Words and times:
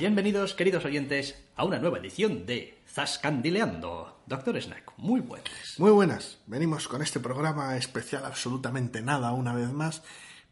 Bienvenidos, 0.00 0.54
queridos 0.54 0.86
oyentes, 0.86 1.44
a 1.56 1.66
una 1.66 1.78
nueva 1.78 1.98
edición 1.98 2.46
de 2.46 2.78
Zascandileando. 2.88 4.22
Doctor 4.24 4.58
Snack, 4.58 4.94
muy 4.96 5.20
buenas. 5.20 5.74
Muy 5.76 5.90
buenas. 5.90 6.38
Venimos 6.46 6.88
con 6.88 7.02
este 7.02 7.20
programa 7.20 7.76
especial 7.76 8.24
absolutamente 8.24 9.02
nada 9.02 9.32
una 9.32 9.52
vez 9.52 9.70
más, 9.70 10.02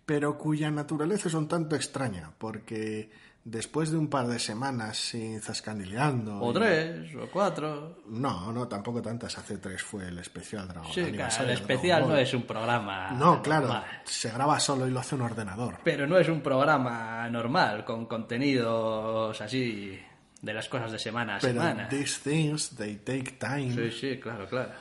pero 0.05 0.37
cuya 0.37 0.71
naturaleza 0.71 1.29
es 1.29 1.35
un 1.35 1.49
tanto 1.49 1.77
extraña, 1.77 2.35
porque 2.37 3.11
después 3.51 3.91
de 3.91 3.97
un 3.97 4.09
par 4.09 4.27
de 4.27 4.39
semanas 4.39 4.99
sin 4.99 5.41
zascandileando... 5.41 6.39
O 6.41 6.53
tres, 6.53 7.15
o 7.15 7.29
cuatro... 7.31 7.97
No, 8.09 8.53
no, 8.53 8.69
tampoco 8.69 9.01
tantas. 9.01 9.39
Hace 9.39 9.57
tres 9.57 9.83
fue 9.83 10.09
el 10.09 10.19
especial 10.19 10.69
Dragon 10.69 10.93
Sí, 10.93 11.05
claro, 11.13 11.45
el 11.45 11.51
especial 11.51 12.09
no 12.09 12.17
es 12.17 12.35
un 12.35 12.43
programa 12.43 13.11
No, 13.13 13.43
claro, 13.43 13.83
se 14.05 14.31
graba 14.31 14.61
solo 14.61 14.87
y 14.87 14.91
lo 14.91 15.01
hace 15.01 15.15
un 15.15 15.23
ordenador. 15.23 15.79
Pero 15.83 16.07
no 16.07 16.19
es 16.19 16.29
un 16.29 16.43
programa 16.43 17.29
normal, 17.31 17.85
con 17.85 18.07
contenidos 18.07 19.41
así 19.41 19.99
de 20.43 20.55
las 20.55 20.69
cosas 20.69 20.93
de 20.93 20.99
semana 20.99 21.37
a 21.37 21.39
Pero 21.39 21.55
semana. 21.55 21.89
these 21.89 22.21
things, 22.23 22.77
they 22.77 22.97
take 22.97 23.33
time. 23.39 23.73
Sí, 23.73 23.91
sí, 23.91 24.21
claro, 24.21 24.47
claro. 24.47 24.73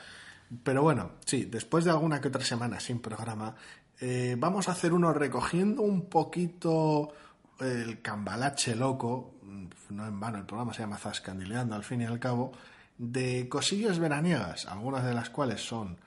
Pero 0.64 0.82
bueno, 0.82 1.12
sí, 1.26 1.46
después 1.46 1.86
de 1.86 1.92
alguna 1.92 2.20
que 2.20 2.28
otra 2.28 2.44
semana 2.44 2.80
sin 2.80 3.00
programa, 3.00 3.56
eh, 4.00 4.36
vamos 4.38 4.68
a 4.68 4.74
hacer 4.74 4.94
uno 4.94 5.14
recogiendo 5.14 5.82
un 5.82 6.10
poquito 6.10 7.14
el 7.60 8.02
cambalache 8.02 8.76
loco, 8.76 9.36
no 9.90 10.08
en 10.08 10.20
vano 10.20 10.38
el 10.38 10.46
programa 10.46 10.74
se 10.74 10.82
llama 10.82 10.98
Zascandileando 10.98 11.76
al 11.76 11.84
fin 11.84 12.02
y 12.02 12.06
al 12.06 12.20
cabo, 12.20 12.52
de 12.98 13.48
cosillas 13.48 14.00
veraniegas, 14.00 14.66
algunas 14.66 15.04
de 15.04 15.14
las 15.14 15.30
cuales 15.30 15.62
son 15.62 15.98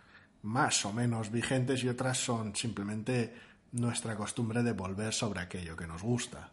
más 0.42 0.84
o 0.84 0.92
menos 0.92 1.30
vigentes 1.30 1.84
y 1.84 1.88
otras 1.88 2.18
son 2.18 2.54
simplemente 2.56 3.34
nuestra 3.72 4.16
costumbre 4.16 4.62
de 4.62 4.72
volver 4.72 5.12
sobre 5.12 5.40
aquello 5.40 5.76
que 5.76 5.86
nos 5.86 6.02
gusta. 6.02 6.50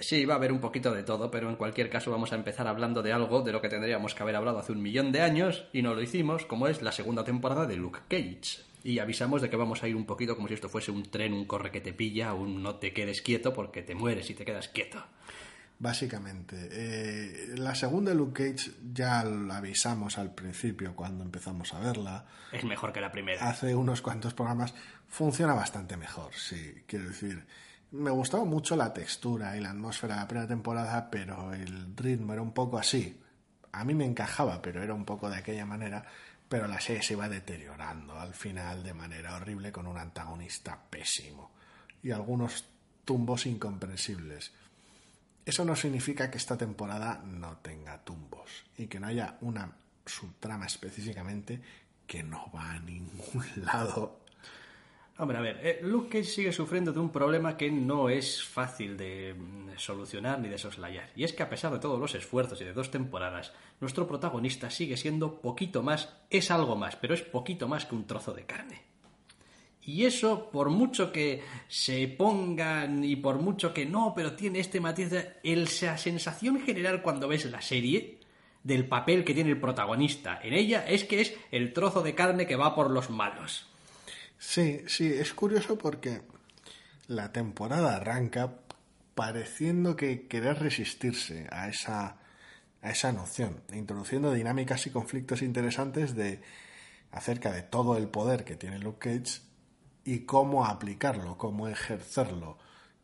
Sí, 0.00 0.24
va 0.24 0.34
a 0.34 0.36
haber 0.36 0.52
un 0.52 0.60
poquito 0.60 0.92
de 0.92 1.02
todo, 1.02 1.30
pero 1.30 1.50
en 1.50 1.56
cualquier 1.56 1.90
caso 1.90 2.12
vamos 2.12 2.32
a 2.32 2.36
empezar 2.36 2.68
hablando 2.68 3.02
de 3.02 3.12
algo 3.12 3.42
de 3.42 3.52
lo 3.52 3.60
que 3.60 3.68
tendríamos 3.68 4.14
que 4.14 4.22
haber 4.22 4.36
hablado 4.36 4.60
hace 4.60 4.72
un 4.72 4.80
millón 4.80 5.10
de 5.10 5.22
años 5.22 5.66
y 5.72 5.82
no 5.82 5.94
lo 5.94 6.02
hicimos, 6.02 6.46
como 6.46 6.68
es 6.68 6.82
la 6.82 6.92
segunda 6.92 7.24
temporada 7.24 7.66
de 7.66 7.76
Luke 7.76 8.00
Cage. 8.08 8.67
Y 8.84 8.98
avisamos 8.98 9.42
de 9.42 9.50
que 9.50 9.56
vamos 9.56 9.82
a 9.82 9.88
ir 9.88 9.96
un 9.96 10.06
poquito 10.06 10.36
como 10.36 10.48
si 10.48 10.54
esto 10.54 10.68
fuese 10.68 10.90
un 10.90 11.04
tren, 11.10 11.32
un 11.32 11.46
corre 11.46 11.70
que 11.70 11.80
te 11.80 11.92
pilla, 11.92 12.34
un 12.34 12.62
no 12.62 12.76
te 12.76 12.92
quedes 12.92 13.22
quieto 13.22 13.52
porque 13.52 13.82
te 13.82 13.94
mueres 13.94 14.26
si 14.26 14.34
te 14.34 14.44
quedas 14.44 14.68
quieto. 14.68 15.04
Básicamente, 15.80 16.68
eh, 16.72 17.54
la 17.56 17.72
segunda 17.76 18.12
Luke 18.12 18.52
Cage 18.52 18.72
ya 18.92 19.22
la 19.22 19.58
avisamos 19.58 20.18
al 20.18 20.34
principio 20.34 20.96
cuando 20.96 21.22
empezamos 21.22 21.72
a 21.72 21.78
verla. 21.78 22.26
Es 22.50 22.64
mejor 22.64 22.92
que 22.92 23.00
la 23.00 23.12
primera. 23.12 23.48
Hace 23.48 23.76
unos 23.76 24.02
cuantos 24.02 24.34
programas 24.34 24.74
funciona 25.06 25.54
bastante 25.54 25.96
mejor, 25.96 26.34
sí, 26.34 26.82
quiero 26.86 27.06
decir. 27.06 27.46
Me 27.92 28.10
gustaba 28.10 28.44
mucho 28.44 28.74
la 28.74 28.92
textura 28.92 29.56
y 29.56 29.60
la 29.60 29.70
atmósfera 29.70 30.14
de 30.14 30.20
la 30.20 30.28
primera 30.28 30.48
temporada, 30.48 31.08
pero 31.10 31.54
el 31.54 31.96
ritmo 31.96 32.32
era 32.32 32.42
un 32.42 32.52
poco 32.52 32.76
así. 32.76 33.16
A 33.70 33.84
mí 33.84 33.94
me 33.94 34.04
encajaba, 34.04 34.60
pero 34.60 34.82
era 34.82 34.94
un 34.94 35.04
poco 35.04 35.30
de 35.30 35.36
aquella 35.36 35.64
manera. 35.64 36.04
Pero 36.48 36.66
la 36.66 36.80
serie 36.80 37.02
se 37.02 37.12
iba 37.12 37.28
deteriorando 37.28 38.18
al 38.18 38.32
final 38.34 38.82
de 38.82 38.94
manera 38.94 39.36
horrible 39.36 39.70
con 39.70 39.86
un 39.86 39.98
antagonista 39.98 40.78
pésimo 40.88 41.50
y 42.02 42.10
algunos 42.10 42.64
tumbos 43.04 43.46
incomprensibles. 43.46 44.52
Eso 45.44 45.64
no 45.64 45.76
significa 45.76 46.30
que 46.30 46.38
esta 46.38 46.56
temporada 46.56 47.22
no 47.24 47.56
tenga 47.58 47.98
tumbos 48.04 48.66
y 48.76 48.86
que 48.86 49.00
no 49.00 49.06
haya 49.06 49.36
una 49.40 49.72
subtrama 50.04 50.66
específicamente 50.66 51.60
que 52.06 52.22
no 52.22 52.50
va 52.54 52.72
a 52.72 52.80
ningún 52.80 53.44
lado. 53.56 54.17
Hombre, 55.20 55.36
a 55.36 55.40
ver, 55.40 55.60
eh, 55.64 55.80
Luke 55.82 56.08
Cage 56.10 56.30
sigue 56.30 56.52
sufriendo 56.52 56.92
de 56.92 57.00
un 57.00 57.10
problema 57.10 57.56
que 57.56 57.70
no 57.72 58.08
es 58.08 58.42
fácil 58.44 58.96
de 58.96 59.34
mm, 59.34 59.70
solucionar 59.76 60.38
ni 60.38 60.48
de 60.48 60.58
soslayar. 60.58 61.10
Y 61.16 61.24
es 61.24 61.32
que 61.32 61.42
a 61.42 61.50
pesar 61.50 61.72
de 61.72 61.80
todos 61.80 61.98
los 61.98 62.14
esfuerzos 62.14 62.60
y 62.60 62.64
de 62.64 62.72
dos 62.72 62.92
temporadas, 62.92 63.52
nuestro 63.80 64.06
protagonista 64.06 64.70
sigue 64.70 64.96
siendo 64.96 65.40
poquito 65.40 65.82
más, 65.82 66.14
es 66.30 66.52
algo 66.52 66.76
más, 66.76 66.94
pero 66.94 67.14
es 67.14 67.22
poquito 67.22 67.66
más 67.66 67.84
que 67.84 67.96
un 67.96 68.06
trozo 68.06 68.32
de 68.32 68.44
carne. 68.46 68.82
Y 69.82 70.04
eso, 70.04 70.50
por 70.52 70.68
mucho 70.70 71.10
que 71.10 71.42
se 71.66 72.06
pongan 72.08 73.02
y 73.02 73.16
por 73.16 73.40
mucho 73.40 73.74
que 73.74 73.86
no, 73.86 74.12
pero 74.14 74.34
tiene 74.36 74.60
este 74.60 74.80
matiz, 74.80 75.10
de- 75.10 75.32
sensación 75.96 76.60
general 76.60 77.02
cuando 77.02 77.26
ves 77.26 77.44
la 77.46 77.60
serie 77.62 78.20
del 78.62 78.86
papel 78.86 79.24
que 79.24 79.34
tiene 79.34 79.50
el 79.50 79.60
protagonista 79.60 80.38
en 80.42 80.52
ella 80.52 80.84
es 80.86 81.04
que 81.04 81.22
es 81.22 81.34
el 81.50 81.72
trozo 81.72 82.02
de 82.02 82.14
carne 82.14 82.46
que 82.46 82.54
va 82.56 82.74
por 82.76 82.90
los 82.90 83.08
malos. 83.10 83.64
Sí, 84.38 84.82
sí, 84.86 85.12
es 85.12 85.34
curioso 85.34 85.76
porque 85.76 86.22
la 87.08 87.32
temporada 87.32 87.96
arranca 87.96 88.60
pareciendo 89.14 89.96
que 89.96 90.28
querer 90.28 90.60
resistirse 90.60 91.48
a 91.50 91.68
esa, 91.68 92.18
a 92.80 92.90
esa 92.90 93.12
noción, 93.12 93.62
introduciendo 93.72 94.32
dinámicas 94.32 94.86
y 94.86 94.90
conflictos 94.90 95.42
interesantes 95.42 96.14
de 96.14 96.40
acerca 97.10 97.50
de 97.50 97.62
todo 97.62 97.96
el 97.96 98.08
poder 98.08 98.44
que 98.44 98.54
tiene 98.54 98.78
Luke 98.78 99.10
Cage 99.10 99.40
y 100.04 100.20
cómo 100.20 100.66
aplicarlo, 100.66 101.36
cómo 101.36 101.66
ejercerlo 101.66 102.58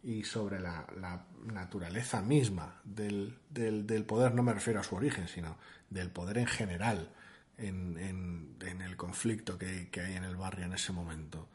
y 0.05 0.23
sobre 0.23 0.61
la, 0.61 0.87
la 1.01 1.27
naturaleza 1.43 2.23
misma 2.23 2.81
del, 2.85 3.39
del, 3.51 3.87
del 3.87 4.05
poder, 4.05 4.35
no 4.35 4.43
me 4.43 4.53
refiero 4.53 4.81
a 4.81 4.85
su 4.85 4.95
origen, 4.95 5.27
sino 5.27 5.57
del 5.91 6.11
poder 6.11 6.39
en 6.39 6.47
general 6.47 7.11
en, 7.59 8.57
el 8.61 8.97
conflicto 8.97 9.59
que, 9.59 9.89
hay 9.95 10.15
en 10.15 10.25
el 10.25 10.37
barrio 10.37 10.67
en 10.67 10.73
ese 10.73 10.93
momento. 10.93 11.49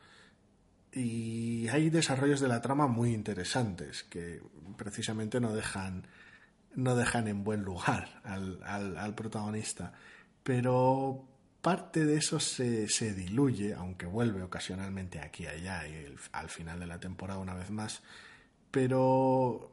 Y 0.91 1.67
hay 1.67 1.89
desarrollos 1.89 2.39
de 2.39 2.47
la 2.47 2.61
trama 2.61 2.87
muy 2.87 3.13
interesantes 3.13 4.03
que 4.03 4.41
precisamente 4.77 5.39
no 5.39 5.53
dejan, 5.53 6.07
no 6.75 6.95
dejan 6.95 7.27
en 7.27 7.43
buen 7.43 7.63
lugar 7.63 8.21
al, 8.23 9.13
protagonista. 9.15 9.93
Pero 10.43 11.27
parte 11.61 12.05
de 12.05 12.17
eso 12.17 12.39
se, 12.39 12.87
se, 12.89 13.13
diluye, 13.13 13.73
aunque 13.73 14.05
vuelve 14.05 14.41
ocasionalmente 14.41 15.19
aquí 15.19 15.43
y 15.43 15.47
allá 15.47 15.87
y 15.87 16.15
al 16.31 16.49
final 16.49 16.79
de 16.79 16.87
la 16.87 16.99
temporada 16.99 17.39
una 17.39 17.53
vez 17.53 17.69
más, 17.69 18.01
pero 18.71 19.71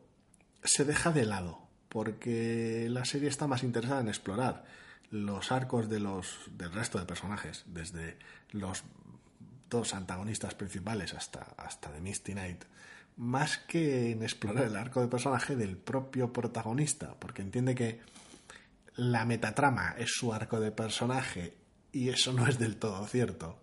se 0.62 0.84
deja 0.84 1.12
de 1.12 1.25
lado 1.25 1.67
porque 1.88 2.88
la 2.90 3.05
serie 3.05 3.28
está 3.28 3.46
más 3.46 3.62
interesada 3.62 4.00
en 4.00 4.08
explorar 4.08 4.64
los 5.11 5.53
arcos 5.53 5.88
de 5.88 6.00
los, 6.00 6.50
del 6.50 6.73
resto 6.73 6.99
de 6.99 7.06
personajes, 7.06 7.64
desde 7.67 8.19
los 8.50 8.85
dos 9.70 9.94
antagonistas 9.94 10.55
principales 10.55 11.14
hasta, 11.14 11.55
hasta 11.56 11.91
The 11.91 12.00
Misty 12.00 12.32
Knight, 12.32 12.64
más 13.17 13.58
que 13.58 14.12
en 14.12 14.23
explorar 14.23 14.64
el 14.64 14.76
arco 14.76 15.00
de 15.00 15.08
personaje 15.08 15.56
del 15.56 15.76
propio 15.76 16.32
protagonista, 16.32 17.14
porque 17.19 17.43
entiende 17.43 17.75
que 17.75 18.00
la 18.97 19.25
metatrama 19.25 19.94
es 19.99 20.11
su 20.11 20.32
arco 20.32 20.61
de 20.61 20.70
personaje 20.70 21.55
y 21.93 22.09
eso 22.09 22.32
no 22.32 22.47
es 22.47 22.59
del 22.59 22.76
todo 22.76 23.06
cierto. 23.06 23.59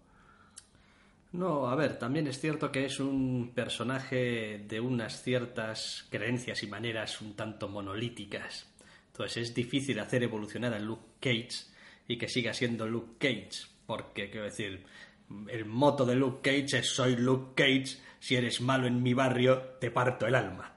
No, 1.34 1.68
a 1.68 1.76
ver, 1.76 1.98
también 1.98 2.28
es 2.28 2.40
cierto 2.40 2.72
que 2.72 2.86
es 2.86 3.00
un 3.00 3.54
personaje 3.56 4.64
de 4.68 4.80
unas 4.80 5.24
ciertas 5.24 6.06
creencias 6.12 6.62
y 6.62 6.68
maneras 6.68 7.22
un 7.22 7.36
tanto 7.36 7.68
monolíticas. 7.68 8.68
Entonces 9.14 9.50
es 9.50 9.54
difícil 9.54 10.00
hacer 10.00 10.24
evolucionar 10.24 10.74
a 10.74 10.80
Luke 10.80 11.04
Cage 11.20 11.68
y 12.08 12.18
que 12.18 12.28
siga 12.28 12.54
siendo 12.54 12.88
Luke 12.88 13.14
Cage, 13.20 13.68
porque 13.86 14.30
quiero 14.30 14.46
decir, 14.46 14.84
el 15.50 15.66
moto 15.66 16.06
de 16.06 16.16
Luke 16.16 16.40
Cage 16.42 16.80
es 16.80 16.88
soy 16.90 17.16
Luke 17.16 17.54
Cage, 17.56 17.98
si 18.20 18.36
eres 18.36 18.60
malo 18.62 18.88
en 18.88 19.04
mi 19.04 19.14
barrio, 19.14 19.60
te 19.80 19.92
parto 19.92 20.26
el 20.26 20.36
alma. 20.36 20.74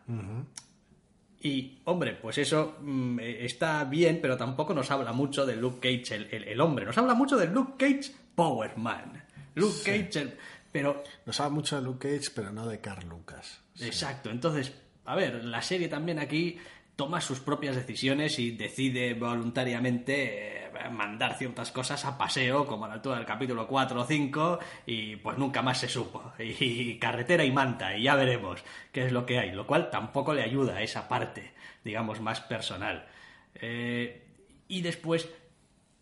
Y, 1.41 1.81
hombre, 1.85 2.13
pues 2.15 2.39
eso 2.39 2.77
mm, 2.81 3.21
eh, 3.21 3.45
está 3.45 3.85
bien, 3.85 4.19
pero 4.21 4.37
tampoco 4.37 4.75
nos 4.75 4.91
habla 4.91 5.13
mucho 5.13 5.47
de 5.47 5.57
Luke 5.57 5.79
Cage, 5.81 6.15
el, 6.17 6.29
el- 6.35 6.45
el 6.49 6.61
hombre. 6.61 6.85
Nos 6.87 6.99
habla 6.99 7.15
mucho 7.15 7.37
de 7.37 7.47
Luke 7.47 7.75
Cage, 7.79 8.13
Power 8.35 8.77
Man. 8.77 9.23
Luke 9.55 9.79
Cage, 9.85 10.21
el- 10.21 10.37
pero 10.73 11.03
Nos 11.25 11.39
habla 11.41 11.55
mucho 11.55 11.77
de 11.77 11.83
Luke 11.83 12.09
Cage, 12.17 12.31
pero 12.35 12.51
no 12.53 12.67
de 12.67 12.81
Carl 12.81 13.09
Lucas. 13.09 13.61
Exacto, 13.81 14.31
entonces, 14.31 14.73
a 15.05 15.15
ver, 15.15 15.45
la 15.45 15.63
serie 15.63 15.89
también 15.89 16.19
aquí 16.19 16.59
toma 16.97 17.21
sus 17.21 17.41
propias 17.41 17.77
decisiones 17.77 18.39
y 18.39 18.53
decide 18.53 19.15
voluntariamente 19.15 20.65
eh, 20.65 20.71
mandar 20.91 21.37
ciertas 21.37 21.71
cosas 21.71 22.05
a 22.05 22.17
paseo, 22.17 22.67
como 22.67 22.87
a 22.87 22.89
la 22.89 22.95
altura 22.95 23.17
del 23.17 23.27
capítulo 23.27 23.67
4 23.67 24.01
o 24.01 24.05
5, 24.05 24.59
y 24.87 25.17
pues 25.17 25.37
nunca 25.39 25.63
más 25.63 25.79
se 25.81 25.89
supo. 25.89 26.33
Y, 26.39 26.99
carretera 26.99 27.45
y 27.45 27.53
manta, 27.53 27.97
y 27.97 28.05
ya 28.05 28.15
veremos 28.17 28.63
qué 28.93 29.07
es 29.07 29.13
lo 29.13 29.27
que 29.27 29.39
hay, 29.39 29.53
lo 29.53 29.67
cual 29.67 29.91
tampoco 29.91 30.33
le 30.35 30.43
ayuda 30.43 30.77
a 30.77 30.83
esa 30.83 31.07
parte, 31.09 31.53
digamos, 31.85 32.21
más 32.21 32.41
personal. 32.41 33.07
Eh, 33.55 34.23
y 34.69 34.81
después 34.83 35.29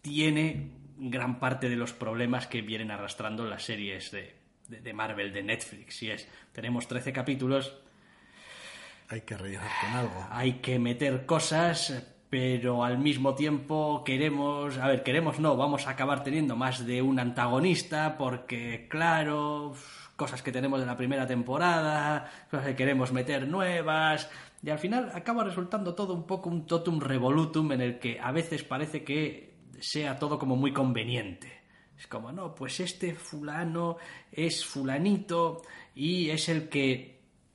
tiene 0.00 0.70
gran 0.96 1.40
parte 1.40 1.68
de 1.68 1.76
los 1.76 1.92
problemas 1.92 2.46
que 2.46 2.62
vienen 2.62 2.90
arrastrando 2.90 3.44
las 3.46 3.64
series 3.64 4.10
de, 4.10 4.34
de- 4.68 4.80
de 4.80 4.92
Marvel, 4.92 5.32
de 5.32 5.42
Netflix. 5.42 6.02
Y 6.02 6.10
es, 6.10 6.28
tenemos 6.52 6.86
13 6.86 7.12
capítulos, 7.12 7.76
Hay 9.08 9.20
que 9.22 9.36
rellenar 9.36 9.68
con 9.80 9.90
algo. 9.90 10.26
hay 10.30 10.54
que 10.54 10.78
meter 10.78 11.26
cosas, 11.26 12.02
pero 12.30 12.84
al 12.84 12.98
mismo 12.98 13.34
tiempo 13.34 14.02
queremos, 14.04 14.78
a 14.78 14.88
ver, 14.88 15.02
queremos 15.02 15.38
no, 15.38 15.56
vamos 15.56 15.86
a 15.86 15.90
acabar 15.90 16.24
teniendo 16.24 16.56
más 16.56 16.86
de 16.86 17.02
un 17.02 17.20
antagonista 17.20 18.16
porque, 18.16 18.88
claro, 18.88 19.74
cosas 20.16 20.42
que 20.42 20.52
tenemos 20.52 20.80
de 20.80 20.86
la 20.86 20.96
primera 20.96 21.26
temporada, 21.26 22.30
cosas 22.50 22.66
que 22.66 22.76
queremos 22.76 23.12
meter 23.12 23.46
nuevas, 23.46 24.30
y 24.64 24.70
al 24.70 24.78
final 24.78 25.10
acaba 25.14 25.44
resultando 25.44 25.94
todo 25.94 26.14
un 26.14 26.26
poco 26.26 26.48
un 26.48 26.66
totum 26.66 26.98
revolutum 26.98 27.72
en 27.72 27.82
el 27.82 27.98
que 27.98 28.18
a 28.18 28.32
veces 28.32 28.64
parece 28.64 29.04
que 29.04 29.54
sea 29.78 30.18
todo 30.18 30.38
como 30.38 30.56
muy 30.56 30.72
conveniente. 30.72 31.52
Es 31.98 32.06
como, 32.06 32.32
no, 32.32 32.54
pues 32.54 32.80
este 32.80 33.14
fulano 33.14 33.98
es 34.32 34.64
fulanito 34.64 35.62
y 35.94 36.30
es 36.30 36.48
el 36.48 36.68
que 36.68 37.13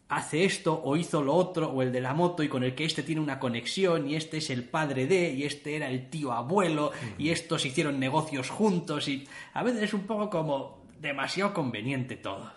hace 0.09 0.43
esto 0.43 0.81
o 0.83 0.97
hizo 0.97 1.23
lo 1.23 1.35
otro 1.35 1.69
o 1.69 1.83
el 1.83 1.91
de 1.91 2.01
la 2.01 2.13
moto 2.13 2.41
y 2.41 2.49
con 2.49 2.63
el 2.63 2.73
que 2.73 2.83
este 2.83 3.03
tiene 3.03 3.21
una 3.21 3.39
conexión 3.39 4.09
y 4.09 4.15
este 4.15 4.37
es 4.37 4.49
el 4.49 4.63
padre 4.63 5.05
de 5.05 5.31
y 5.31 5.43
este 5.43 5.75
era 5.75 5.87
el 5.87 6.09
tío 6.09 6.33
abuelo 6.33 6.91
y 7.17 7.29
estos 7.29 7.65
hicieron 7.65 7.99
negocios 7.99 8.49
juntos 8.49 9.07
y 9.07 9.27
a 9.53 9.63
veces 9.63 9.83
es 9.83 9.93
un 9.93 10.07
poco 10.07 10.29
como 10.29 10.83
demasiado 10.99 11.53
conveniente 11.53 12.17
todo. 12.17 12.51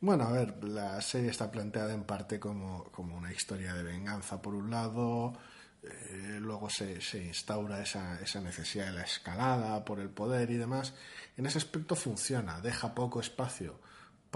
Bueno, 0.00 0.24
a 0.24 0.32
ver, 0.32 0.64
la 0.64 1.00
serie 1.00 1.30
está 1.30 1.50
planteada 1.50 1.92
en 1.92 2.04
parte 2.04 2.40
como, 2.40 2.84
como 2.84 3.16
una 3.16 3.32
historia 3.32 3.74
de 3.74 3.82
venganza 3.82 4.40
por 4.40 4.54
un 4.54 4.70
lado, 4.70 5.34
eh, 5.82 6.38
luego 6.40 6.68
se, 6.70 7.00
se 7.00 7.24
instaura 7.24 7.82
esa, 7.82 8.20
esa 8.20 8.40
necesidad 8.40 8.86
de 8.86 8.92
la 8.92 9.02
escalada 9.02 9.84
por 9.84 10.00
el 10.00 10.08
poder 10.08 10.50
y 10.50 10.56
demás. 10.56 10.94
En 11.36 11.46
ese 11.46 11.58
aspecto 11.58 11.94
funciona, 11.94 12.60
deja 12.60 12.94
poco 12.94 13.20
espacio 13.20 13.78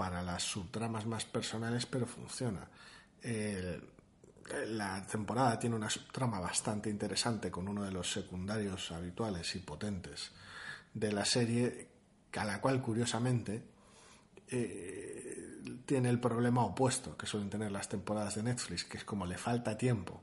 para 0.01 0.23
las 0.23 0.41
subtramas 0.41 1.05
más 1.05 1.25
personales, 1.25 1.85
pero 1.85 2.07
funciona. 2.07 2.67
La 4.69 5.05
temporada 5.05 5.59
tiene 5.59 5.75
una 5.75 5.91
subtrama 5.91 6.39
bastante 6.39 6.89
interesante 6.89 7.51
con 7.51 7.67
uno 7.67 7.83
de 7.83 7.91
los 7.91 8.11
secundarios 8.11 8.91
habituales 8.91 9.55
y 9.55 9.59
potentes 9.59 10.31
de 10.91 11.11
la 11.11 11.23
serie, 11.23 11.87
a 12.35 12.45
la 12.45 12.59
cual 12.59 12.81
curiosamente 12.81 13.63
eh, 14.47 15.59
tiene 15.85 16.09
el 16.09 16.19
problema 16.19 16.65
opuesto 16.65 17.15
que 17.15 17.27
suelen 17.27 17.51
tener 17.51 17.71
las 17.71 17.87
temporadas 17.87 18.33
de 18.33 18.41
Netflix, 18.41 18.85
que 18.85 18.97
es 18.97 19.03
como 19.03 19.27
le 19.27 19.37
falta 19.37 19.77
tiempo. 19.77 20.19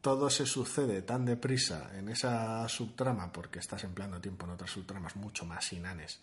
Todo 0.00 0.30
se 0.30 0.46
sucede 0.46 1.02
tan 1.02 1.26
deprisa 1.26 1.90
en 1.94 2.08
esa 2.08 2.66
subtrama 2.70 3.30
porque 3.30 3.58
estás 3.58 3.84
empleando 3.84 4.18
tiempo 4.18 4.46
en 4.46 4.52
otras 4.52 4.70
subtramas 4.70 5.14
mucho 5.16 5.44
más 5.44 5.70
inanes, 5.74 6.20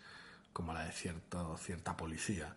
como 0.57 0.74
la 0.74 0.86
de 0.86 0.92
cierto, 0.92 1.56
cierta 1.57 1.95
policía, 1.95 2.56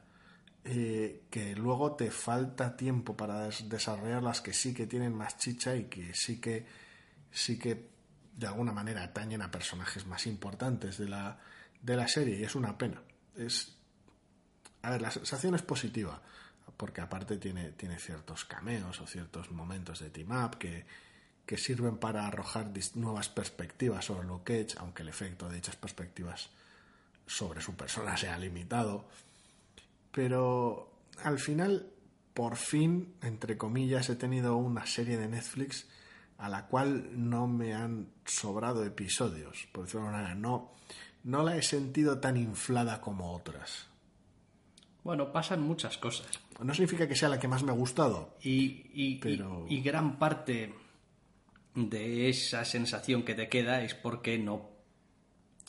eh, 0.64 1.24
que 1.30 1.54
luego 1.54 1.96
te 1.96 2.10
falta 2.10 2.74
tiempo 2.74 3.14
para 3.14 3.42
des- 3.44 3.68
desarrollar 3.68 4.22
las 4.22 4.40
que 4.40 4.54
sí 4.54 4.72
que 4.72 4.86
tienen 4.86 5.12
más 5.14 5.36
chicha 5.36 5.76
y 5.76 5.84
que 5.84 6.14
sí 6.14 6.40
que 6.40 6.64
sí 7.30 7.58
que 7.58 7.90
de 8.34 8.46
alguna 8.46 8.72
manera 8.72 9.02
atañen 9.02 9.42
a 9.42 9.50
personajes 9.50 10.06
más 10.06 10.26
importantes 10.26 10.96
de 10.96 11.10
la, 11.10 11.38
de 11.82 11.94
la 11.94 12.08
serie 12.08 12.38
y 12.40 12.44
es 12.44 12.54
una 12.54 12.78
pena. 12.78 13.02
Es, 13.36 13.76
a 14.80 14.92
ver, 14.92 15.02
la 15.02 15.10
sensación 15.10 15.54
es 15.54 15.60
positiva, 15.60 16.22
porque 16.78 17.02
aparte 17.02 17.36
tiene, 17.36 17.72
tiene 17.72 17.98
ciertos 17.98 18.46
cameos 18.46 18.98
o 19.02 19.06
ciertos 19.06 19.50
momentos 19.50 19.98
de 20.00 20.08
team 20.08 20.30
up 20.42 20.56
que, 20.56 20.86
que 21.44 21.58
sirven 21.58 21.98
para 21.98 22.26
arrojar 22.26 22.70
nuevas 22.94 23.28
perspectivas 23.28 24.06
sobre 24.06 24.26
Luke 24.26 24.64
Cage, 24.64 24.78
aunque 24.78 25.02
el 25.02 25.10
efecto 25.10 25.50
de 25.50 25.56
dichas 25.56 25.76
perspectivas 25.76 26.48
sobre 27.30 27.60
su 27.60 27.74
persona 27.76 28.16
sea 28.16 28.36
limitado. 28.38 29.04
Pero 30.12 30.90
al 31.22 31.38
final, 31.38 31.86
por 32.34 32.56
fin, 32.56 33.14
entre 33.22 33.56
comillas, 33.56 34.08
he 34.10 34.16
tenido 34.16 34.56
una 34.56 34.86
serie 34.86 35.16
de 35.16 35.28
Netflix 35.28 35.86
a 36.38 36.48
la 36.48 36.66
cual 36.66 37.10
no 37.28 37.46
me 37.46 37.74
han 37.74 38.08
sobrado 38.24 38.84
episodios, 38.84 39.68
por 39.72 39.84
decirlo 39.84 40.06
de 40.06 40.12
manera. 40.12 40.34
No, 40.34 40.72
no 41.24 41.42
la 41.42 41.56
he 41.56 41.62
sentido 41.62 42.18
tan 42.18 42.36
inflada 42.36 43.00
como 43.00 43.32
otras. 43.34 43.86
Bueno, 45.04 45.32
pasan 45.32 45.62
muchas 45.62 45.96
cosas. 45.98 46.28
No 46.62 46.74
significa 46.74 47.06
que 47.08 47.14
sea 47.16 47.28
la 47.28 47.38
que 47.38 47.48
más 47.48 47.62
me 47.62 47.70
ha 47.72 47.74
gustado. 47.74 48.36
Y, 48.42 48.90
y- 48.92 49.16
Pero- 49.16 49.66
y- 49.68 49.76
y 49.76 49.82
gran 49.82 50.18
parte 50.18 50.74
de 51.74 52.28
esa 52.28 52.64
sensación 52.64 53.22
que 53.22 53.34
te 53.34 53.48
queda 53.48 53.82
es 53.82 53.94
porque 53.94 54.38
no 54.38 54.69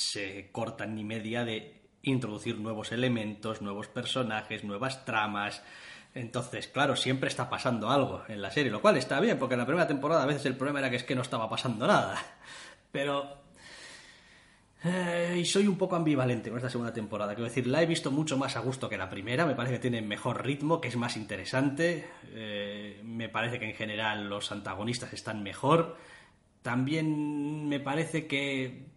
se 0.02 0.50
cortan 0.52 0.96
ni 0.96 1.04
media 1.04 1.46
de 1.46 1.82
introducir 2.04 2.58
nuevos 2.58 2.92
elementos, 2.92 3.62
nuevos 3.62 3.88
personajes, 3.88 4.64
nuevas 4.64 5.06
tramas. 5.06 5.62
Entonces, 6.14 6.68
claro, 6.68 6.96
siempre 6.96 7.30
está 7.30 7.50
pasando 7.50 7.90
algo 7.90 8.24
en 8.28 8.42
la 8.42 8.52
serie, 8.52 8.72
lo 8.72 8.82
cual 8.82 8.98
está 8.98 9.20
bien, 9.20 9.38
porque 9.38 9.54
en 9.54 9.60
la 9.60 9.66
primera 9.66 9.88
temporada 9.88 10.24
a 10.24 10.26
veces 10.26 10.46
el 10.46 10.58
problema 10.58 10.80
era 10.80 10.90
que 10.90 10.98
es 10.98 11.04
que 11.04 11.16
no 11.16 11.22
estaba 11.22 11.50
pasando 11.50 11.88
nada. 11.88 12.18
Pero 12.92 13.42
eh, 14.84 15.38
y 15.40 15.46
soy 15.46 15.68
un 15.68 15.78
poco 15.78 15.96
ambivalente 15.96 16.50
con 16.50 16.58
esta 16.58 16.70
segunda 16.70 16.92
temporada. 16.92 17.36
Quiero 17.36 17.48
decir, 17.48 17.68
la 17.68 17.84
he 17.84 17.86
visto 17.86 18.10
mucho 18.10 18.38
más 18.38 18.56
a 18.56 18.62
gusto 18.62 18.90
que 18.90 18.98
la 18.98 19.10
primera. 19.10 19.46
Me 19.46 19.56
parece 19.56 19.76
que 19.76 19.82
tiene 19.82 20.02
mejor 20.02 20.44
ritmo, 20.44 20.82
que 20.82 20.88
es 20.88 20.96
más 20.96 21.16
interesante. 21.18 22.08
Eh, 22.34 23.00
me 23.04 23.30
parece 23.30 23.60
que 23.60 23.70
en 23.70 23.76
general 23.76 24.28
los 24.28 24.52
antagonistas 24.52 25.14
están 25.14 25.44
mejor. 25.44 25.98
También 26.64 27.70
me 27.70 27.80
parece 27.80 28.26
que 28.26 28.88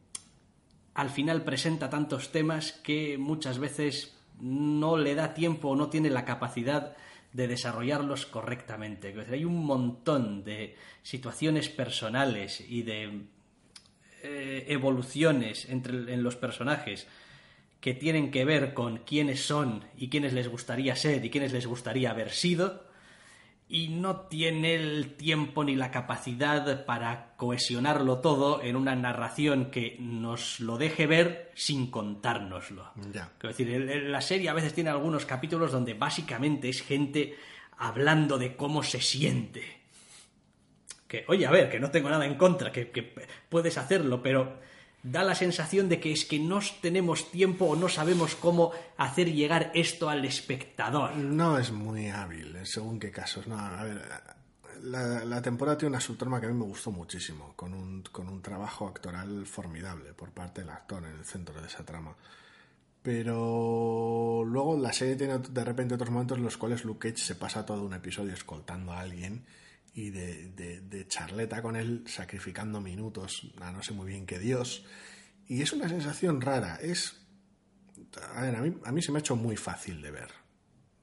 al 0.95 1.11
final 1.11 1.43
presenta 1.43 1.91
tantos 1.91 2.31
temas 2.31 2.73
que 2.73 3.19
muchas 3.19 3.59
veces 3.59 4.17
no 4.41 4.97
le 4.97 5.15
da 5.15 5.35
tiempo 5.35 5.71
o 5.71 5.77
no 5.77 5.89
tiene 5.89 6.11
la 6.11 6.25
capacidad 6.25 6.97
de 7.33 7.49
desarrollarlos 7.49 8.27
correctamente. 8.27 9.15
Hay 9.31 9.45
un 9.45 9.65
montón 9.65 10.45
de 10.45 10.77
situaciones 11.03 11.69
personales 11.69 12.61
y 12.61 12.83
de 12.83 13.23
eh, 14.23 14.67
evoluciones 14.69 15.69
entre 15.69 16.15
en 16.15 16.23
los 16.23 16.37
personajes 16.37 17.09
que 17.81 17.93
tienen 17.93 18.31
que 18.31 18.45
ver 18.45 18.73
con 18.73 18.99
quiénes 18.99 19.45
son 19.45 19.85
y 19.97 20.09
quiénes 20.09 20.33
les 20.33 20.49
gustaría 20.49 20.97
ser 20.97 21.25
y 21.25 21.31
quiénes 21.31 21.53
les 21.53 21.67
gustaría 21.67 22.11
haber 22.11 22.31
sido 22.31 22.85
y 23.69 23.89
no 23.89 24.23
tiene 24.23 24.75
el 24.75 25.15
tiempo 25.17 25.65
ni 25.65 25.75
la 25.75 25.91
capacidad 25.91 26.85
para 26.85 27.35
cohesionarlo 27.37 28.19
todo 28.19 28.63
en 28.63 28.77
una 28.77 28.95
narración 28.95 29.71
que 29.71 29.97
nos 30.01 30.61
lo 30.61 30.77
deje 30.77 31.07
ver 31.07 31.51
sin 31.55 31.91
contárnoslo. 31.91 32.93
Ya. 33.13 33.33
Quiero 33.39 33.57
decir, 33.57 34.05
la 34.05 34.21
serie 34.21 34.49
a 34.49 34.55
veces 34.55 34.75
tiene 34.75 34.91
algunos 34.91 35.25
capítulos 35.25 35.73
donde 35.73 35.95
básicamente 35.95 36.69
es 36.69 36.83
gente 36.83 37.37
hablando 37.79 38.39
de 38.39 38.55
cómo 38.55 38.83
se 38.83 39.01
siente 39.01 39.85
que, 41.15 41.25
oye, 41.29 41.47
a 41.47 41.51
ver, 41.51 41.71
que 41.71 41.79
no 41.79 41.91
tengo 41.91 42.09
nada 42.09 42.27
en 42.27 42.35
contra, 42.35 42.73
que, 42.73 42.91
que 42.91 43.03
puedes 43.49 43.79
hacerlo, 43.79 44.23
pero 44.23 44.59
da 45.05 45.23
la 45.23 45.35
sensación 45.35 45.89
de 45.89 46.01
que 46.01 46.13
es 46.13 46.25
que 46.25 46.39
no 46.39 46.61
tenemos 46.81 47.31
tiempo 47.31 47.67
o 47.67 47.77
no 47.77 47.89
sabemos 47.89 48.35
cómo 48.35 48.73
hacer 48.97 49.33
llegar 49.33 49.71
esto 49.75 50.09
al 50.09 50.25
espectador. 50.25 51.15
No 51.17 51.59
es 51.59 51.71
muy 51.71 52.09
hábil, 52.09 52.57
en 52.57 52.67
según 52.67 52.99
qué 52.99 53.11
casos. 53.11 53.47
No, 53.47 53.59
a 53.59 53.85
ver, 53.85 54.03
la, 54.83 55.25
la 55.27 55.43
temporada 55.43 55.77
tiene 55.77 55.91
una 55.91 56.01
subtrama 56.01 56.41
que 56.41 56.47
a 56.47 56.49
mí 56.49 56.59
me 56.59 56.65
gustó 56.65 56.91
muchísimo, 56.91 57.53
con 57.55 57.75
un, 57.75 58.03
con 58.11 58.29
un 58.29 58.41
trabajo 58.41 58.89
actoral 58.89 59.45
formidable 59.45 60.15
por 60.15 60.31
parte 60.31 60.63
del 60.63 60.71
actor 60.71 61.05
en 61.05 61.19
el 61.19 61.25
centro 61.27 61.61
de 61.61 61.67
esa 61.67 61.85
trama. 61.85 62.17
Pero 63.03 64.43
luego 64.47 64.79
la 64.79 64.95
serie 64.95 65.17
tiene 65.17 65.37
de 65.39 65.65
repente 65.65 65.95
otros 65.95 66.11
momentos 66.11 66.39
en 66.39 66.45
los 66.45 66.57
cuales 66.57 66.87
Luke 66.87 67.11
Cage 67.11 67.23
se 67.23 67.35
pasa 67.35 67.67
todo 67.67 67.85
un 67.85 67.93
episodio 67.93 68.33
escoltando 68.33 68.93
a 68.93 69.01
alguien 69.01 69.45
y 69.95 70.11
de, 70.11 70.49
de, 70.49 70.81
de 70.81 71.07
charleta 71.07 71.63
con 71.63 71.77
él, 71.77 72.05
sacrificando 72.07 72.81
minutos 72.81 73.53
a 73.61 73.71
no 73.71 73.83
sé 73.83 73.93
muy 73.93 74.09
bien 74.09 74.27
qué 74.27 74.39
Dios. 74.39 74.85
Y 75.47 75.63
es 75.63 75.73
una 75.73 75.89
sensación 75.89 76.41
rara. 76.41 76.77
Es. 76.77 77.21
A 78.35 78.43
mí, 78.61 78.77
a 78.85 78.93
mí 78.93 79.03
se 79.03 79.13
me 79.13 79.19
ha 79.19 79.21
hecho 79.21 79.37
muy 79.37 79.57
fácil 79.57 80.03
de 80.03 80.11
ver. 80.11 80.31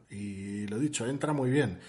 Y 0.09 0.67
lo 0.67 0.77
dicho, 0.77 1.05
entra 1.05 1.31
muy 1.31 1.49
bien. 1.49 1.79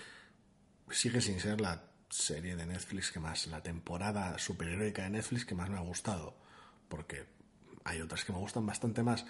Sigue 0.90 1.20
sin 1.20 1.40
ser 1.40 1.60
la 1.60 1.82
serie 2.08 2.54
de 2.54 2.66
Netflix 2.66 3.10
que 3.10 3.18
más. 3.18 3.48
La 3.48 3.62
temporada 3.62 4.38
superheroica 4.38 5.02
de 5.02 5.10
Netflix 5.10 5.44
que 5.44 5.54
más 5.56 5.70
me 5.70 5.78
ha 5.78 5.82
gustado. 5.82 6.38
Porque 6.88 7.26
hay 7.84 8.00
otras 8.00 8.24
que 8.24 8.32
me 8.32 8.38
gustan 8.38 8.64
bastante 8.64 9.02
más. 9.02 9.24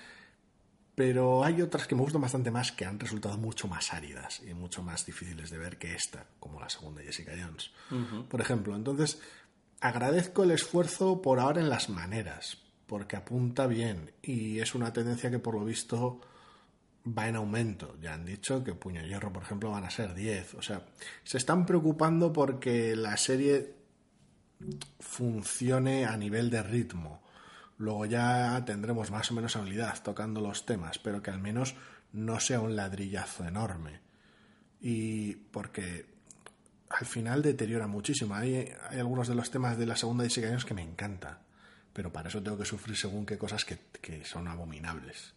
Pero 0.94 1.42
hay 1.42 1.62
otras 1.62 1.86
que 1.86 1.94
me 1.94 2.02
gustan 2.02 2.20
bastante 2.20 2.50
más 2.50 2.70
que 2.70 2.84
han 2.84 3.00
resultado 3.00 3.38
mucho 3.38 3.66
más 3.66 3.94
áridas 3.94 4.42
y 4.46 4.52
mucho 4.52 4.82
más 4.82 5.06
difíciles 5.06 5.50
de 5.50 5.58
ver 5.58 5.78
que 5.78 5.94
esta, 5.94 6.26
como 6.38 6.60
la 6.60 6.68
segunda 6.68 7.02
Jessica 7.02 7.32
Jones. 7.32 7.70
Por 8.28 8.40
ejemplo, 8.40 8.76
entonces 8.76 9.18
agradezco 9.80 10.44
el 10.44 10.50
esfuerzo 10.50 11.22
por 11.22 11.40
ahora 11.40 11.62
en 11.62 11.70
las 11.70 11.88
maneras, 11.88 12.58
porque 12.86 13.16
apunta 13.16 13.66
bien 13.66 14.12
y 14.22 14.58
es 14.58 14.74
una 14.74 14.92
tendencia 14.92 15.30
que 15.30 15.38
por 15.38 15.54
lo 15.54 15.64
visto 15.64 16.20
va 17.06 17.28
en 17.28 17.36
aumento. 17.36 17.96
Ya 18.00 18.14
han 18.14 18.24
dicho 18.24 18.62
que 18.62 18.74
Puño 18.74 19.02
Hierro, 19.02 19.32
por 19.32 19.42
ejemplo, 19.42 19.70
van 19.70 19.84
a 19.84 19.90
ser 19.90 20.14
10. 20.14 20.54
O 20.54 20.62
sea, 20.62 20.86
se 21.24 21.38
están 21.38 21.66
preocupando 21.66 22.32
porque 22.32 22.94
la 22.96 23.16
serie 23.16 23.74
funcione 25.00 26.04
a 26.04 26.16
nivel 26.16 26.50
de 26.50 26.62
ritmo. 26.62 27.21
Luego 27.82 28.06
ya 28.06 28.62
tendremos 28.64 29.10
más 29.10 29.28
o 29.32 29.34
menos 29.34 29.56
habilidad 29.56 30.00
tocando 30.04 30.40
los 30.40 30.64
temas, 30.66 31.00
pero 31.00 31.20
que 31.20 31.32
al 31.32 31.40
menos 31.40 31.74
no 32.12 32.38
sea 32.38 32.60
un 32.60 32.76
ladrillazo 32.76 33.44
enorme. 33.44 33.98
Y 34.80 35.34
porque 35.34 36.06
al 36.90 37.06
final 37.06 37.42
deteriora 37.42 37.88
muchísimo. 37.88 38.36
Hay, 38.36 38.72
hay 38.88 39.00
algunos 39.00 39.26
de 39.26 39.34
los 39.34 39.50
temas 39.50 39.76
de 39.78 39.86
la 39.86 39.96
segunda 39.96 40.22
Jessica 40.22 40.46
Jones 40.46 40.64
que 40.64 40.74
me 40.74 40.82
encanta, 40.82 41.40
pero 41.92 42.12
para 42.12 42.28
eso 42.28 42.40
tengo 42.40 42.56
que 42.56 42.64
sufrir 42.64 42.96
según 42.96 43.26
qué 43.26 43.36
cosas 43.36 43.64
que, 43.64 43.80
que 44.00 44.24
son 44.24 44.46
abominables. 44.46 45.34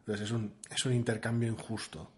Entonces 0.00 0.26
es 0.26 0.30
un, 0.30 0.54
es 0.70 0.86
un 0.86 0.92
intercambio 0.92 1.48
injusto, 1.48 2.08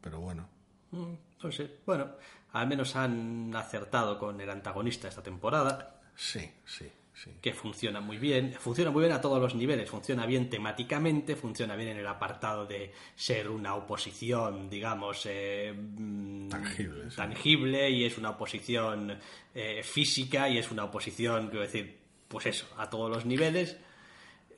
pero 0.00 0.18
bueno. 0.18 0.48
Mm, 0.92 1.12
Pues 1.42 1.56
sí. 1.56 1.70
Bueno, 1.84 2.12
al 2.52 2.66
menos 2.68 2.96
han 2.96 3.54
acertado 3.54 4.18
con 4.18 4.40
el 4.40 4.48
antagonista 4.48 5.08
esta 5.08 5.22
temporada, 5.22 6.00
Sí, 6.16 6.50
sí, 6.64 6.90
sí. 7.14 7.30
que 7.40 7.52
funciona 7.52 8.00
muy 8.00 8.18
bien. 8.18 8.52
Funciona 8.58 8.90
muy 8.90 9.02
bien 9.02 9.12
a 9.12 9.20
todos 9.20 9.40
los 9.40 9.54
niveles. 9.54 9.88
Funciona 9.88 10.26
bien 10.26 10.50
temáticamente, 10.50 11.36
funciona 11.36 11.76
bien 11.76 11.90
en 11.90 11.98
el 11.98 12.06
apartado 12.06 12.66
de 12.66 12.92
ser 13.14 13.48
una 13.48 13.74
oposición, 13.74 14.68
digamos, 14.68 15.26
eh, 15.26 15.72
mm, 15.72 16.48
Tangible, 16.48 17.10
sí. 17.10 17.16
tangible, 17.16 17.90
y 17.90 18.04
es 18.04 18.18
una 18.18 18.30
oposición 18.30 19.18
eh, 19.54 19.82
física 19.82 20.48
y 20.48 20.58
es 20.58 20.70
una 20.70 20.84
oposición, 20.84 21.48
quiero 21.48 21.62
decir, 21.62 21.98
pues 22.28 22.46
eso, 22.46 22.66
a 22.76 22.90
todos 22.90 23.10
los 23.10 23.24
niveles. 23.24 23.76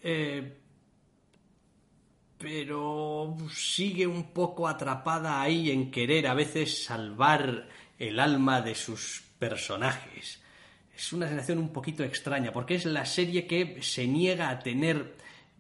Eh, 0.03 0.57
pero 2.39 3.37
sigue 3.51 4.07
un 4.07 4.33
poco 4.33 4.69
atrapada 4.69 5.41
ahí 5.41 5.71
en 5.71 5.91
querer 5.91 6.27
a 6.27 6.35
veces 6.35 6.85
salvar 6.85 7.69
el 7.99 8.21
alma 8.21 8.61
de 8.61 8.75
sus 8.75 9.23
personajes. 9.39 10.43
Es 10.97 11.13
una 11.13 11.29
sensación 11.29 11.59
un 11.59 11.69
poquito 11.73 12.03
extraña, 12.03 12.53
porque 12.53 12.75
es 12.77 12.87
la 12.87 13.05
serie 13.05 13.47
que 13.47 13.79
se 13.83 14.07
niega 14.07 14.49
a 14.49 14.59
tener 14.59 15.15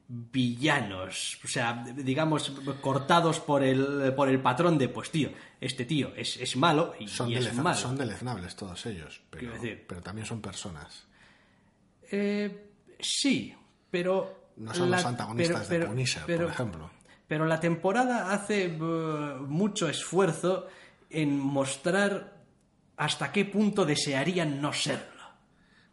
villanos, 0.08 1.38
o 1.44 1.48
sea, 1.48 1.84
digamos, 1.96 2.50
cortados 2.80 3.40
por 3.40 3.62
el, 3.62 4.12
por 4.14 4.28
el 4.28 4.40
patrón 4.40 4.78
de, 4.78 4.88
pues 4.88 5.10
tío, 5.10 5.30
este 5.60 5.84
tío 5.84 6.12
es, 6.16 6.36
es 6.36 6.56
malo 6.56 6.94
y, 6.98 7.08
Son, 7.08 7.28
y 7.30 7.34
es 7.36 7.52
malo. 7.54 7.76
son 7.76 7.96
deleznables 7.96 8.54
todos 8.54 8.86
ellos, 8.86 9.20
pero, 9.30 9.52
decir- 9.54 9.84
pero 9.86 10.00
también 10.02 10.26
son 10.26 10.40
personas. 10.40 11.06
Eh, 12.10 12.68
sí, 13.00 13.54
pero... 13.90 14.46
No 14.56 14.72
son 14.72 14.90
los 14.90 15.04
antagonistas 15.04 15.68
de 15.68 15.80
Punisher, 15.80 16.22
por 16.24 16.50
ejemplo. 16.50 16.90
Pero 17.28 17.44
la 17.44 17.58
temporada 17.60 18.32
hace 18.32 18.66
eh, 18.66 18.78
mucho 18.78 19.88
esfuerzo 19.88 20.68
en 21.10 21.38
mostrar 21.38 22.36
hasta 22.96 23.32
qué 23.32 23.44
punto 23.44 23.84
desearían 23.84 24.60
no 24.62 24.72
serlo. 24.72 25.15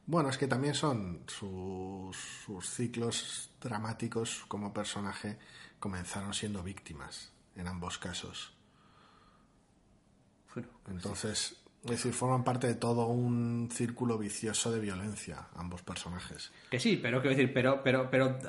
Bueno, 0.05 0.29
es 0.29 0.37
que 0.37 0.47
también 0.47 0.73
son 0.73 1.23
sus, 1.27 2.17
sus 2.45 2.69
ciclos 2.69 3.51
dramáticos 3.61 4.43
como 4.47 4.73
personaje 4.73 5.37
comenzaron 5.79 6.33
siendo 6.33 6.61
víctimas 6.61 7.31
en 7.55 7.67
ambos 7.67 7.97
casos. 7.97 8.53
Bueno, 10.53 10.69
Entonces, 10.89 11.57
es 11.83 11.91
decir, 11.91 12.13
forman 12.13 12.43
parte 12.43 12.67
de 12.67 12.75
todo 12.75 13.07
un 13.07 13.69
círculo 13.71 14.17
vicioso 14.17 14.71
de 14.71 14.79
violencia, 14.79 15.47
ambos 15.55 15.81
personajes. 15.81 16.51
que 16.69 16.79
sí, 16.79 16.97
pero 16.97 17.21
quiero 17.21 17.35
decir, 17.35 17.53
pero, 17.53 17.81
pero, 17.83 18.09
pero 18.09 18.39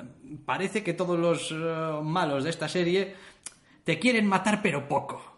parece 0.45 0.85
que 0.85 0.95
todos 0.95 1.19
los 1.19 1.51
eh, 1.51 2.01
malos 2.03 2.45
de 2.45 2.51
esta 2.51 2.69
serie 2.69 3.15
te 3.85 3.99
quieren 3.99 4.27
matar, 4.27 4.61
pero 4.63 4.87
poco. 4.87 5.34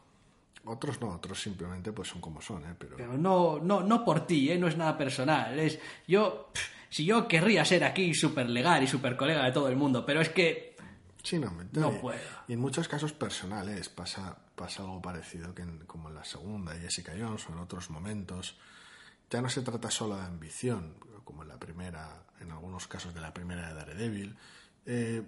Otros 0.66 1.00
no, 1.00 1.08
otros 1.10 1.40
simplemente 1.40 1.92
pues 1.92 2.08
son 2.08 2.20
como 2.20 2.40
son, 2.42 2.64
¿eh? 2.64 2.74
Pero, 2.78 2.96
Pero 2.96 3.16
no, 3.16 3.58
no, 3.60 3.82
no 3.82 4.04
por 4.04 4.26
ti, 4.26 4.50
¿eh? 4.50 4.58
no 4.58 4.66
es 4.68 4.76
nada 4.76 4.98
personal. 4.98 5.58
Es 5.58 5.78
yo, 6.06 6.50
pff, 6.52 6.62
si 6.90 7.04
yo 7.04 7.28
querría 7.28 7.64
ser 7.64 7.84
aquí 7.84 8.12
súper 8.14 8.48
legal 8.50 8.82
y 8.82 8.86
súper 8.86 9.16
colega 9.16 9.44
de 9.44 9.52
todo 9.52 9.68
el 9.68 9.76
mundo, 9.76 10.04
pero 10.04 10.20
es 10.20 10.28
que 10.30 10.74
Sí, 11.22 11.40
no, 11.40 11.50
me 11.50 11.64
No 11.72 11.92
y- 11.92 11.98
puedo. 11.98 12.18
Y 12.46 12.52
en 12.52 12.60
muchos 12.60 12.86
casos 12.86 13.12
personales 13.12 13.88
pasa, 13.88 14.36
pasa 14.54 14.82
algo 14.82 15.02
parecido 15.02 15.52
que 15.54 15.62
en- 15.62 15.80
como 15.86 16.08
en 16.08 16.14
la 16.14 16.24
segunda 16.24 16.72
Jessica 16.74 17.12
Jones 17.18 17.48
o 17.48 17.52
en 17.52 17.58
otros 17.58 17.90
momentos. 17.90 18.56
Ya 19.28 19.42
no 19.42 19.48
se 19.48 19.62
trata 19.62 19.90
solo 19.90 20.14
de 20.16 20.22
ambición, 20.22 20.94
como 21.24 21.42
en 21.42 21.48
la 21.48 21.58
primera, 21.58 22.22
en 22.40 22.52
algunos 22.52 22.86
casos 22.86 23.12
de 23.12 23.20
la 23.20 23.34
primera 23.34 23.66
de 23.68 23.74
Daredevil. 23.74 24.36
Eh, 24.86 25.22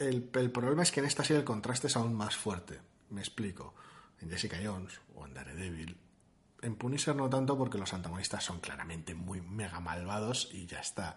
el, 0.00 0.28
el 0.34 0.50
problema 0.50 0.82
es 0.82 0.90
que 0.90 0.98
en 0.98 1.06
esta 1.06 1.22
serie 1.22 1.38
el 1.38 1.44
contraste 1.44 1.86
es 1.86 1.96
aún 1.96 2.14
más 2.14 2.34
fuerte. 2.36 2.80
Me 3.10 3.20
explico. 3.20 3.74
En 4.22 4.30
Jessica 4.30 4.56
Jones 4.62 5.00
o 5.14 5.26
en 5.26 5.34
Daredevil. 5.34 5.96
En 6.62 6.76
Punisher 6.76 7.14
no 7.14 7.28
tanto 7.28 7.58
porque 7.58 7.76
los 7.76 7.92
antagonistas 7.92 8.44
son 8.44 8.60
claramente 8.60 9.14
muy 9.14 9.40
mega 9.40 9.80
malvados 9.80 10.48
y 10.52 10.66
ya 10.66 10.80
está. 10.80 11.16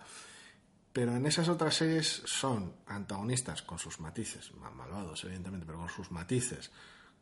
Pero 0.91 1.15
en 1.15 1.25
esas 1.25 1.50
otras 1.50 1.75
series 1.75 2.24
son 2.25 2.74
antagonistas 2.88 3.62
con 3.62 3.77
sus 3.77 4.00
matices, 4.00 4.53
más 4.55 4.74
malvados 4.74 5.24
evidentemente, 5.24 5.65
pero 5.65 5.77
con 5.77 5.89
sus 5.89 6.09
matices, 6.09 6.71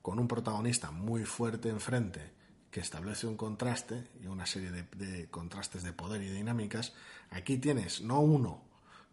con 0.01 0.19
un 0.19 0.27
protagonista 0.27 0.91
muy 0.91 1.25
fuerte 1.25 1.69
enfrente 1.69 2.33
que 2.71 2.79
establece 2.79 3.27
un 3.27 3.35
contraste 3.35 4.09
y 4.21 4.27
una 4.27 4.45
serie 4.45 4.71
de, 4.71 4.83
de 4.83 5.29
contrastes 5.29 5.83
de 5.83 5.91
poder 5.91 6.21
y 6.21 6.29
dinámicas. 6.29 6.93
Aquí 7.29 7.57
tienes 7.57 8.01
no 8.01 8.19
uno, 8.19 8.63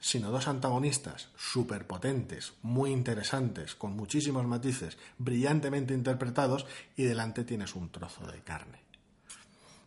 sino 0.00 0.30
dos 0.30 0.48
antagonistas 0.48 1.28
súper 1.36 1.86
potentes, 1.86 2.54
muy 2.62 2.90
interesantes, 2.90 3.74
con 3.74 3.94
muchísimos 3.94 4.46
matices, 4.46 4.98
brillantemente 5.18 5.94
interpretados, 5.94 6.66
y 6.96 7.04
delante 7.04 7.44
tienes 7.44 7.74
un 7.74 7.90
trozo 7.90 8.26
de 8.26 8.40
carne. 8.40 8.80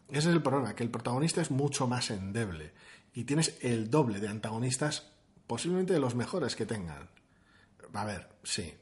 Ese 0.10 0.29
es 0.29 0.36
el 0.36 0.43
problema, 0.43 0.75
que 0.75 0.84
el 0.84 0.91
protagonista 0.91 1.41
es 1.41 1.50
mucho 1.50 1.88
más 1.88 2.12
endeble 2.12 2.74
y 3.13 3.24
tienes 3.24 3.58
el 3.62 3.89
doble 3.89 4.20
de 4.20 4.27
antagonistas, 4.27 5.12
posiblemente 5.48 5.93
de 5.93 6.00
los 6.00 6.15
mejores 6.15 6.55
que 6.55 6.67
tengan. 6.67 7.10
A 7.93 8.05
ver, 8.05 8.29
sí, 8.43 8.74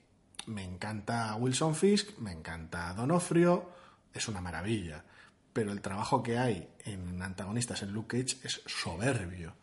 me 0.47 0.63
encanta 0.63 1.33
Wilson 1.35 1.75
Fisk, 1.75 2.17
me 2.17 2.31
encanta 2.31 2.93
Donofrio, 2.93 3.69
es 4.13 4.27
una 4.27 4.41
maravilla, 4.41 5.05
pero 5.53 5.71
el 5.71 5.81
trabajo 5.81 6.21
que 6.21 6.37
hay 6.37 6.69
en 6.85 7.21
antagonistas 7.21 7.83
en 7.83 7.93
Luke 7.93 8.17
Cage 8.17 8.45
es 8.45 8.61
soberbio, 8.65 9.53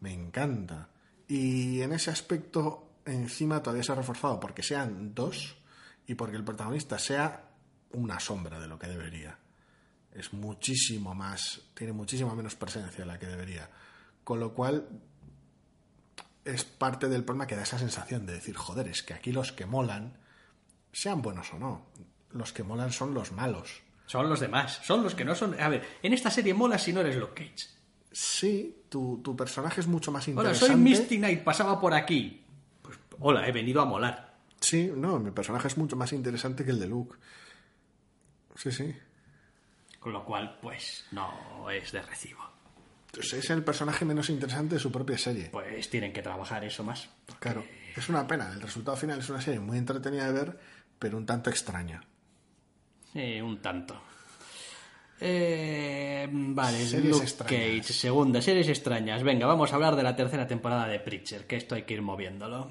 me 0.00 0.12
encanta. 0.12 0.88
Y 1.28 1.80
en 1.80 1.92
ese 1.92 2.10
aspecto, 2.10 2.88
encima 3.04 3.62
todavía 3.62 3.82
se 3.82 3.92
ha 3.92 3.96
reforzado 3.96 4.38
porque 4.40 4.62
sean 4.62 5.14
dos 5.14 5.56
y 6.06 6.14
porque 6.14 6.36
el 6.36 6.44
protagonista 6.44 6.98
sea 6.98 7.48
una 7.92 8.20
sombra 8.20 8.60
de 8.60 8.68
lo 8.68 8.78
que 8.78 8.88
debería 8.88 9.38
es 10.14 10.32
muchísimo 10.32 11.14
más, 11.14 11.60
tiene 11.74 11.92
muchísima 11.92 12.34
menos 12.34 12.54
presencia 12.54 13.04
de 13.04 13.06
la 13.06 13.18
que 13.18 13.26
debería. 13.26 13.68
Con 14.22 14.40
lo 14.40 14.54
cual 14.54 14.88
es 16.44 16.64
parte 16.64 17.08
del 17.08 17.24
problema 17.24 17.46
que 17.46 17.56
da 17.56 17.62
esa 17.62 17.78
sensación 17.78 18.24
de 18.24 18.34
decir, 18.34 18.56
joder, 18.56 18.88
es 18.88 19.02
que 19.02 19.12
aquí 19.12 19.32
los 19.32 19.52
que 19.52 19.66
molan, 19.66 20.16
sean 20.92 21.20
buenos 21.20 21.52
o 21.52 21.58
no, 21.58 21.86
los 22.30 22.52
que 22.52 22.62
molan 22.62 22.92
son 22.92 23.12
los 23.12 23.32
malos. 23.32 23.82
son 24.06 24.28
los 24.28 24.38
demás, 24.38 24.80
son 24.84 25.02
los 25.02 25.14
que 25.14 25.24
no 25.24 25.34
son... 25.34 25.60
A 25.60 25.68
ver, 25.68 25.98
en 26.02 26.12
esta 26.12 26.30
serie 26.30 26.54
mola 26.54 26.78
si 26.78 26.92
no 26.92 27.00
eres 27.00 27.16
Luke 27.16 27.34
Cage. 27.34 27.73
Sí, 28.16 28.84
tu, 28.88 29.20
tu 29.24 29.34
personaje 29.34 29.80
es 29.80 29.88
mucho 29.88 30.12
más 30.12 30.22
Hola, 30.28 30.30
interesante. 30.50 30.72
soy 30.72 30.80
Misty 30.80 31.16
Knight, 31.18 31.42
pasaba 31.42 31.80
por 31.80 31.92
aquí. 31.94 32.44
Pues 32.80 32.96
hola, 33.18 33.48
he 33.48 33.50
venido 33.50 33.80
a 33.80 33.84
molar. 33.84 34.36
Sí, 34.60 34.88
no, 34.94 35.18
mi 35.18 35.32
personaje 35.32 35.66
es 35.66 35.76
mucho 35.76 35.96
más 35.96 36.12
interesante 36.12 36.64
que 36.64 36.70
el 36.70 36.78
de 36.78 36.86
Luke. 36.86 37.16
Sí, 38.54 38.70
sí. 38.70 38.94
Con 39.98 40.12
lo 40.12 40.24
cual, 40.24 40.58
pues, 40.62 41.06
no 41.10 41.68
es 41.70 41.90
de 41.90 42.02
recibo. 42.02 42.40
Entonces, 43.06 43.44
es 43.44 43.50
el 43.50 43.64
personaje 43.64 44.04
menos 44.04 44.30
interesante 44.30 44.76
de 44.76 44.80
su 44.80 44.92
propia 44.92 45.18
serie. 45.18 45.48
Pues 45.50 45.90
tienen 45.90 46.12
que 46.12 46.22
trabajar 46.22 46.64
eso 46.64 46.84
más. 46.84 47.08
Claro, 47.40 47.64
es 47.96 48.08
una 48.08 48.26
pena. 48.28 48.52
El 48.52 48.60
resultado 48.60 48.96
final 48.96 49.18
es 49.18 49.28
una 49.28 49.40
serie 49.40 49.58
muy 49.58 49.76
entretenida 49.76 50.26
de 50.26 50.32
ver, 50.32 50.60
pero 51.00 51.16
un 51.16 51.26
tanto 51.26 51.50
extraña. 51.50 52.00
Eh, 53.14 53.42
un 53.42 53.60
tanto. 53.60 54.00
Eh, 55.20 56.28
vale, 56.30 56.84
Series 56.84 57.10
Luke 57.10 57.24
extrañas. 57.24 57.60
Cage, 57.80 57.92
segunda, 57.92 58.42
series 58.42 58.68
extrañas. 58.68 59.22
Venga, 59.22 59.46
vamos 59.46 59.72
a 59.72 59.76
hablar 59.76 59.96
de 59.96 60.02
la 60.02 60.16
tercera 60.16 60.46
temporada 60.46 60.86
de 60.86 61.00
Preacher, 61.00 61.46
que 61.46 61.56
esto 61.56 61.74
hay 61.74 61.82
que 61.82 61.94
ir 61.94 62.02
moviéndolo. 62.02 62.70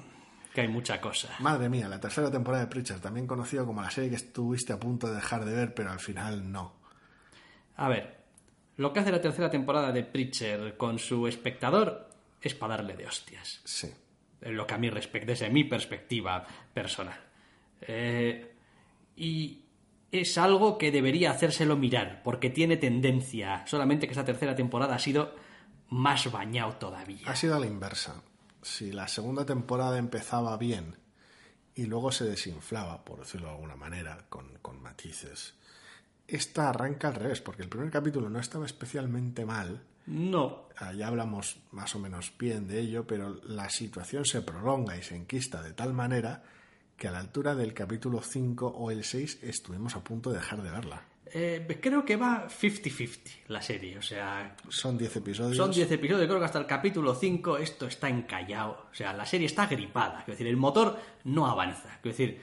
Que 0.54 0.60
hay 0.60 0.68
mucha 0.68 1.00
cosa. 1.00 1.34
Madre 1.40 1.68
mía, 1.68 1.88
la 1.88 1.98
tercera 1.98 2.30
temporada 2.30 2.64
de 2.64 2.70
Preacher, 2.70 3.00
también 3.00 3.26
conocido 3.26 3.66
como 3.66 3.82
la 3.82 3.90
serie 3.90 4.10
que 4.10 4.16
estuviste 4.16 4.72
a 4.72 4.78
punto 4.78 5.08
de 5.08 5.16
dejar 5.16 5.44
de 5.44 5.52
ver, 5.52 5.74
pero 5.74 5.90
al 5.90 5.98
final 5.98 6.52
no. 6.52 6.74
A 7.76 7.88
ver, 7.88 8.18
lo 8.76 8.92
que 8.92 9.00
hace 9.00 9.10
la 9.10 9.20
tercera 9.20 9.50
temporada 9.50 9.90
de 9.90 10.04
Preacher 10.04 10.76
con 10.76 10.98
su 11.00 11.26
espectador 11.26 12.08
es 12.40 12.54
para 12.54 12.76
darle 12.76 12.94
de 12.94 13.06
hostias. 13.06 13.60
Sí. 13.64 13.92
lo 14.42 14.66
que 14.66 14.74
a 14.74 14.78
mí 14.78 14.90
respecta, 14.90 15.26
desde 15.28 15.48
mi 15.50 15.64
perspectiva 15.64 16.46
personal. 16.72 17.18
Eh, 17.80 18.54
y 19.16 19.63
es 20.20 20.38
algo 20.38 20.78
que 20.78 20.92
debería 20.92 21.30
hacérselo 21.30 21.76
mirar, 21.76 22.22
porque 22.22 22.50
tiene 22.50 22.76
tendencia, 22.76 23.66
solamente 23.66 24.06
que 24.06 24.12
esta 24.12 24.24
tercera 24.24 24.54
temporada 24.54 24.94
ha 24.94 24.98
sido 24.98 25.34
más 25.90 26.30
bañado 26.30 26.76
todavía. 26.76 27.28
Ha 27.28 27.36
sido 27.36 27.56
a 27.56 27.60
la 27.60 27.66
inversa. 27.66 28.22
Si 28.62 28.92
la 28.92 29.08
segunda 29.08 29.44
temporada 29.44 29.98
empezaba 29.98 30.56
bien 30.56 30.96
y 31.74 31.86
luego 31.86 32.12
se 32.12 32.24
desinflaba, 32.24 33.04
por 33.04 33.20
decirlo 33.20 33.48
de 33.48 33.54
alguna 33.54 33.76
manera, 33.76 34.24
con, 34.28 34.58
con 34.62 34.80
matices, 34.80 35.54
esta 36.26 36.70
arranca 36.70 37.08
al 37.08 37.14
revés, 37.16 37.40
porque 37.40 37.62
el 37.62 37.68
primer 37.68 37.90
capítulo 37.90 38.30
no 38.30 38.38
estaba 38.38 38.66
especialmente 38.66 39.44
mal, 39.44 39.82
No, 40.06 40.68
ya 40.96 41.08
hablamos 41.08 41.58
más 41.72 41.94
o 41.94 41.98
menos 41.98 42.32
bien 42.38 42.66
de 42.66 42.80
ello, 42.80 43.06
pero 43.06 43.40
la 43.44 43.68
situación 43.68 44.24
se 44.24 44.42
prolonga 44.42 44.96
y 44.96 45.02
se 45.02 45.16
enquista 45.16 45.62
de 45.62 45.72
tal 45.72 45.92
manera 45.92 46.42
que 46.96 47.08
a 47.08 47.10
la 47.10 47.18
altura 47.18 47.54
del 47.54 47.74
capítulo 47.74 48.20
5 48.20 48.66
o 48.66 48.90
el 48.90 49.04
6 49.04 49.40
estuvimos 49.42 49.96
a 49.96 50.04
punto 50.04 50.30
de 50.30 50.38
dejar 50.38 50.62
de 50.62 50.70
verla. 50.70 51.02
eh, 51.32 51.78
creo 51.80 52.04
que 52.04 52.16
va 52.16 52.46
50-50 52.48 53.48
la 53.48 53.60
serie, 53.60 53.98
o 53.98 54.02
sea, 54.02 54.56
Son 54.68 54.96
10 54.96 55.16
episodios. 55.16 55.56
Son 55.56 55.72
10 55.72 55.90
episodios, 55.90 56.28
creo 56.28 56.38
que 56.38 56.44
hasta 56.44 56.60
el 56.60 56.66
capítulo 56.66 57.14
5 57.14 57.58
esto 57.58 57.86
está 57.86 58.08
encallado. 58.08 58.86
O 58.90 58.94
sea, 58.94 59.12
la 59.12 59.26
serie 59.26 59.46
está 59.46 59.66
gripada. 59.66 60.18
Quiero 60.24 60.32
decir, 60.32 60.46
el 60.46 60.56
motor 60.56 60.98
no 61.24 61.46
avanza. 61.46 61.98
Quiero 62.00 62.16
decir, 62.16 62.40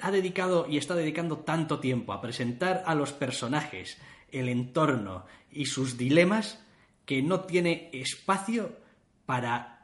ha 0.00 0.10
dedicado 0.12 0.66
y 0.68 0.76
está 0.76 0.94
dedicando 0.94 1.38
tanto 1.38 1.80
tiempo 1.80 2.12
a 2.12 2.20
presentar 2.20 2.84
a 2.86 2.94
los 2.94 3.12
personajes, 3.12 3.98
el 4.30 4.48
entorno 4.48 5.26
y 5.50 5.66
sus 5.66 5.96
dilemas 5.96 6.62
que 7.06 7.22
no 7.22 7.40
tiene 7.40 7.90
espacio 7.92 8.76
para 9.24 9.75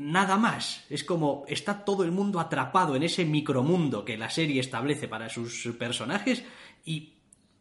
nada 0.00 0.36
más. 0.36 0.84
Es 0.88 1.04
como 1.04 1.44
está 1.46 1.84
todo 1.84 2.04
el 2.04 2.12
mundo 2.12 2.40
atrapado 2.40 2.96
en 2.96 3.02
ese 3.02 3.24
micromundo 3.24 4.04
que 4.04 4.16
la 4.16 4.30
serie 4.30 4.60
establece 4.60 5.08
para 5.08 5.28
sus 5.28 5.68
personajes 5.78 6.42
y 6.84 7.12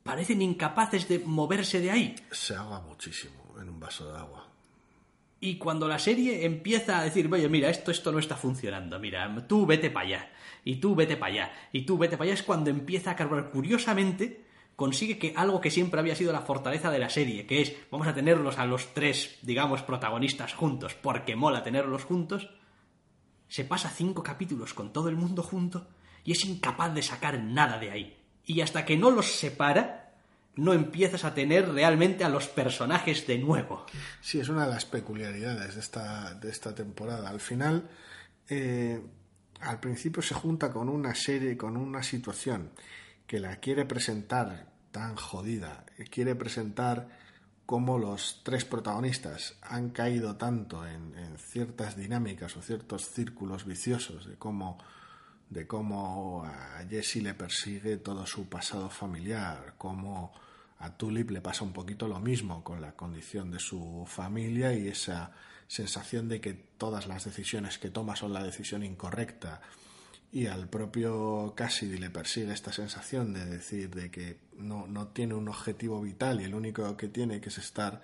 parecen 0.04 0.42
incapaces 0.42 1.08
de 1.08 1.20
moverse 1.20 1.82
de 1.82 1.92
ahí. 1.92 2.16
Se 2.32 2.56
ahoga 2.56 2.82
muchísimo 2.82 3.56
en 3.62 3.70
un 3.70 3.80
vaso 3.80 4.12
de 4.12 4.18
agua. 4.18 4.48
Y 5.42 5.58
cuando 5.58 5.88
la 5.88 6.00
serie 6.00 6.46
empieza 6.46 7.00
a 7.00 7.04
decir, 7.04 7.32
oye, 7.32 7.48
mira, 7.48 7.70
esto, 7.70 7.92
esto 7.92 8.12
no 8.12 8.20
está 8.20 8.36
funcionando, 8.36 9.00
mira, 9.00 9.34
tú 9.48 9.66
vete 9.66 9.90
para 9.90 10.06
allá, 10.06 10.30
y 10.66 10.78
tú 10.78 10.96
vete 10.96 11.16
para 11.16 11.32
allá, 11.32 11.52
y 11.72 11.84
tú 11.84 11.98
vete 11.98 12.18
para 12.18 12.26
allá, 12.26 12.34
es 12.34 12.44
cuando 12.44 12.70
empieza 12.70 13.12
a 13.12 13.16
carburar. 13.16 13.50
Curiosamente, 13.50 14.49
consigue 14.80 15.20
que 15.20 15.34
algo 15.36 15.60
que 15.60 15.72
siempre 15.72 16.00
había 16.00 16.16
sido 16.16 16.32
la 16.32 16.40
fortaleza 16.40 16.90
de 16.90 17.00
la 17.00 17.10
serie, 17.10 17.46
que 17.46 17.62
es, 17.62 17.76
vamos 17.92 18.08
a 18.08 18.14
tenerlos 18.14 18.58
a 18.58 18.66
los 18.66 18.94
tres, 18.94 19.38
digamos, 19.42 19.82
protagonistas 19.82 20.54
juntos, 20.54 20.96
porque 20.96 21.36
mola 21.36 21.64
tenerlos 21.64 22.06
juntos, 22.06 22.50
se 23.50 23.66
pasa 23.66 23.90
cinco 23.90 24.24
capítulos 24.24 24.74
con 24.74 24.94
todo 24.94 25.10
el 25.10 25.18
mundo 25.18 25.44
junto 25.44 25.90
y 26.24 26.32
es 26.32 26.46
incapaz 26.46 26.94
de 26.94 27.02
sacar 27.02 27.44
nada 27.44 27.78
de 27.78 27.92
ahí. 27.92 28.18
Y 28.46 28.62
hasta 28.62 28.86
que 28.86 28.96
no 28.96 29.12
los 29.12 29.26
separa, 29.26 30.14
no 30.56 30.72
empiezas 30.72 31.26
a 31.26 31.34
tener 31.34 31.68
realmente 31.68 32.24
a 32.24 32.30
los 32.30 32.48
personajes 32.48 33.28
de 33.28 33.38
nuevo. 33.38 33.86
Sí, 34.22 34.40
es 34.40 34.48
una 34.48 34.66
de 34.66 34.72
las 34.72 34.86
peculiaridades 34.86 35.76
de 35.76 35.82
esta, 35.82 36.36
de 36.36 36.50
esta 36.50 36.74
temporada. 36.74 37.30
Al 37.30 37.42
final, 37.42 37.90
eh, 38.48 39.02
al 39.60 39.82
principio 39.82 40.22
se 40.22 40.36
junta 40.36 40.72
con 40.72 40.88
una 40.88 41.14
serie, 41.16 41.58
con 41.58 41.76
una 41.76 42.02
situación 42.02 42.72
que 43.30 43.40
la 43.40 43.58
quiere 43.58 43.86
presentar 43.86 44.66
tan 44.92 45.16
jodida, 45.16 45.86
quiere 46.10 46.34
presentar 46.34 47.10
cómo 47.68 48.00
los 48.00 48.42
tres 48.44 48.66
protagonistas 48.66 49.56
han 49.62 49.92
caído 49.92 50.36
tanto 50.36 50.88
en, 50.88 51.16
en 51.16 51.38
ciertas 51.38 51.96
dinámicas 51.96 52.58
o 52.58 52.64
ciertos 52.64 53.06
círculos 53.06 53.66
viciosos 53.66 54.26
de 54.26 54.36
cómo 54.38 54.80
de 55.48 55.68
cómo 55.68 56.44
a 56.44 56.84
Jesse 56.90 57.18
le 57.18 57.36
persigue 57.36 57.98
todo 57.98 58.26
su 58.26 58.50
pasado 58.50 58.90
familiar, 58.90 59.76
cómo 59.78 60.34
a 60.80 60.98
Tulip 60.98 61.30
le 61.30 61.42
pasa 61.42 61.64
un 61.64 61.74
poquito 61.74 62.08
lo 62.08 62.20
mismo 62.20 62.64
con 62.64 62.82
la 62.82 62.94
condición 62.94 63.52
de 63.52 63.60
su 63.60 64.06
familia 64.08 64.74
y 64.74 64.88
esa 64.88 65.34
sensación 65.68 66.30
de 66.30 66.42
que 66.42 66.56
todas 66.56 67.06
las 67.06 67.26
decisiones 67.26 67.78
que 67.78 67.92
toma 67.92 68.16
son 68.16 68.34
la 68.34 68.44
decisión 68.44 68.84
incorrecta 68.84 69.62
y 70.32 70.46
al 70.48 70.70
propio 70.70 71.54
Cassidy 71.56 71.98
le 71.98 72.10
persigue 72.10 72.54
esta 72.54 72.72
sensación 72.72 73.34
de 73.34 73.46
decir 73.46 73.90
de 73.90 74.12
que 74.12 74.40
no, 74.58 74.88
no 74.88 75.08
tiene 75.08 75.34
un 75.34 75.48
objetivo 75.48 76.02
vital 76.02 76.42
y 76.42 76.44
el 76.44 76.54
único 76.54 76.96
que 76.96 77.08
tiene 77.08 77.42
que 77.42 77.50
es 77.50 77.58
estar 77.58 78.02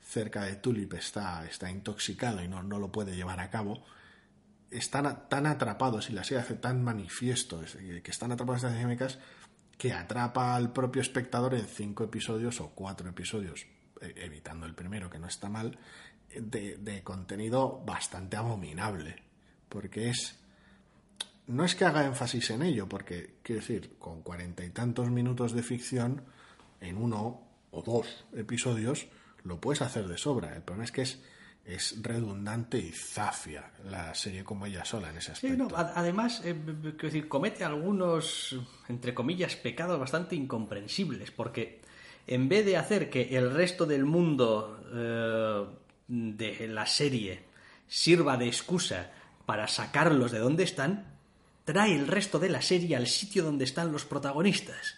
cerca 0.00 0.44
de 0.44 0.56
Tulip 0.56 0.94
está, 0.94 1.46
está 1.46 1.70
intoxicado 1.70 2.42
y 2.42 2.48
no, 2.48 2.62
no 2.62 2.78
lo 2.78 2.92
puede 2.92 3.16
llevar 3.16 3.40
a 3.40 3.50
cabo 3.50 3.82
están 4.74 5.28
tan 5.28 5.46
atrapados 5.46 6.10
y 6.10 6.12
la 6.12 6.24
serie 6.24 6.42
hace 6.42 6.54
tan 6.54 6.82
manifiesto 6.82 7.62
que 8.02 8.10
están 8.10 8.32
atrapados 8.32 8.62
en 8.62 8.68
estas 8.68 8.78
dinámicas 8.78 9.18
que 9.78 9.92
atrapa 9.92 10.54
al 10.54 10.72
propio 10.72 11.02
espectador 11.02 11.54
en 11.54 11.66
cinco 11.66 12.04
episodios 12.04 12.60
o 12.60 12.70
cuatro 12.70 13.08
episodios, 13.08 13.66
evitando 14.00 14.66
el 14.66 14.74
primero 14.74 15.10
que 15.10 15.18
no 15.18 15.26
está 15.26 15.48
mal, 15.48 15.78
de, 16.28 16.76
de 16.78 17.02
contenido 17.02 17.82
bastante 17.84 18.36
abominable. 18.36 19.16
Porque 19.68 20.10
es. 20.10 20.38
No 21.46 21.64
es 21.64 21.74
que 21.74 21.84
haga 21.84 22.06
énfasis 22.06 22.50
en 22.50 22.62
ello, 22.62 22.88
porque, 22.88 23.36
quiero 23.42 23.60
decir, 23.60 23.96
con 23.98 24.22
cuarenta 24.22 24.64
y 24.64 24.70
tantos 24.70 25.10
minutos 25.10 25.52
de 25.52 25.62
ficción, 25.62 26.22
en 26.80 26.96
uno 26.96 27.42
o 27.70 27.82
dos 27.82 28.24
episodios, 28.34 29.06
lo 29.42 29.60
puedes 29.60 29.82
hacer 29.82 30.08
de 30.08 30.16
sobra. 30.16 30.54
El 30.54 30.62
problema 30.62 30.84
es 30.84 30.92
que 30.92 31.02
es 31.02 31.22
es 31.64 32.02
redundante 32.02 32.78
y 32.78 32.90
zafia 32.90 33.70
la 33.84 34.14
serie 34.14 34.44
como 34.44 34.66
ella 34.66 34.84
sola 34.84 35.10
en 35.10 35.16
ese 35.16 35.32
aspecto. 35.32 35.64
Sí, 35.64 35.74
no, 35.74 35.76
además, 35.76 36.42
eh, 36.44 36.54
quiero 36.64 36.98
decir, 36.98 37.28
comete 37.28 37.64
algunos, 37.64 38.56
entre 38.88 39.14
comillas, 39.14 39.56
pecados 39.56 39.98
bastante 39.98 40.36
incomprensibles, 40.36 41.30
porque 41.30 41.80
en 42.26 42.48
vez 42.48 42.66
de 42.66 42.76
hacer 42.76 43.08
que 43.08 43.36
el 43.36 43.50
resto 43.50 43.86
del 43.86 44.04
mundo 44.04 44.78
eh, 44.92 45.64
de 46.06 46.68
la 46.68 46.86
serie 46.86 47.44
sirva 47.86 48.36
de 48.36 48.46
excusa 48.46 49.10
para 49.46 49.66
sacarlos 49.66 50.32
de 50.32 50.40
donde 50.40 50.64
están, 50.64 51.13
trae 51.64 51.94
el 51.94 52.06
resto 52.06 52.38
de 52.38 52.48
la 52.48 52.62
serie 52.62 52.96
al 52.96 53.06
sitio 53.06 53.44
donde 53.44 53.64
están 53.64 53.92
los 53.92 54.04
protagonistas. 54.04 54.96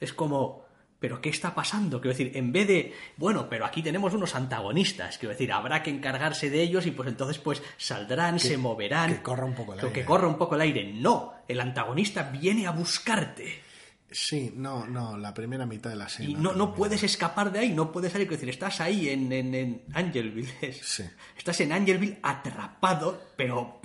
Es 0.00 0.12
como, 0.12 0.64
¿Pero 1.00 1.22
qué 1.22 1.30
está 1.30 1.54
pasando? 1.54 1.98
Quiero 1.98 2.16
decir, 2.16 2.36
en 2.36 2.52
vez 2.52 2.68
de, 2.68 2.94
bueno, 3.16 3.48
pero 3.48 3.64
aquí 3.64 3.82
tenemos 3.82 4.12
unos 4.12 4.34
antagonistas, 4.34 5.16
quiero 5.16 5.32
decir, 5.32 5.50
habrá 5.50 5.82
que 5.82 5.88
encargarse 5.88 6.50
de 6.50 6.60
ellos 6.60 6.84
y 6.84 6.90
pues 6.90 7.08
entonces 7.08 7.38
pues 7.38 7.62
saldrán, 7.78 8.34
que, 8.34 8.40
se 8.40 8.58
moverán. 8.58 9.14
Que 9.14 9.22
corra 9.22 9.46
un 9.46 9.54
poco 9.54 9.72
el 9.72 9.80
aire. 9.80 9.92
que 9.92 10.04
corra 10.04 10.28
un 10.28 10.36
poco 10.36 10.56
el 10.56 10.60
aire. 10.60 10.92
No, 10.92 11.32
el 11.48 11.58
antagonista 11.58 12.24
viene 12.24 12.66
a 12.66 12.72
buscarte. 12.72 13.62
Sí, 14.10 14.52
no, 14.54 14.86
no, 14.86 15.16
la 15.16 15.32
primera 15.32 15.64
mitad 15.64 15.88
de 15.88 15.96
la 15.96 16.08
serie. 16.08 16.32
Y 16.32 16.34
no, 16.34 16.52
no 16.52 16.74
puedes 16.74 17.02
escapar 17.02 17.50
de 17.50 17.60
ahí, 17.60 17.72
no 17.72 17.90
puedes 17.90 18.12
salir. 18.12 18.26
Quiero 18.26 18.38
decir, 18.38 18.50
estás 18.50 18.82
ahí 18.82 19.08
en, 19.08 19.32
en, 19.32 19.54
en 19.54 19.82
Angelville. 19.94 20.74
Sí. 20.82 21.04
Estás 21.38 21.60
en 21.62 21.72
Angelville 21.72 22.18
atrapado, 22.22 23.28
pero 23.36 23.79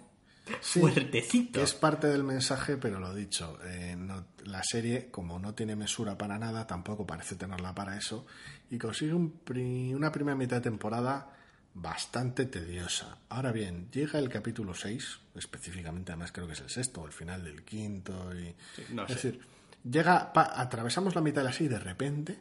Sí, 0.61 0.79
fuertecito. 0.79 1.61
Es 1.61 1.73
parte 1.73 2.07
del 2.07 2.23
mensaje, 2.23 2.77
pero 2.77 2.99
lo 2.99 3.13
dicho, 3.15 3.57
eh, 3.63 3.95
no, 3.97 4.27
la 4.45 4.61
serie, 4.63 5.09
como 5.09 5.39
no 5.39 5.53
tiene 5.55 5.75
mesura 5.75 6.17
para 6.17 6.37
nada, 6.37 6.67
tampoco 6.67 7.05
parece 7.05 7.35
tenerla 7.35 7.73
para 7.73 7.97
eso, 7.97 8.25
y 8.69 8.77
consigue 8.77 9.13
un 9.13 9.31
pri- 9.39 9.93
una 9.93 10.11
primera 10.11 10.35
mitad 10.35 10.57
de 10.57 10.61
temporada 10.69 11.31
bastante 11.73 12.45
tediosa. 12.45 13.17
Ahora 13.29 13.51
bien, 13.51 13.89
llega 13.91 14.19
el 14.19 14.29
capítulo 14.29 14.73
6, 14.75 15.19
específicamente 15.35 16.11
además 16.11 16.31
creo 16.31 16.45
que 16.47 16.53
es 16.53 16.61
el 16.61 16.69
sexto, 16.69 17.01
o 17.01 17.05
el 17.07 17.11
final 17.11 17.43
del 17.43 17.63
quinto, 17.63 18.31
y... 18.37 18.55
no 18.93 19.03
es 19.03 19.09
sé. 19.09 19.13
decir, 19.15 19.41
llega, 19.83 20.31
pa- 20.31 20.53
atravesamos 20.61 21.15
la 21.15 21.21
mitad 21.21 21.41
de 21.41 21.45
la 21.45 21.51
serie 21.53 21.67
y 21.67 21.73
de 21.73 21.79
repente 21.79 22.39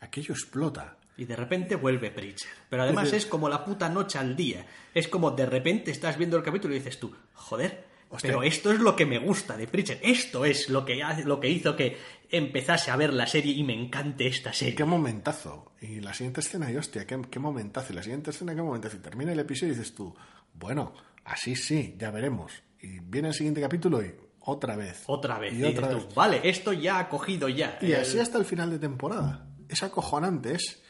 aquello 0.00 0.34
explota. 0.34 0.96
Y 1.16 1.24
de 1.26 1.36
repente 1.36 1.76
vuelve 1.76 2.10
Preacher. 2.10 2.48
Pero 2.70 2.82
además 2.84 3.12
es 3.12 3.26
como 3.26 3.48
la 3.48 3.64
puta 3.64 3.88
noche 3.88 4.18
al 4.18 4.34
día. 4.34 4.66
Es 4.94 5.08
como 5.08 5.30
de 5.32 5.46
repente 5.46 5.90
estás 5.90 6.16
viendo 6.16 6.36
el 6.36 6.42
capítulo 6.42 6.74
y 6.74 6.78
dices 6.78 6.98
tú, 6.98 7.14
joder, 7.34 7.84
Hostia. 8.08 8.30
pero 8.30 8.42
esto 8.42 8.72
es 8.72 8.80
lo 8.80 8.96
que 8.96 9.04
me 9.06 9.18
gusta 9.18 9.56
de 9.56 9.66
Preacher. 9.66 9.98
Esto 10.02 10.44
es 10.44 10.68
lo 10.70 10.84
que, 10.84 11.02
lo 11.24 11.38
que 11.38 11.48
hizo 11.50 11.76
que 11.76 11.98
empezase 12.30 12.90
a 12.90 12.96
ver 12.96 13.12
la 13.12 13.26
serie 13.26 13.52
y 13.52 13.62
me 13.62 13.74
encante 13.74 14.26
esta 14.26 14.52
serie. 14.52 14.74
Qué 14.74 14.84
momentazo. 14.84 15.72
Y 15.82 16.00
la 16.00 16.14
siguiente 16.14 16.40
escena, 16.40 16.70
y 16.70 16.76
hostia, 16.76 17.06
qué, 17.06 17.20
qué 17.30 17.38
momentazo. 17.38 17.92
Y 17.92 17.96
la 17.96 18.02
siguiente 18.02 18.30
escena, 18.30 18.54
qué 18.54 18.62
momentazo. 18.62 18.96
Y 18.96 19.00
termina 19.00 19.32
el 19.32 19.40
episodio 19.40 19.72
y 19.74 19.76
dices 19.76 19.94
tú, 19.94 20.14
bueno, 20.54 20.94
así 21.24 21.54
sí, 21.56 21.94
ya 21.98 22.10
veremos. 22.10 22.52
Y 22.80 23.00
viene 23.00 23.28
el 23.28 23.34
siguiente 23.34 23.60
capítulo 23.60 24.02
y, 24.02 24.14
otra 24.40 24.76
vez. 24.76 25.04
Otra 25.06 25.38
vez. 25.38 25.52
Y 25.52 25.58
Y 25.60 25.64
otra 25.64 25.88
dices 25.88 26.08
tú, 26.08 26.14
vale, 26.14 26.40
esto 26.42 26.72
ya 26.72 26.98
ha 26.98 27.08
cogido 27.08 27.48
ya. 27.50 27.78
Y 27.82 27.92
El- 27.92 28.00
así 28.00 28.18
hasta 28.18 28.38
el 28.38 28.44
final 28.46 28.70
de 28.70 28.78
temporada. 28.78 29.46
Es 29.68 29.82
acojonante. 29.82 30.54
Es, 30.54 30.82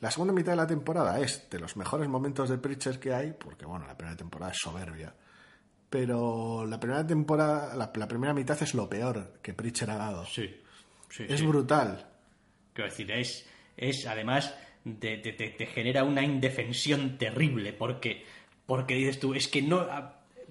la 0.00 0.10
segunda 0.10 0.32
mitad 0.32 0.52
de 0.52 0.56
la 0.56 0.66
temporada 0.66 1.18
es 1.20 1.48
de 1.50 1.58
los 1.58 1.76
mejores 1.76 2.08
momentos 2.08 2.48
de 2.48 2.58
Preacher 2.58 2.98
que 3.00 3.12
hay, 3.12 3.32
porque 3.32 3.66
bueno, 3.66 3.86
la 3.86 3.96
primera 3.96 4.16
temporada 4.16 4.52
es 4.52 4.58
soberbia. 4.58 5.14
Pero 5.90 6.66
la 6.66 6.78
primera 6.78 7.06
temporada, 7.06 7.74
la, 7.74 7.90
la 7.94 8.08
primera 8.08 8.34
mitad 8.34 8.62
es 8.62 8.74
lo 8.74 8.88
peor 8.88 9.38
que 9.42 9.54
Preacher 9.54 9.90
ha 9.90 9.96
dado. 9.96 10.26
Sí, 10.26 10.54
sí, 11.08 11.24
es 11.28 11.40
sí. 11.40 11.46
brutal. 11.46 12.06
Quiero 12.74 12.90
decir, 12.90 13.10
es, 13.10 13.48
es 13.76 14.06
además, 14.06 14.54
te, 15.00 15.16
te- 15.18 15.32
te- 15.32 15.50
te 15.50 15.66
genera 15.66 16.04
una 16.04 16.22
indefensión 16.22 17.16
terrible, 17.16 17.72
porque, 17.72 18.24
porque 18.66 18.94
dices 18.94 19.18
tú, 19.18 19.34
es 19.34 19.48
que 19.48 19.62
no... 19.62 19.86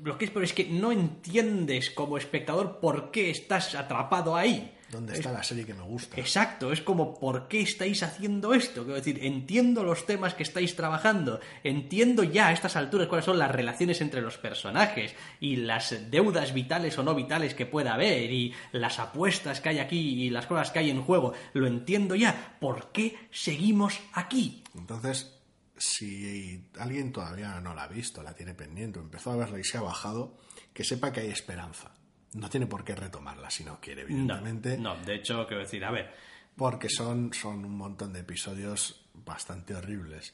Lo 0.03 0.17
que 0.17 0.25
es 0.25 0.31
peor 0.31 0.43
es 0.43 0.53
que 0.53 0.65
no 0.65 0.91
entiendes 0.91 1.89
como 1.89 2.17
espectador 2.17 2.79
por 2.79 3.09
qué 3.09 3.31
estás 3.31 3.73
atrapado 3.73 4.35
ahí. 4.35 4.76
¿Dónde 4.89 5.13
está 5.13 5.31
la 5.31 5.43
serie 5.43 5.65
que 5.65 5.73
me 5.73 5.83
gusta? 5.83 6.17
Exacto, 6.17 6.71
es 6.71 6.81
como, 6.81 7.19
¿por 7.19 7.47
qué 7.47 7.61
estáis 7.61 8.03
haciendo 8.03 8.53
esto? 8.53 8.83
Quiero 8.83 8.95
decir, 8.95 9.19
entiendo 9.21 9.83
los 9.83 10.05
temas 10.05 10.33
que 10.33 10.43
estáis 10.43 10.75
trabajando, 10.75 11.41
entiendo 11.63 12.23
ya 12.23 12.47
a 12.47 12.51
estas 12.53 12.77
alturas 12.77 13.07
cuáles 13.07 13.25
son 13.25 13.37
las 13.37 13.51
relaciones 13.51 13.99
entre 13.99 14.21
los 14.21 14.37
personajes 14.37 15.13
y 15.41 15.57
las 15.57 16.09
deudas 16.09 16.53
vitales 16.53 16.97
o 16.97 17.03
no 17.03 17.15
vitales 17.15 17.53
que 17.53 17.65
pueda 17.65 17.95
haber 17.95 18.31
y 18.31 18.53
las 18.71 18.99
apuestas 18.99 19.59
que 19.59 19.69
hay 19.69 19.79
aquí 19.79 20.23
y 20.23 20.29
las 20.29 20.47
cosas 20.47 20.71
que 20.71 20.79
hay 20.79 20.89
en 20.89 21.01
juego, 21.01 21.33
lo 21.53 21.67
entiendo 21.67 22.15
ya. 22.15 22.57
¿Por 22.59 22.91
qué 22.91 23.17
seguimos 23.29 23.99
aquí? 24.13 24.63
Entonces, 24.73 25.37
si 25.77 26.69
alguien 26.79 27.11
todavía 27.11 27.59
no 27.59 27.73
la 27.73 27.83
ha 27.83 27.87
visto, 27.87 28.23
la 28.23 28.33
tiene 28.33 28.53
pendiente, 28.53 28.99
o 28.99 29.01
empezó 29.01 29.31
a 29.31 29.35
verla 29.35 29.59
y 29.59 29.63
se 29.63 29.77
ha 29.77 29.81
bajado, 29.81 30.37
que 30.73 30.83
sepa 30.83 31.11
que 31.11 31.21
hay 31.21 31.29
esperanza. 31.29 31.91
No 32.37 32.49
tiene 32.49 32.67
por 32.67 32.83
qué 32.83 32.95
retomarla 32.95 33.49
si 33.49 33.63
no 33.63 33.79
quiere, 33.81 34.03
No, 34.03 34.09
evidentemente. 34.09 34.77
no, 34.77 34.95
de 34.97 35.15
hecho, 35.15 35.45
quiero 35.47 35.63
decir, 35.63 35.83
a 35.83 35.91
ver, 35.91 36.13
porque 36.55 36.89
son, 36.89 37.33
son 37.33 37.65
un 37.65 37.75
montón 37.77 38.13
de 38.13 38.19
episodios 38.21 39.05
bastante 39.13 39.75
horribles. 39.75 40.33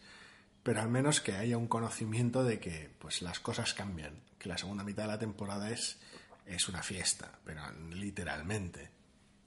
Pero 0.64 0.82
al 0.82 0.90
menos 0.90 1.20
que 1.20 1.34
haya 1.34 1.58
un 1.58 1.68
conocimiento 1.68 2.44
de 2.44 2.60
que 2.60 2.90
pues 3.00 3.22
las 3.22 3.40
cosas 3.40 3.74
cambian, 3.74 4.14
que 4.40 4.48
la 4.50 4.58
segunda 4.58 4.84
mitad 4.84 5.04
de 5.04 5.10
la 5.10 5.20
temporada 5.20 5.70
es, 5.70 6.00
es 6.46 6.70
una 6.70 6.82
fiesta, 6.84 7.32
pero 7.44 7.62
literalmente. 7.92 8.90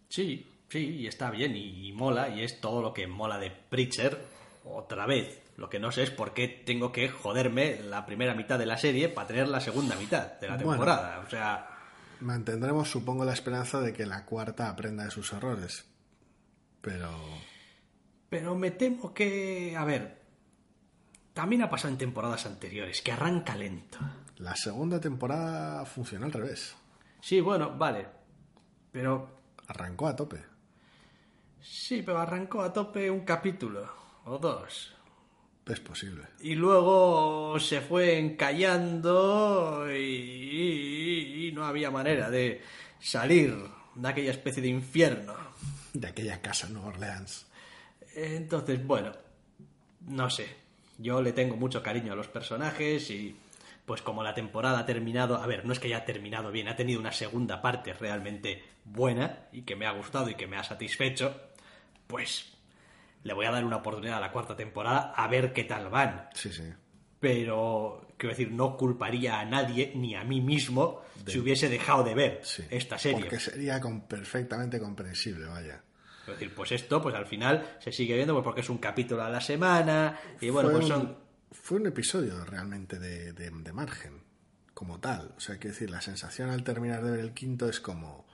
Sí, 0.09 0.47
sí, 0.69 0.79
y 0.79 1.07
está 1.07 1.31
bien 1.31 1.57
y, 1.57 1.89
y 1.89 1.93
mola, 1.93 2.29
y 2.29 2.43
es 2.43 2.61
todo 2.61 2.83
lo 2.83 2.93
que 2.93 3.07
mola 3.07 3.39
de 3.39 3.51
Preacher 3.51 4.19
otra 4.65 5.07
vez. 5.07 5.43
Lo 5.57 5.71
que 5.71 5.79
no 5.79 5.91
sé 5.91 6.03
es 6.03 6.11
por 6.11 6.35
qué 6.35 6.49
tengo 6.49 6.93
que 6.93 7.09
joderme 7.09 7.81
la 7.83 8.05
primera 8.05 8.35
mitad 8.35 8.59
de 8.59 8.67
la 8.67 8.77
serie 8.77 9.09
para 9.09 9.27
tener 9.29 9.49
la 9.49 9.61
segunda 9.61 9.97
mitad 9.97 10.33
de 10.39 10.49
la 10.49 10.57
Bueno. 10.57 10.71
temporada. 10.73 11.21
O 11.27 11.31
sea, 11.31 11.76
Mantendremos, 12.21 12.89
supongo, 12.91 13.25
la 13.25 13.33
esperanza 13.35 13.81
de 13.81 13.93
que 13.93 14.07
la 14.07 14.25
cuarta 14.25 14.69
aprenda 14.71 15.05
de 15.05 15.11
sus 15.11 15.33
errores. 15.33 15.85
Pero 16.81 17.11
pero 18.29 18.55
me 18.57 18.71
temo 18.73 19.15
que, 19.15 19.77
a 19.77 19.85
ver, 19.85 20.23
también 21.33 21.63
ha 21.63 21.71
pasado 21.71 21.91
en 21.93 21.99
temporadas 21.99 22.45
anteriores, 22.47 23.03
que 23.03 23.13
arranca 23.13 23.55
lento. 23.57 23.99
la 24.39 24.57
segunda 24.57 25.01
temporada 25.01 25.85
funcionó 25.85 26.27
al 26.27 26.33
revés. 26.33 26.75
Sí, 27.21 27.41
bueno, 27.41 27.77
vale, 27.77 28.07
pero 28.93 29.37
Arrancó 29.69 30.07
a 30.09 30.17
tope. 30.17 30.45
sí, 31.61 32.03
pero 32.03 32.19
arrancó 32.19 32.63
a 32.63 32.73
tope 32.73 33.11
un 33.11 33.25
capítulo 33.25 33.89
o 34.25 34.39
dos. 34.39 34.96
Es 35.67 35.81
posible. 35.81 36.23
Y 36.41 36.55
luego 36.55 37.59
se 37.59 37.81
fue 37.81 38.19
encallando 38.19 39.87
y, 39.91 39.97
y- 39.97 41.49
y 41.49 41.53
no 41.53 41.65
había 41.65 41.91
manera 41.91 42.31
de 42.31 42.63
salir 43.01 43.55
de 43.95 44.09
aquella 44.09 44.31
especie 44.31 44.63
de 44.63 44.69
infierno. 44.69 45.35
De 45.93 46.07
aquella 46.09 46.41
casa 46.41 46.67
en 46.69 46.75
Nueva 46.75 46.89
Orleans. 46.89 47.47
Entonces, 48.15 48.85
bueno, 48.87 49.13
no 50.07 50.31
sé. 50.31 50.47
Yo 50.99 51.21
le 51.21 51.33
tengo 51.33 51.57
mucho 51.57 51.83
cariño 51.83 52.13
a 52.13 52.17
los 52.17 52.29
personajes 52.29 53.11
y 53.11 53.35
pues 53.85 54.03
como 54.03 54.23
la 54.23 54.35
temporada 54.35 54.79
ha 54.81 54.87
terminado, 54.87 55.37
a 55.37 55.47
ver, 55.47 55.65
no 55.67 55.73
es 55.73 55.79
que 55.79 55.89
haya 55.89 56.05
terminado 56.05 56.51
bien, 56.51 56.69
ha 56.69 56.77
tenido 56.77 56.99
una 57.01 57.13
segunda 57.13 57.61
parte 57.63 57.93
realmente 57.93 58.63
buena 58.85 59.47
y 59.53 59.63
que 59.63 59.77
me 59.77 59.87
ha 59.87 59.93
gustado 59.93 60.29
y 60.31 60.35
que 60.35 60.47
me 60.47 60.57
ha 60.57 60.65
satisfecho, 60.65 61.39
pues 62.07 62.53
le 63.27 63.35
voy 63.35 63.47
a 63.47 63.51
dar 63.51 63.65
una 63.65 63.77
oportunidad 63.77 64.17
a 64.19 64.21
la 64.21 64.33
cuarta 64.33 64.57
temporada 64.57 65.13
a 65.17 65.27
ver 65.29 65.53
qué 65.53 65.65
tal 65.65 65.89
van. 65.91 66.29
Sí, 66.35 66.51
sí. 66.53 66.65
pero 67.21 68.07
quiero 68.17 68.35
decir, 68.35 68.51
no 68.53 68.77
culparía 68.77 69.41
a 69.41 69.45
nadie 69.45 69.93
ni 69.95 70.15
a 70.15 70.25
mí 70.25 70.41
mismo 70.41 71.03
si 71.27 71.39
hubiese 71.39 71.69
dejado 71.69 72.05
de 72.05 72.15
ver 72.15 72.41
sí. 72.43 72.65
esta 72.71 72.99
serie. 72.99 73.21
Porque 73.21 73.41
sería 73.41 73.81
con- 73.81 74.03
perfectamente 74.03 74.79
comprensible, 74.79 75.47
vaya. 75.47 75.83
Es 76.23 76.27
decir, 76.33 76.55
pues 76.55 76.73
esto, 76.73 77.01
pues 77.01 77.15
al 77.15 77.27
final 77.27 77.77
se 77.79 77.93
sigue 77.93 78.15
viendo 78.17 78.33
pues 78.35 78.45
porque 78.45 78.61
es 78.61 78.69
un 78.71 78.79
capítulo 78.79 79.23
a 79.23 79.31
la 79.31 79.41
semana 79.41 80.19
y 80.41 80.51
bueno, 80.51 80.71
fue 80.71 80.81
pues 80.81 80.91
un, 80.91 80.97
son 80.97 81.17
fue 81.53 81.79
un 81.79 81.87
episodio 81.87 82.45
realmente 82.45 82.99
de, 82.99 83.33
de- 83.33 83.51
de 83.51 83.73
margen, 83.73 84.23
como 84.75 84.99
tal. 85.01 85.33
O 85.37 85.41
sea, 85.41 85.57
quiero 85.59 85.73
decir, 85.75 85.91
la 85.91 86.01
sensación 86.01 86.51
al 86.51 86.65
terminar 86.65 87.03
de 87.05 87.11
ver 87.13 87.21
el 87.21 87.33
quinto 87.33 87.69
es 87.69 87.81
como. 87.81 88.26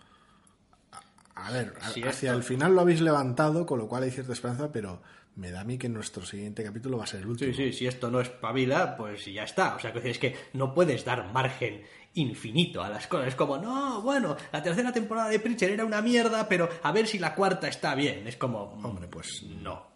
A, 1.34 1.50
ver, 1.50 1.74
hacia 1.80 2.32
el 2.32 2.42
final 2.42 2.74
lo 2.74 2.82
habéis 2.82 3.00
levantado, 3.00 3.64
con 3.66 3.78
lo 3.78 3.88
cual 3.88 4.02
hay 4.02 4.10
cierta 4.10 4.32
esperanza, 4.32 4.70
pero 4.70 5.02
me 5.36 5.50
da 5.50 5.62
a 5.62 5.64
mí 5.64 5.78
que 5.78 5.88
nuestro 5.88 6.24
siguiente 6.26 6.62
capítulo 6.62 6.98
va 6.98 7.04
a 7.04 7.06
ser 7.06 7.20
el 7.20 7.26
último. 7.28 7.52
Sí, 7.54 7.72
sí, 7.72 7.72
si 7.72 7.86
esto 7.86 8.10
no 8.10 8.20
es 8.20 8.28
pavila, 8.28 8.96
pues 8.96 9.24
ya 9.24 9.44
está. 9.44 9.76
O 9.76 9.78
sea, 9.78 9.92
que 9.92 10.10
es 10.10 10.18
que 10.18 10.36
no 10.52 10.74
puedes 10.74 11.04
dar 11.04 11.32
margen 11.32 11.82
infinito 12.14 12.82
a 12.82 12.90
las 12.90 13.06
cosas. 13.06 13.28
Es 13.28 13.34
como, 13.34 13.56
no, 13.56 14.02
bueno, 14.02 14.36
la 14.52 14.62
tercera 14.62 14.92
temporada 14.92 15.30
de 15.30 15.40
Preacher 15.40 15.70
era 15.70 15.84
una 15.84 16.02
mierda, 16.02 16.48
pero 16.48 16.68
a 16.82 16.92
ver 16.92 17.06
si 17.06 17.18
la 17.18 17.34
cuarta 17.34 17.68
está 17.68 17.94
bien. 17.94 18.26
Es 18.26 18.36
como, 18.36 18.76
mm, 18.76 18.84
Hombre, 18.84 19.08
pues 19.08 19.42
no. 19.42 19.86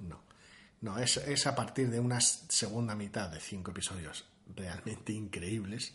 no. 0.00 0.20
No, 0.80 0.98
es, 0.98 1.16
es 1.16 1.46
a 1.46 1.54
partir 1.54 1.88
de 1.88 2.00
una 2.00 2.20
segunda 2.20 2.96
mitad 2.96 3.30
de 3.30 3.38
cinco 3.38 3.70
episodios 3.70 4.24
realmente 4.56 5.12
increíbles, 5.12 5.94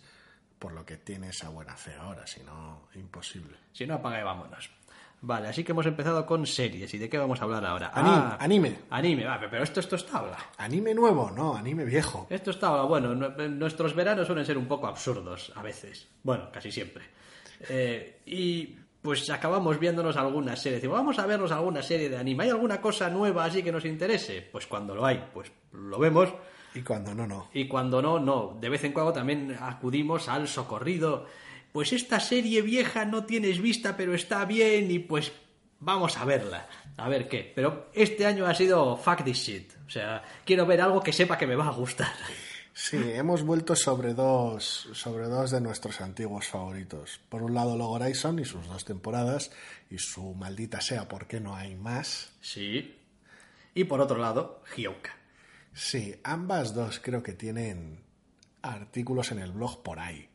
por 0.57 0.71
lo 0.71 0.85
que 0.85 0.95
tiene 0.95 1.29
esa 1.29 1.49
buena 1.49 1.75
fe 1.75 1.93
ahora, 1.95 2.25
si 2.25 2.41
no, 2.43 2.87
imposible. 2.95 3.57
Si 3.73 3.85
no, 3.85 3.95
apaga 3.95 4.21
y 4.21 4.23
vámonos. 4.23 4.76
Vale, 5.19 5.47
así 5.47 5.63
que 5.63 5.71
hemos 5.71 5.85
empezado 5.87 6.25
con 6.25 6.45
series. 6.45 6.93
¿Y 6.93 6.97
de 6.99 7.09
qué 7.09 7.17
vamos 7.17 7.41
a 7.41 7.45
hablar 7.45 7.65
ahora? 7.65 7.91
Anime, 7.93 8.15
Ah, 8.17 8.37
anime. 8.39 8.75
Anime, 8.91 9.25
va, 9.25 9.39
pero 9.39 9.63
esto, 9.63 9.79
esto 9.79 9.95
es 9.95 10.05
tabla. 10.05 10.37
Anime 10.57 10.93
nuevo, 10.93 11.31
no, 11.31 11.55
anime 11.55 11.85
viejo. 11.85 12.27
Esto 12.29 12.51
es 12.51 12.59
tabla. 12.59 12.83
Bueno, 12.83 13.15
nu- 13.15 13.49
nuestros 13.49 13.95
veranos 13.95 14.27
suelen 14.27 14.45
ser 14.45 14.57
un 14.57 14.67
poco 14.67 14.85
absurdos 14.87 15.51
a 15.55 15.61
veces. 15.63 16.07
Bueno, 16.23 16.49
casi 16.51 16.71
siempre. 16.71 17.03
Eh, 17.67 18.21
y 18.27 18.75
pues 19.01 19.27
acabamos 19.31 19.79
viéndonos 19.79 20.15
algunas 20.17 20.61
series. 20.61 20.81
Digo, 20.81 20.93
vamos 20.93 21.17
a 21.17 21.25
vernos 21.25 21.51
alguna 21.51 21.81
serie 21.81 22.09
de 22.09 22.17
anime. 22.17 22.43
¿Hay 22.43 22.49
alguna 22.51 22.79
cosa 22.79 23.09
nueva 23.09 23.45
así 23.45 23.63
que 23.63 23.71
nos 23.71 23.85
interese? 23.85 24.47
Pues 24.51 24.67
cuando 24.67 24.93
lo 24.93 25.03
hay, 25.05 25.29
pues 25.33 25.51
lo 25.71 25.97
vemos. 25.97 26.29
Y 26.75 26.81
cuando 26.81 27.15
no, 27.15 27.25
no. 27.25 27.49
Y 27.53 27.67
cuando 27.67 28.01
no, 28.03 28.19
no. 28.19 28.55
De 28.61 28.69
vez 28.69 28.83
en 28.83 28.91
cuando 28.93 29.13
también 29.13 29.57
acudimos 29.59 30.29
al 30.29 30.47
socorrido. 30.47 31.25
Pues 31.77 31.93
esta 31.93 32.19
serie 32.19 32.63
vieja 32.63 33.05
no 33.05 33.25
tienes 33.25 33.61
vista, 33.61 33.95
pero 33.95 34.15
está 34.15 34.45
bien 34.45 34.89
y 34.89 34.97
pues 34.97 35.31
vamos 35.79 36.17
a 36.17 36.25
verla. 36.25 36.67
A 36.97 37.07
ver 37.07 37.29
qué. 37.29 37.53
Pero 37.53 37.91
este 37.93 38.25
año 38.25 38.47
ha 38.47 38.55
sido 38.55 38.97
fuck 38.97 39.23
this 39.23 39.37
shit. 39.37 39.73
O 39.85 39.89
sea, 39.91 40.23
quiero 40.43 40.65
ver 40.65 40.81
algo 40.81 41.03
que 41.03 41.13
sepa 41.13 41.37
que 41.37 41.45
me 41.45 41.55
va 41.55 41.67
a 41.67 41.71
gustar. 41.71 42.11
Sí, 42.73 42.97
hemos 43.13 43.43
vuelto 43.43 43.75
sobre 43.75 44.15
dos, 44.15 44.89
sobre 44.93 45.27
dos 45.27 45.51
de 45.51 45.61
nuestros 45.61 46.01
antiguos 46.01 46.47
favoritos. 46.47 47.19
Por 47.29 47.43
un 47.43 47.53
lado, 47.53 47.77
Log 47.77 47.91
Horizon 47.91 48.39
y 48.39 48.45
sus 48.45 48.65
dos 48.65 48.83
temporadas, 48.83 49.51
y 49.91 49.99
su 49.99 50.33
maldita 50.33 50.81
sea, 50.81 51.07
¿por 51.07 51.27
qué 51.27 51.39
no 51.39 51.55
hay 51.55 51.75
más? 51.75 52.31
Sí. 52.41 52.97
Y 53.75 53.83
por 53.83 54.01
otro 54.01 54.17
lado, 54.17 54.63
Hyouka. 54.75 55.15
Sí, 55.75 56.15
ambas 56.23 56.73
dos 56.73 56.99
creo 56.99 57.21
que 57.21 57.33
tienen 57.33 58.03
artículos 58.63 59.31
en 59.31 59.37
el 59.37 59.51
blog 59.51 59.83
por 59.83 59.99
ahí. 59.99 60.27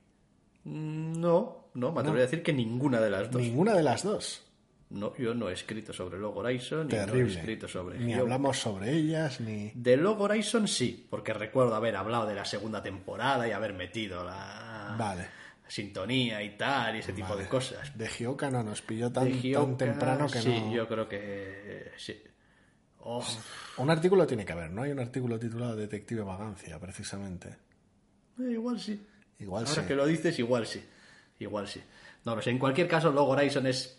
No, 0.65 1.69
no, 1.75 1.93
me 1.93 2.01
atrevería 2.01 2.25
a 2.25 2.27
decir 2.27 2.43
que 2.43 2.53
ninguna 2.53 3.01
de 3.01 3.11
las 3.11 3.31
dos. 3.31 3.43
Ninguna 3.43 3.75
de 3.75 3.83
las 3.83 4.03
dos. 4.03 4.43
No, 4.91 5.17
yo 5.17 5.33
no 5.35 5.49
he 5.49 5.55
escrito 5.55 5.93
sobre 5.93 6.19
Log 6.19 6.37
Horizon 6.37 6.87
y 6.91 6.95
no 6.95 7.01
he 7.03 7.07
Terrible. 7.07 7.35
escrito 7.39 7.67
sobre 7.67 7.99
Ni 7.99 8.13
hablamos 8.13 8.59
sobre 8.59 8.93
ellas, 8.93 9.41
ni... 9.41 9.73
De 9.75 9.97
Log 9.97 10.21
Horizon 10.21 10.69
sí, 10.69 11.07
porque 11.09 11.33
recuerdo 11.33 11.75
haber 11.75 11.97
hablado 11.97 12.27
de 12.27 12.35
la 12.35 12.45
segunda 12.45 12.83
temporada 12.83 13.49
y 13.49 13.53
haber 13.53 13.73
metido 13.73 14.23
la 14.23 14.95
Vale. 14.99 15.29
sintonía 15.67 16.43
y 16.43 16.59
tal 16.59 16.97
y 16.97 16.99
ese 16.99 17.15
tipo 17.15 17.35
de 17.35 17.47
cosas. 17.49 17.97
De 17.97 18.07
Hyoka 18.07 18.51
no 18.51 18.63
nos 18.63 18.83
pilló 18.83 19.11
tan, 19.11 19.33
tan 19.41 19.77
temprano 19.79 20.27
que 20.27 20.43
sí, 20.43 20.61
no... 20.61 20.73
yo 20.75 20.87
creo 20.87 21.09
que 21.09 21.93
sí. 21.97 22.23
Oh, 23.05 23.25
Un 23.79 23.91
artículo 23.91 24.27
tiene 24.27 24.45
que 24.45 24.53
haber, 24.53 24.71
¿no? 24.71 24.83
Hay 24.83 24.91
un 24.93 25.01
artículo 25.01 25.39
titulado 25.39 25.75
Detective 25.75 26.21
Vagancia, 26.23 26.79
precisamente. 26.79 27.49
eh, 28.39 28.51
igual 28.53 28.79
sí. 28.79 29.03
Igual 29.43 29.67
Ahora 29.67 29.83
sí. 29.83 29.87
que 29.89 29.95
lo 29.95 30.07
dices, 30.07 30.39
igual 30.39 30.67
sí. 30.67 30.83
Igual 31.41 31.69
sí. 31.69 31.83
No 32.25 32.35
lo 32.37 32.41
sé. 32.43 32.51
En 32.51 32.59
cualquier 32.59 32.89
caso, 32.89 33.11
Log 33.11 33.29
Horizon 33.31 33.67
es, 33.67 33.99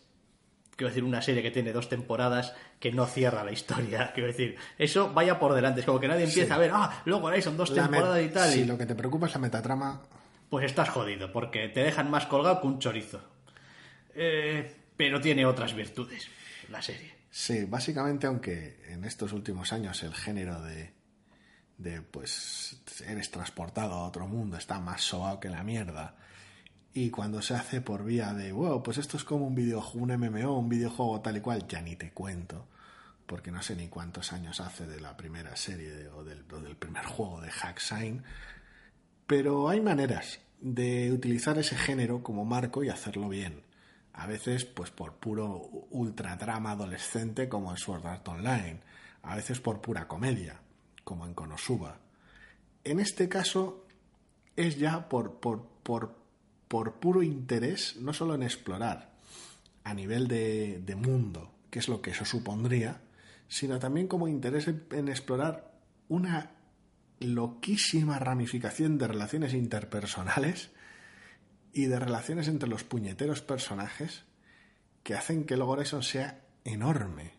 quiero 0.76 0.90
decir, 0.90 1.04
una 1.04 1.22
serie 1.22 1.44
que 1.44 1.52
tiene 1.52 1.72
dos 1.74 1.90
temporadas 1.90 2.56
que 2.80 2.92
no 2.92 3.06
cierra 3.06 3.44
la 3.44 3.52
historia. 3.52 4.12
Quiero 4.14 4.28
decir, 4.28 4.56
eso 4.78 5.14
vaya 5.14 5.38
por 5.40 5.54
delante. 5.54 5.82
Es 5.82 5.86
como 5.86 6.00
que 6.00 6.08
nadie 6.08 6.24
empieza 6.26 6.48
Sí. 6.48 6.54
a 6.54 6.58
ver, 6.58 6.72
ah, 6.74 7.02
Log 7.06 7.24
Horizon, 7.26 7.56
dos 7.58 7.70
La 7.72 7.84
met- 7.84 7.92
temporadas 7.92 8.24
y 8.24 8.30
tal. 8.30 8.50
Si 8.52 8.60
y- 8.62 8.66
lo 8.66 8.78
que 8.78 8.86
te 8.86 8.96
preocupa 8.96 9.28
es 9.28 9.34
la 9.34 9.40
metatrama, 9.40 10.02
Pues 10.50 10.66
estás 10.66 10.90
jodido, 10.90 11.32
porque 11.34 11.68
te 11.70 11.82
dejan 11.84 12.10
más 12.12 12.26
colgado 12.28 12.62
que 12.62 12.68
un 12.68 12.80
chorizo. 12.80 13.22
eh, 14.16 14.76
pero 14.96 15.20
tiene 15.20 15.46
otras 15.46 15.74
virtudes 15.76 16.28
la 16.70 16.82
serie. 16.82 17.12
Sí, 17.32 17.66
básicamente, 17.66 18.28
aunque 18.28 18.80
en 18.90 19.04
estos 19.06 19.34
últimos 19.34 19.74
años 19.74 20.04
el 20.04 20.14
género 20.14 20.62
de, 20.62 20.92
de 21.78 22.02
pues 22.02 22.82
eres 23.06 23.32
transportado 23.32 23.94
a 23.94 24.08
otro 24.08 24.28
mundo 24.28 24.58
está 24.58 24.80
más 24.80 25.02
sobado 25.02 25.40
que 25.40 25.50
la 25.50 25.64
mierda. 25.64 26.16
Y 26.94 27.10
cuando 27.10 27.42
se 27.42 27.56
hace 27.56 27.82
por 27.82 28.04
vía 28.04 28.34
de, 28.34 28.52
wow, 28.52 28.84
pues 28.84 28.98
esto 29.00 29.18
es 29.18 29.24
como 29.24 29.48
un 29.48 29.56
videojuego, 29.56 30.06
un 30.06 30.16
MMO, 30.16 30.60
un 30.60 30.70
videojuego 30.70 31.22
tal 31.22 31.38
y 31.38 31.42
cual, 31.42 31.68
ya 31.68 31.82
ni 31.82 31.96
te 31.96 32.12
cuento. 32.12 32.68
Porque 33.26 33.52
no 33.52 33.64
sé 33.64 33.76
ni 33.76 33.88
cuántos 33.88 34.32
años 34.34 34.60
hace 34.60 34.86
de 34.86 35.00
la 35.00 35.18
primera 35.18 35.56
serie 35.56 36.08
o, 36.10 36.24
del, 36.24 36.48
del 36.48 36.76
primer 36.76 37.06
juego 37.06 37.42
de 37.42 37.50
Hacksign. 37.50 38.24
Pero 39.26 39.70
hay 39.70 39.82
maneras 39.82 40.40
de 40.62 41.12
utilizar 41.12 41.58
ese 41.58 41.76
género 41.76 42.22
como 42.22 42.46
marco 42.46 42.84
y 42.84 42.90
hacerlo 42.90 43.30
bien 43.30 43.64
a 44.14 44.28
veces 44.28 44.66
pues 44.66 44.92
por 44.92 45.16
puro 45.16 45.70
ultradrama 45.90 46.72
adolescente 46.72 47.50
como 47.50 47.72
en 47.72 47.78
Sword 47.78 48.06
Art 48.06 48.28
Online, 48.28 48.80
a 49.24 49.36
veces 49.36 49.60
por 49.60 49.82
pura 49.82 50.08
comedia, 50.08 50.60
como 51.04 51.26
en 51.26 51.34
Konosuba. 51.34 52.00
En 52.84 53.00
este 53.00 53.30
caso 53.30 53.86
es 54.56 54.78
ya 54.78 55.10
por, 55.10 55.40
por, 55.40 55.66
por, 55.84 56.16
por 56.68 56.94
puro 56.96 57.24
interés, 57.24 57.98
no 57.98 58.14
solo 58.14 58.36
en 58.36 58.44
explorar 58.44 59.14
a 59.84 59.94
nivel 59.94 60.28
de, 60.28 60.96
mundo, 60.96 61.52
que 61.70 61.80
es 61.80 61.88
lo 61.88 62.02
que 62.02 62.12
eso 62.12 62.26
supondría, 62.26 63.02
sino 63.48 63.80
también 63.80 64.08
como 64.08 64.28
interés 64.28 64.68
en 64.68 65.08
explorar 65.08 65.74
una 66.08 66.52
loquísima 67.20 68.20
ramificación 68.20 68.98
de 68.98 69.08
relaciones 69.08 69.54
interpersonales 69.54 70.72
y 71.74 71.86
de 71.86 72.00
relaciones 72.00 72.48
entre 72.48 72.70
los 72.70 72.84
puñeteros 72.84 73.42
personajes 73.42 74.24
que 75.04 75.16
hacen 75.16 75.46
que 75.46 75.58
Log 75.58 75.70
Horizon 75.70 76.04
sea 76.04 76.42
enorme. 76.64 77.34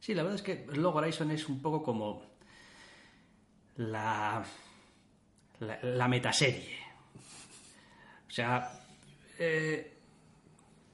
Sí, 0.00 0.14
la 0.14 0.22
verdad 0.22 0.36
es 0.36 0.42
que 0.42 0.66
Log 0.74 0.96
Horizon 0.96 1.30
es 1.30 1.48
un 1.48 1.60
poco 1.60 1.82
como 1.82 2.31
la, 3.76 4.44
la, 5.60 5.78
la 5.82 6.08
metaserie. 6.08 6.78
O 8.28 8.30
sea, 8.30 8.70
eh, 9.38 9.92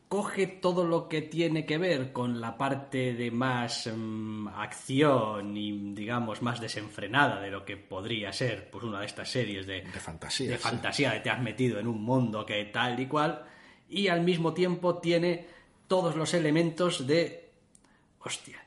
coge 0.09 0.47
todo 0.47 0.85
lo 0.85 1.09
que 1.09 1.23
tiene 1.23 1.67
que 1.67 1.77
ver 1.77 2.13
con 2.13 2.41
la 2.41 2.57
parte 2.57 3.13
de 3.13 3.31
más 3.31 3.87
um, 3.87 4.49
acción 4.49 5.57
y 5.57 5.95
digamos 5.95 6.41
más 6.41 6.61
desenfrenada 6.61 7.41
de 7.41 7.51
lo 7.51 7.65
que 7.65 7.77
podría 7.77 8.33
ser 8.33 8.71
pues 8.71 8.85
una 8.85 9.01
de 9.01 9.07
estas 9.07 9.31
series 9.31 9.67
de, 9.67 9.83
de 9.83 10.01
fantasía, 10.01 10.51
de 10.51 10.57
sí. 10.57 10.63
fantasía 10.63 11.13
de 11.13 11.21
te 11.21 11.31
has 11.31 11.43
metido 11.43 11.79
en 11.79 11.87
un 11.87 12.03
mundo 12.03 12.47
que 12.47 12.65
tal 12.67 12.99
y 12.99 13.07
cual 13.07 13.45
y 13.91 14.09
al 14.09 14.23
mismo 14.23 14.55
tiempo 14.55 14.97
tiene 14.99 15.47
todos 15.87 16.17
los 16.17 16.33
elementos 16.33 17.07
de 17.07 17.51
hostia 18.21 18.65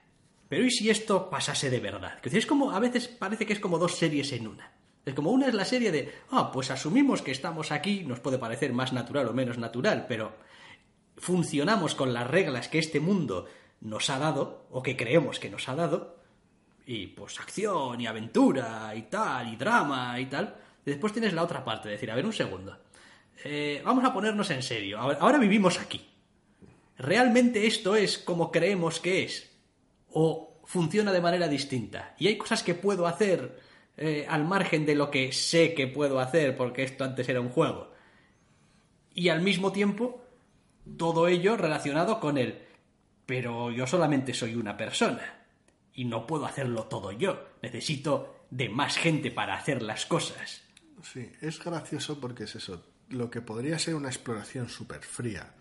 pero 0.51 0.65
y 0.65 0.69
si 0.69 0.89
esto 0.89 1.29
pasase 1.29 1.69
de 1.69 1.79
verdad 1.79 2.19
es 2.21 2.45
como 2.45 2.71
a 2.71 2.79
veces 2.79 3.07
parece 3.07 3.45
que 3.45 3.53
es 3.53 3.61
como 3.61 3.79
dos 3.79 3.95
series 3.95 4.33
en 4.33 4.47
una 4.47 4.73
es 5.05 5.13
como 5.13 5.31
una 5.31 5.47
es 5.47 5.53
la 5.53 5.63
serie 5.63 5.93
de 5.93 6.13
ah 6.31 6.51
pues 6.51 6.71
asumimos 6.71 7.21
que 7.21 7.31
estamos 7.31 7.71
aquí 7.71 8.03
nos 8.03 8.19
puede 8.19 8.37
parecer 8.37 8.73
más 8.73 8.91
natural 8.91 9.29
o 9.29 9.33
menos 9.33 9.57
natural 9.57 10.05
pero 10.09 10.35
funcionamos 11.21 11.95
con 11.95 12.13
las 12.13 12.27
reglas 12.27 12.67
que 12.67 12.79
este 12.79 12.99
mundo 12.99 13.47
nos 13.79 14.09
ha 14.09 14.19
dado, 14.19 14.67
o 14.71 14.81
que 14.81 14.97
creemos 14.97 15.39
que 15.39 15.49
nos 15.49 15.69
ha 15.69 15.75
dado, 15.75 16.17
y 16.85 17.07
pues 17.07 17.39
acción 17.39 18.01
y 18.01 18.07
aventura 18.07 18.93
y 18.95 19.03
tal, 19.03 19.53
y 19.53 19.55
drama 19.55 20.19
y 20.19 20.25
tal. 20.25 20.55
Después 20.83 21.13
tienes 21.13 21.33
la 21.33 21.43
otra 21.43 21.63
parte, 21.63 21.89
decir, 21.89 22.09
a 22.09 22.15
ver, 22.15 22.25
un 22.25 22.33
segundo. 22.33 22.77
Eh, 23.43 23.81
vamos 23.85 24.03
a 24.03 24.13
ponernos 24.13 24.49
en 24.49 24.63
serio. 24.63 24.99
Ahora 24.99 25.37
vivimos 25.37 25.79
aquí. 25.79 26.07
¿Realmente 26.97 27.65
esto 27.67 27.95
es 27.95 28.17
como 28.17 28.51
creemos 28.51 28.99
que 28.99 29.23
es? 29.23 29.50
¿O 30.13 30.61
funciona 30.65 31.11
de 31.11 31.21
manera 31.21 31.47
distinta? 31.47 32.15
Y 32.17 32.27
hay 32.27 32.37
cosas 32.37 32.63
que 32.63 32.75
puedo 32.75 33.07
hacer 33.07 33.59
eh, 33.97 34.25
al 34.27 34.45
margen 34.45 34.85
de 34.85 34.95
lo 34.95 35.11
que 35.11 35.31
sé 35.31 35.73
que 35.73 35.87
puedo 35.87 36.19
hacer 36.19 36.55
porque 36.55 36.83
esto 36.83 37.03
antes 37.03 37.27
era 37.29 37.41
un 37.41 37.49
juego. 37.49 37.91
Y 39.13 39.29
al 39.29 39.41
mismo 39.41 39.71
tiempo 39.71 40.21
todo 40.97 41.27
ello 41.27 41.57
relacionado 41.57 42.19
con 42.19 42.37
el 42.37 42.59
pero 43.25 43.71
yo 43.71 43.87
solamente 43.87 44.33
soy 44.33 44.55
una 44.55 44.75
persona 44.75 45.45
y 45.93 46.05
no 46.05 46.27
puedo 46.27 46.45
hacerlo 46.45 46.83
todo 46.85 47.11
yo. 47.11 47.47
Necesito 47.61 48.45
de 48.49 48.69
más 48.69 48.97
gente 48.97 49.31
para 49.31 49.55
hacer 49.55 49.81
las 49.81 50.05
cosas. 50.05 50.61
Sí, 51.03 51.31
es 51.41 51.63
gracioso 51.63 52.19
porque 52.19 52.43
es 52.43 52.55
eso. 52.55 52.83
Lo 53.09 53.29
que 53.29 53.41
podría 53.41 53.79
ser 53.79 53.95
una 53.95 54.09
exploración 54.09 54.69
súper 54.69 55.03
fría 55.03 55.53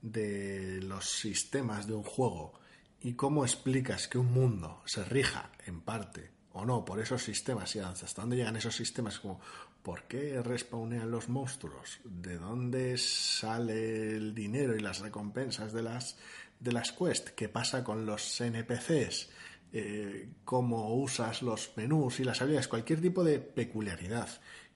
de 0.00 0.80
los 0.82 1.10
sistemas 1.10 1.86
de 1.86 1.94
un 1.94 2.02
juego 2.02 2.59
y 3.02 3.14
cómo 3.14 3.44
explicas 3.44 4.08
que 4.08 4.18
un 4.18 4.32
mundo 4.32 4.82
se 4.84 5.04
rija 5.04 5.50
en 5.66 5.80
parte 5.80 6.30
o 6.52 6.64
no 6.64 6.84
por 6.84 7.00
esos 7.00 7.22
sistemas 7.22 7.74
y 7.76 7.78
hasta 7.78 8.22
dónde 8.22 8.36
llegan 8.36 8.56
esos 8.56 8.74
sistemas 8.74 9.20
como 9.20 9.40
¿Por 9.82 10.04
qué 10.04 10.42
respawnean 10.42 11.10
los 11.10 11.30
monstruos? 11.30 12.00
¿De 12.04 12.36
dónde 12.36 12.98
sale 12.98 14.14
el 14.14 14.34
dinero 14.34 14.76
y 14.76 14.80
las 14.80 15.00
recompensas 15.00 15.72
de 15.72 15.82
las, 15.82 16.18
de 16.58 16.72
las 16.72 16.92
quests? 16.92 17.32
¿Qué 17.32 17.48
pasa 17.48 17.82
con 17.82 18.04
los 18.04 18.40
NPCs? 18.42 19.30
Eh, 19.72 20.28
¿Cómo 20.44 20.94
usas 20.96 21.40
los 21.40 21.72
menús 21.76 22.20
y 22.20 22.24
las 22.24 22.42
habilidades? 22.42 22.68
Cualquier 22.68 23.00
tipo 23.00 23.24
de 23.24 23.38
peculiaridad 23.38 24.28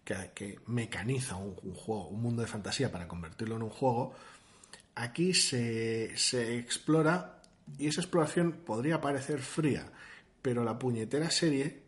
que, 0.05 0.59
mecaniza 0.67 1.37
un, 1.37 1.55
un, 1.63 1.75
juego, 1.75 2.09
un 2.09 2.23
mundo 2.23 2.41
de 2.41 2.49
fantasía 2.49 2.91
para 2.91 3.07
convertirlo 3.07 3.57
en 3.57 3.63
un 3.63 3.71
juego, 3.71 4.15
aquí 4.95 5.35
se, 5.35 6.17
se 6.17 6.57
explora 6.57 7.43
y 7.79 7.89
esa 7.89 8.01
exploración 8.01 8.53
podría 8.65 9.01
parecer 9.01 9.41
fría, 9.41 9.91
pero 10.43 10.65
la 10.65 10.79
puñetera 10.79 11.31
serie 11.31 11.85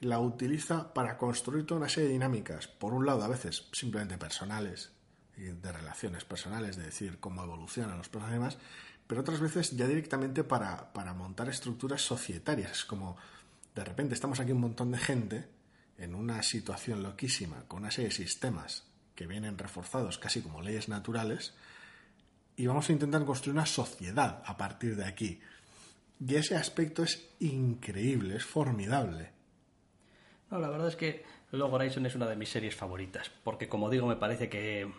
la 0.00 0.18
utiliza 0.18 0.94
para 0.94 1.18
construir 1.18 1.66
toda 1.66 1.80
una 1.80 1.88
serie 1.88 2.08
de 2.08 2.14
dinámicas, 2.14 2.66
por 2.66 2.94
un 2.94 3.04
lado 3.04 3.22
a 3.22 3.28
veces 3.28 3.68
simplemente 3.72 4.16
personales, 4.16 4.92
de 5.36 5.72
relaciones 5.72 6.24
personales, 6.24 6.76
de 6.76 6.84
decir 6.84 7.18
cómo 7.18 7.42
evolucionan 7.42 7.98
los 7.98 8.08
problemas, 8.08 8.58
pero 9.06 9.22
otras 9.22 9.40
veces 9.40 9.76
ya 9.76 9.86
directamente 9.86 10.44
para, 10.44 10.92
para 10.92 11.14
montar 11.14 11.48
estructuras 11.48 12.02
societarias, 12.02 12.84
como 12.84 13.16
de 13.74 13.84
repente 13.84 14.14
estamos 14.14 14.40
aquí 14.40 14.52
un 14.52 14.60
montón 14.60 14.90
de 14.90 14.98
gente 14.98 15.48
en 15.98 16.14
una 16.14 16.42
situación 16.42 17.02
loquísima, 17.02 17.64
con 17.68 17.80
una 17.80 17.90
serie 17.90 18.08
de 18.10 18.16
sistemas 18.16 18.84
que 19.14 19.26
vienen 19.26 19.58
reforzados 19.58 20.18
casi 20.18 20.40
como 20.40 20.62
leyes 20.62 20.88
naturales, 20.88 21.54
y 22.60 22.66
vamos 22.66 22.90
a 22.90 22.92
intentar 22.92 23.24
construir 23.24 23.54
una 23.54 23.64
sociedad 23.64 24.42
a 24.44 24.54
partir 24.58 24.94
de 24.94 25.06
aquí. 25.06 25.40
Y 26.20 26.34
ese 26.34 26.56
aspecto 26.56 27.02
es 27.02 27.26
increíble, 27.38 28.36
es 28.36 28.44
formidable. 28.44 29.30
No, 30.50 30.58
la 30.58 30.68
verdad 30.68 30.88
es 30.88 30.96
que 30.96 31.24
Log 31.52 31.72
Horizon 31.72 32.04
es 32.04 32.14
una 32.14 32.28
de 32.28 32.36
mis 32.36 32.50
series 32.50 32.76
favoritas, 32.76 33.30
porque 33.44 33.66
como 33.66 33.88
digo, 33.88 34.06
me 34.06 34.16
parece 34.16 34.50
que 34.50 34.92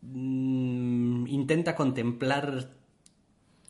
mmm, 0.00 1.26
intenta 1.26 1.76
contemplar 1.76 2.70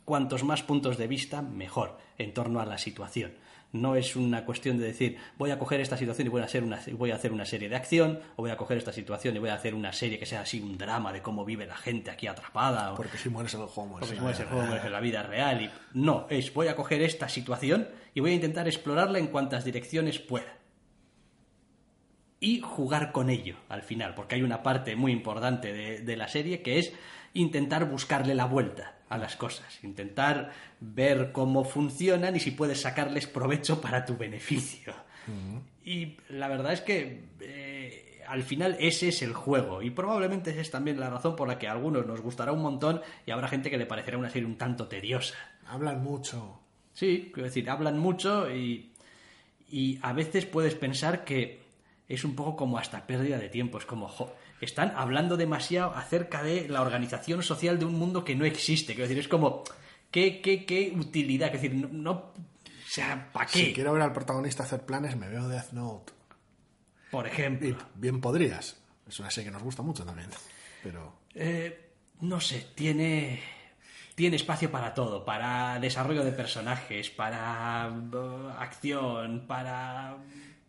cuantos 0.04 0.44
más 0.44 0.62
puntos 0.62 0.96
de 0.96 1.08
vista, 1.08 1.42
mejor, 1.42 1.98
en 2.18 2.32
torno 2.34 2.60
a 2.60 2.66
la 2.66 2.78
situación. 2.78 3.32
No 3.72 3.96
es 3.96 4.16
una 4.16 4.44
cuestión 4.44 4.78
de 4.78 4.84
decir, 4.84 5.16
voy 5.38 5.50
a 5.50 5.58
coger 5.58 5.80
esta 5.80 5.96
situación 5.96 6.26
y 6.26 6.30
voy 6.30 6.42
a, 6.42 6.44
hacer 6.44 6.62
una, 6.62 6.78
voy 6.92 7.10
a 7.10 7.14
hacer 7.14 7.32
una 7.32 7.46
serie 7.46 7.70
de 7.70 7.76
acción, 7.76 8.20
o 8.36 8.42
voy 8.42 8.50
a 8.50 8.56
coger 8.56 8.76
esta 8.76 8.92
situación 8.92 9.34
y 9.34 9.38
voy 9.38 9.48
a 9.48 9.54
hacer 9.54 9.74
una 9.74 9.92
serie 9.92 10.18
que 10.18 10.26
sea 10.26 10.42
así 10.42 10.60
un 10.60 10.76
drama 10.76 11.10
de 11.12 11.22
cómo 11.22 11.44
vive 11.44 11.66
la 11.66 11.76
gente 11.76 12.10
aquí 12.10 12.26
atrapada. 12.26 12.92
O, 12.92 12.96
porque 12.96 13.16
si 13.16 13.30
mueres 13.30 13.54
en 13.54 13.62
el 13.62 13.68
juego, 13.68 13.92
porque 13.92 14.14
si 14.14 14.20
mueres 14.20 14.40
en 14.40 14.46
el 14.46 14.52
juego, 14.52 14.66
mueres 14.66 14.84
en 14.84 14.92
la 14.92 15.00
vida 15.00 15.22
real. 15.22 15.62
Y, 15.62 15.70
no, 15.94 16.26
es 16.28 16.52
voy 16.52 16.68
a 16.68 16.76
coger 16.76 17.00
esta 17.00 17.30
situación 17.30 17.88
y 18.14 18.20
voy 18.20 18.32
a 18.32 18.34
intentar 18.34 18.66
explorarla 18.68 19.18
en 19.18 19.28
cuantas 19.28 19.64
direcciones 19.64 20.18
pueda 20.18 20.58
y 22.40 22.60
jugar 22.60 23.12
con 23.12 23.30
ello 23.30 23.56
al 23.68 23.82
final, 23.82 24.14
porque 24.14 24.34
hay 24.34 24.42
una 24.42 24.62
parte 24.62 24.96
muy 24.96 25.12
importante 25.12 25.72
de, 25.72 26.00
de, 26.00 26.16
la 26.16 26.26
serie 26.26 26.60
que 26.60 26.78
es 26.78 26.92
intentar 27.34 27.88
buscarle 27.88 28.34
la 28.34 28.46
vuelta 28.46 28.96
a 29.12 29.18
las 29.18 29.36
cosas, 29.36 29.78
intentar 29.84 30.52
ver 30.80 31.32
cómo 31.32 31.64
funcionan 31.64 32.34
y 32.34 32.40
si 32.40 32.50
puedes 32.52 32.80
sacarles 32.80 33.26
provecho 33.26 33.80
para 33.80 34.04
tu 34.06 34.16
beneficio. 34.16 34.94
Uh 35.28 35.30
-huh. 35.30 35.60
Y 35.84 36.16
la 36.30 36.48
verdad 36.48 36.72
es 36.72 36.80
que 36.80 37.24
eh, 37.40 38.22
al 38.26 38.42
final 38.42 38.76
ese 38.80 39.08
es 39.08 39.20
el 39.20 39.34
juego 39.34 39.82
y 39.82 39.90
probablemente 39.90 40.50
esa 40.50 40.62
es 40.62 40.70
también 40.70 40.98
la 40.98 41.10
razón 41.10 41.36
por 41.36 41.46
la 41.46 41.58
que 41.58 41.68
a 41.68 41.72
algunos 41.72 42.06
nos 42.06 42.22
gustará 42.22 42.52
un 42.52 42.62
montón 42.62 43.02
y 43.26 43.30
habrá 43.32 43.48
gente 43.48 43.70
que 43.70 43.76
le 43.76 43.84
parecerá 43.84 44.16
una 44.16 44.30
serie 44.30 44.46
un 44.46 44.56
tanto 44.56 44.88
tediosa. 44.88 45.36
Hablan 45.66 46.02
mucho. 46.02 46.60
Sí, 46.94 47.30
quiero 47.34 47.48
decir, 47.48 47.68
hablan 47.68 47.98
mucho 47.98 48.50
y, 48.50 48.92
y 49.70 49.98
a 50.02 50.12
veces 50.14 50.46
puedes 50.46 50.74
pensar 50.74 51.24
que 51.24 51.60
es 52.08 52.24
un 52.24 52.34
poco 52.34 52.56
como 52.56 52.78
hasta 52.78 53.06
pérdida 53.06 53.38
de 53.38 53.48
tiempo. 53.50 53.78
Es 53.78 53.84
como, 53.84 54.08
jo, 54.08 54.34
están 54.64 54.92
hablando 54.96 55.36
demasiado 55.36 55.94
acerca 55.94 56.42
de 56.42 56.68
la 56.68 56.82
organización 56.82 57.42
social 57.42 57.78
de 57.78 57.84
un 57.84 57.98
mundo 57.98 58.24
que 58.24 58.34
no 58.34 58.44
existe. 58.44 58.94
Quiero 58.94 59.08
decir, 59.08 59.18
es 59.18 59.28
como, 59.28 59.64
¿qué, 60.10 60.40
qué, 60.40 60.64
qué 60.64 60.92
utilidad? 60.96 61.54
Es 61.54 61.60
decir, 61.62 61.74
no, 61.74 61.88
no 61.88 62.12
o 62.12 62.94
sea, 62.94 63.30
¿para 63.32 63.46
qué? 63.46 63.66
Si 63.66 63.72
quiero 63.72 63.92
ver 63.92 64.02
al 64.02 64.12
protagonista 64.12 64.64
hacer 64.64 64.84
planes, 64.84 65.16
me 65.16 65.28
veo 65.28 65.48
Death 65.48 65.72
Note. 65.72 66.12
Por 67.10 67.26
ejemplo. 67.26 67.68
Y 67.68 67.76
bien 67.94 68.20
podrías. 68.20 68.76
Es 69.08 69.18
una 69.18 69.30
serie 69.30 69.48
que 69.48 69.52
nos 69.52 69.62
gusta 69.62 69.82
mucho 69.82 70.04
también. 70.04 70.28
Pero. 70.82 71.14
Eh, 71.34 71.90
no 72.20 72.40
sé, 72.40 72.68
tiene 72.74 73.40
tiene 74.14 74.36
espacio 74.36 74.70
para 74.70 74.92
todo, 74.92 75.24
para 75.24 75.78
desarrollo 75.80 76.22
de 76.22 76.32
personajes, 76.32 77.10
para 77.10 77.90
uh, 77.90 78.48
acción, 78.58 79.46
para 79.46 80.18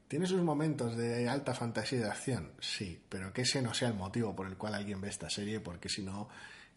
¿Tiene 0.07 0.27
sus 0.27 0.41
momentos 0.41 0.95
de 0.95 1.27
alta 1.27 1.53
fantasía 1.53 1.99
y 1.99 2.01
de 2.01 2.09
acción? 2.09 2.51
Sí, 2.59 3.01
pero 3.09 3.33
que 3.33 3.41
ese 3.41 3.61
no 3.61 3.73
sea 3.73 3.87
el 3.87 3.95
motivo 3.95 4.35
por 4.35 4.47
el 4.47 4.57
cual 4.57 4.75
alguien 4.75 5.01
ve 5.01 5.09
esta 5.09 5.29
serie, 5.29 5.59
porque 5.59 5.89
si 5.89 6.03
no 6.03 6.29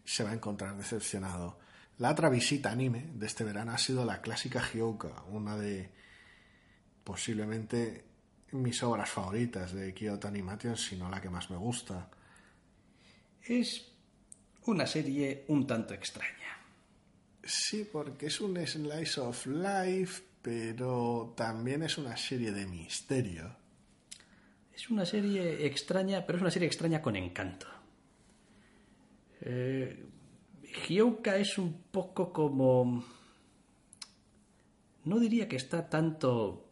se 0.03 0.23
va 0.23 0.31
a 0.31 0.33
encontrar 0.33 0.75
decepcionado. 0.75 1.59
La 1.99 2.11
otra 2.11 2.29
visita 2.29 2.71
anime 2.71 3.09
de 3.13 3.25
este 3.25 3.43
verano 3.43 3.73
ha 3.73 3.77
sido 3.77 4.05
la 4.05 4.21
clásica 4.21 4.61
Hyouka, 4.61 5.23
una 5.29 5.57
de 5.57 5.89
posiblemente 7.03 8.05
mis 8.51 8.81
obras 8.83 9.09
favoritas 9.09 9.73
de 9.73 9.93
Kyoto 9.93 10.27
Animation, 10.27 10.77
si 10.77 10.95
no 10.95 11.09
la 11.09 11.21
que 11.21 11.29
más 11.29 11.49
me 11.49 11.57
gusta. 11.57 12.09
Es 13.43 13.85
una 14.65 14.85
serie 14.85 15.45
un 15.47 15.65
tanto 15.65 15.93
extraña. 15.93 16.57
Sí, 17.43 17.87
porque 17.91 18.27
es 18.27 18.41
un 18.41 18.57
slice 18.65 19.21
of 19.21 19.45
life, 19.45 20.23
pero 20.41 21.33
también 21.35 21.83
es 21.83 21.97
una 21.97 22.15
serie 22.15 22.51
de 22.51 22.65
misterio. 22.65 23.55
Es 24.73 24.89
una 24.89 25.05
serie 25.05 25.65
extraña, 25.65 26.25
pero 26.25 26.37
es 26.37 26.41
una 26.41 26.51
serie 26.51 26.67
extraña 26.67 27.01
con 27.01 27.15
encanto. 27.15 27.67
Eh, 29.41 30.05
Hyouka 30.87 31.37
es 31.37 31.57
un 31.57 31.83
poco 31.91 32.31
como... 32.31 33.03
No 35.05 35.19
diría 35.19 35.47
que 35.47 35.55
está 35.55 35.89
tanto... 35.89 36.69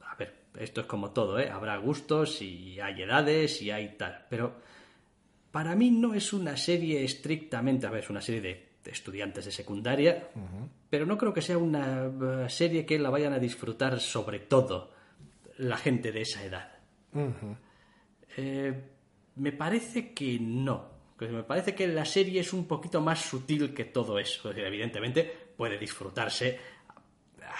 A 0.00 0.14
ver, 0.16 0.46
esto 0.58 0.80
es 0.80 0.86
como 0.86 1.12
todo, 1.12 1.38
¿eh? 1.38 1.48
Habrá 1.48 1.76
gustos 1.76 2.42
y 2.42 2.80
hay 2.80 3.02
edades 3.02 3.62
y 3.62 3.70
hay 3.70 3.96
tal, 3.96 4.26
pero 4.28 4.60
para 5.50 5.76
mí 5.76 5.90
no 5.90 6.14
es 6.14 6.32
una 6.32 6.56
serie 6.56 7.04
estrictamente... 7.04 7.86
A 7.86 7.90
ver, 7.90 8.02
es 8.02 8.10
una 8.10 8.20
serie 8.20 8.40
de 8.40 8.71
estudiantes 8.84 9.44
de 9.44 9.52
secundaria, 9.52 10.28
pero 10.90 11.06
no 11.06 11.16
creo 11.16 11.32
que 11.32 11.42
sea 11.42 11.58
una 11.58 12.06
eh, 12.06 12.48
serie 12.48 12.84
que 12.84 12.98
la 12.98 13.10
vayan 13.10 13.32
a 13.32 13.38
disfrutar 13.38 14.00
sobre 14.00 14.40
todo 14.40 14.92
la 15.58 15.76
gente 15.76 16.12
de 16.12 16.22
esa 16.22 16.44
edad. 16.44 16.72
Eh, 18.36 18.74
me 19.36 19.52
parece 19.52 20.12
que 20.12 20.38
no. 20.40 20.90
Me 21.20 21.44
parece 21.44 21.74
que 21.74 21.86
la 21.86 22.04
serie 22.04 22.40
es 22.40 22.52
un 22.52 22.66
poquito 22.66 23.00
más 23.00 23.20
sutil 23.20 23.72
que 23.72 23.84
todo 23.84 24.18
eso. 24.18 24.50
evidentemente 24.50 25.52
puede 25.56 25.78
disfrutarse 25.78 26.58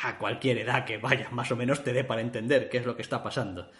a 0.02 0.18
cualquier 0.18 0.58
edad 0.58 0.84
que 0.84 0.98
vaya, 0.98 1.28
más 1.30 1.52
o 1.52 1.56
menos 1.56 1.84
te 1.84 1.92
dé 1.92 2.02
para 2.02 2.22
entender 2.22 2.68
qué 2.68 2.78
es 2.78 2.86
lo 2.86 2.96
que 2.96 3.02
está 3.02 3.22
pasando. 3.22 3.70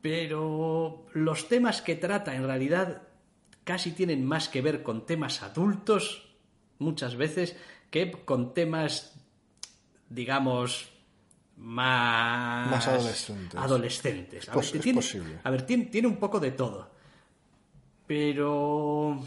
Pero 0.00 1.06
los 1.12 1.48
temas 1.48 1.82
que 1.82 1.96
trata 1.96 2.34
en 2.34 2.46
realidad 2.46 3.02
casi 3.64 3.90
tienen 3.90 4.24
más 4.24 4.48
que 4.48 4.62
ver 4.62 4.82
con 4.82 5.04
temas 5.04 5.42
adultos 5.42 6.25
muchas 6.78 7.16
veces 7.16 7.56
que 7.90 8.10
con 8.12 8.54
temas, 8.54 9.14
digamos, 10.08 10.90
más, 11.56 12.70
Más 12.70 12.88
adolescentes. 12.88 13.60
adolescentes. 13.60 14.48
A 14.48 14.54
ver, 14.54 14.64
es 14.64 14.72
tiene, 14.72 14.98
posible. 14.98 15.38
a 15.42 15.50
ver, 15.50 15.62
tiene, 15.62 15.84
tiene 15.86 16.08
un 16.08 16.16
poco 16.16 16.40
de 16.40 16.52
todo. 16.52 16.90
Pero... 18.06 19.20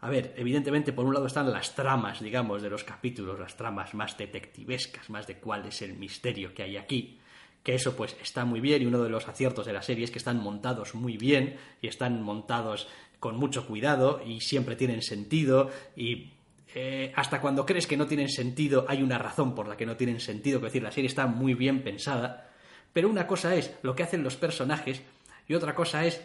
A 0.00 0.10
ver, 0.10 0.34
evidentemente 0.36 0.92
por 0.92 1.04
un 1.04 1.14
lado 1.14 1.26
están 1.26 1.52
las 1.52 1.76
tramas, 1.76 2.20
digamos, 2.20 2.60
de 2.60 2.68
los 2.68 2.82
capítulos, 2.82 3.38
las 3.38 3.56
tramas 3.56 3.94
más 3.94 4.18
detectivescas, 4.18 5.08
más 5.10 5.28
de 5.28 5.36
cuál 5.38 5.64
es 5.66 5.80
el 5.80 5.94
misterio 5.94 6.52
que 6.52 6.64
hay 6.64 6.76
aquí, 6.76 7.20
que 7.62 7.76
eso 7.76 7.94
pues 7.94 8.16
está 8.20 8.44
muy 8.44 8.58
bien 8.60 8.82
y 8.82 8.86
uno 8.86 9.00
de 9.00 9.08
los 9.08 9.28
aciertos 9.28 9.64
de 9.64 9.72
la 9.72 9.80
serie 9.80 10.02
es 10.04 10.10
que 10.10 10.18
están 10.18 10.42
montados 10.42 10.96
muy 10.96 11.16
bien 11.16 11.56
y 11.80 11.86
están 11.86 12.20
montados 12.20 12.88
con 13.20 13.36
mucho 13.36 13.64
cuidado 13.64 14.20
y 14.26 14.40
siempre 14.40 14.74
tienen 14.74 15.02
sentido 15.02 15.70
y 15.94 16.32
eh, 16.74 17.12
hasta 17.14 17.40
cuando 17.40 17.66
crees 17.66 17.86
que 17.86 17.96
no 17.96 18.06
tienen 18.06 18.28
sentido 18.28 18.86
hay 18.88 19.02
una 19.02 19.18
razón 19.18 19.54
por 19.54 19.68
la 19.68 19.76
que 19.76 19.86
no 19.86 19.96
tienen 19.96 20.20
sentido, 20.20 20.58
es 20.58 20.64
decir, 20.64 20.82
la 20.82 20.92
serie 20.92 21.08
está 21.08 21.26
muy 21.26 21.54
bien 21.54 21.82
pensada, 21.82 22.50
pero 22.92 23.08
una 23.08 23.26
cosa 23.26 23.54
es 23.54 23.74
lo 23.82 23.94
que 23.94 24.02
hacen 24.02 24.22
los 24.22 24.36
personajes 24.36 25.02
y 25.48 25.54
otra 25.54 25.74
cosa 25.74 26.04
es 26.04 26.22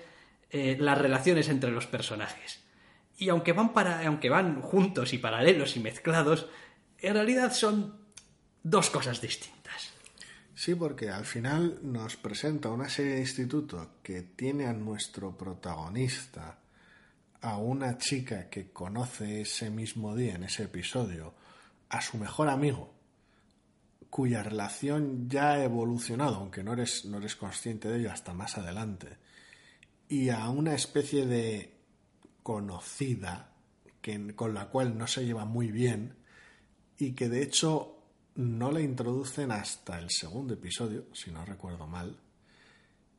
eh, 0.50 0.78
las 0.80 0.98
relaciones 0.98 1.50
entre 1.50 1.72
los 1.72 1.88
personajes. 1.88 2.64
Y 3.18 3.30
aunque 3.30 3.52
van, 3.52 3.74
para, 3.74 4.06
aunque 4.08 4.30
van 4.30 4.62
juntos 4.62 5.12
y 5.14 5.18
paralelos 5.18 5.76
y 5.76 5.80
mezclados, 5.80 6.48
en 7.00 7.14
realidad 7.14 7.52
son 7.52 8.00
dos 8.64 8.90
cosas 8.90 9.20
distintas. 9.20 9.92
Sí, 10.54 10.76
porque 10.76 11.10
al 11.10 11.26
final 11.26 11.80
nos 11.84 12.16
presenta 12.16 12.70
una 12.70 12.90
serie 12.90 13.14
de 13.14 13.20
instituto 13.22 13.98
que 14.02 14.22
tiene 14.22 14.68
a 14.68 14.74
nuestro 14.74 15.38
protagonista, 15.38 16.58
a 17.42 17.58
una 17.58 17.98
chica 17.98 18.50
que 18.50 18.72
conoce 18.72 19.42
ese 19.42 19.70
mismo 19.70 20.16
día, 20.16 20.36
en 20.36 20.44
ese 20.44 20.64
episodio, 20.64 21.34
a 21.90 22.02
su 22.02 22.18
mejor 22.18 22.50
amigo, 22.50 22.94
cuya 24.10 24.44
relación 24.44 25.30
ya 25.30 25.52
ha 25.52 25.64
evolucionado, 25.64 26.36
aunque 26.36 26.64
no 26.64 26.74
eres, 26.74 27.06
no 27.06 27.18
eres 27.18 27.36
consciente 27.36 27.90
de 27.90 28.00
ello 28.00 28.12
hasta 28.12 28.34
más 28.34 28.58
adelante, 28.58 29.18
y 30.10 30.30
a 30.30 30.50
una 30.50 30.74
especie 30.74 31.26
de 31.26 31.78
conocida 32.44 33.52
que, 34.02 34.34
con 34.36 34.54
la 34.54 34.70
cual 34.70 34.98
no 34.98 35.06
se 35.08 35.26
lleva 35.26 35.46
muy 35.46 35.70
bien 35.70 36.16
y 36.98 37.12
que 37.12 37.28
de 37.30 37.44
hecho 37.44 37.98
no 38.36 38.72
la 38.72 38.82
introducen 38.82 39.52
hasta 39.52 40.00
el 40.00 40.10
segundo 40.10 40.54
episodio, 40.54 41.08
si 41.14 41.32
no 41.32 41.44
recuerdo 41.44 41.88
mal. 41.88 42.18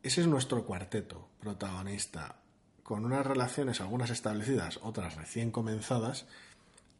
Ese 0.02 0.22
es 0.22 0.26
nuestro 0.26 0.64
cuarteto 0.64 1.30
protagonista, 1.40 2.40
con 2.88 3.04
unas 3.04 3.26
relaciones, 3.26 3.82
algunas 3.82 4.08
establecidas, 4.08 4.78
otras 4.82 5.14
recién 5.16 5.50
comenzadas. 5.50 6.24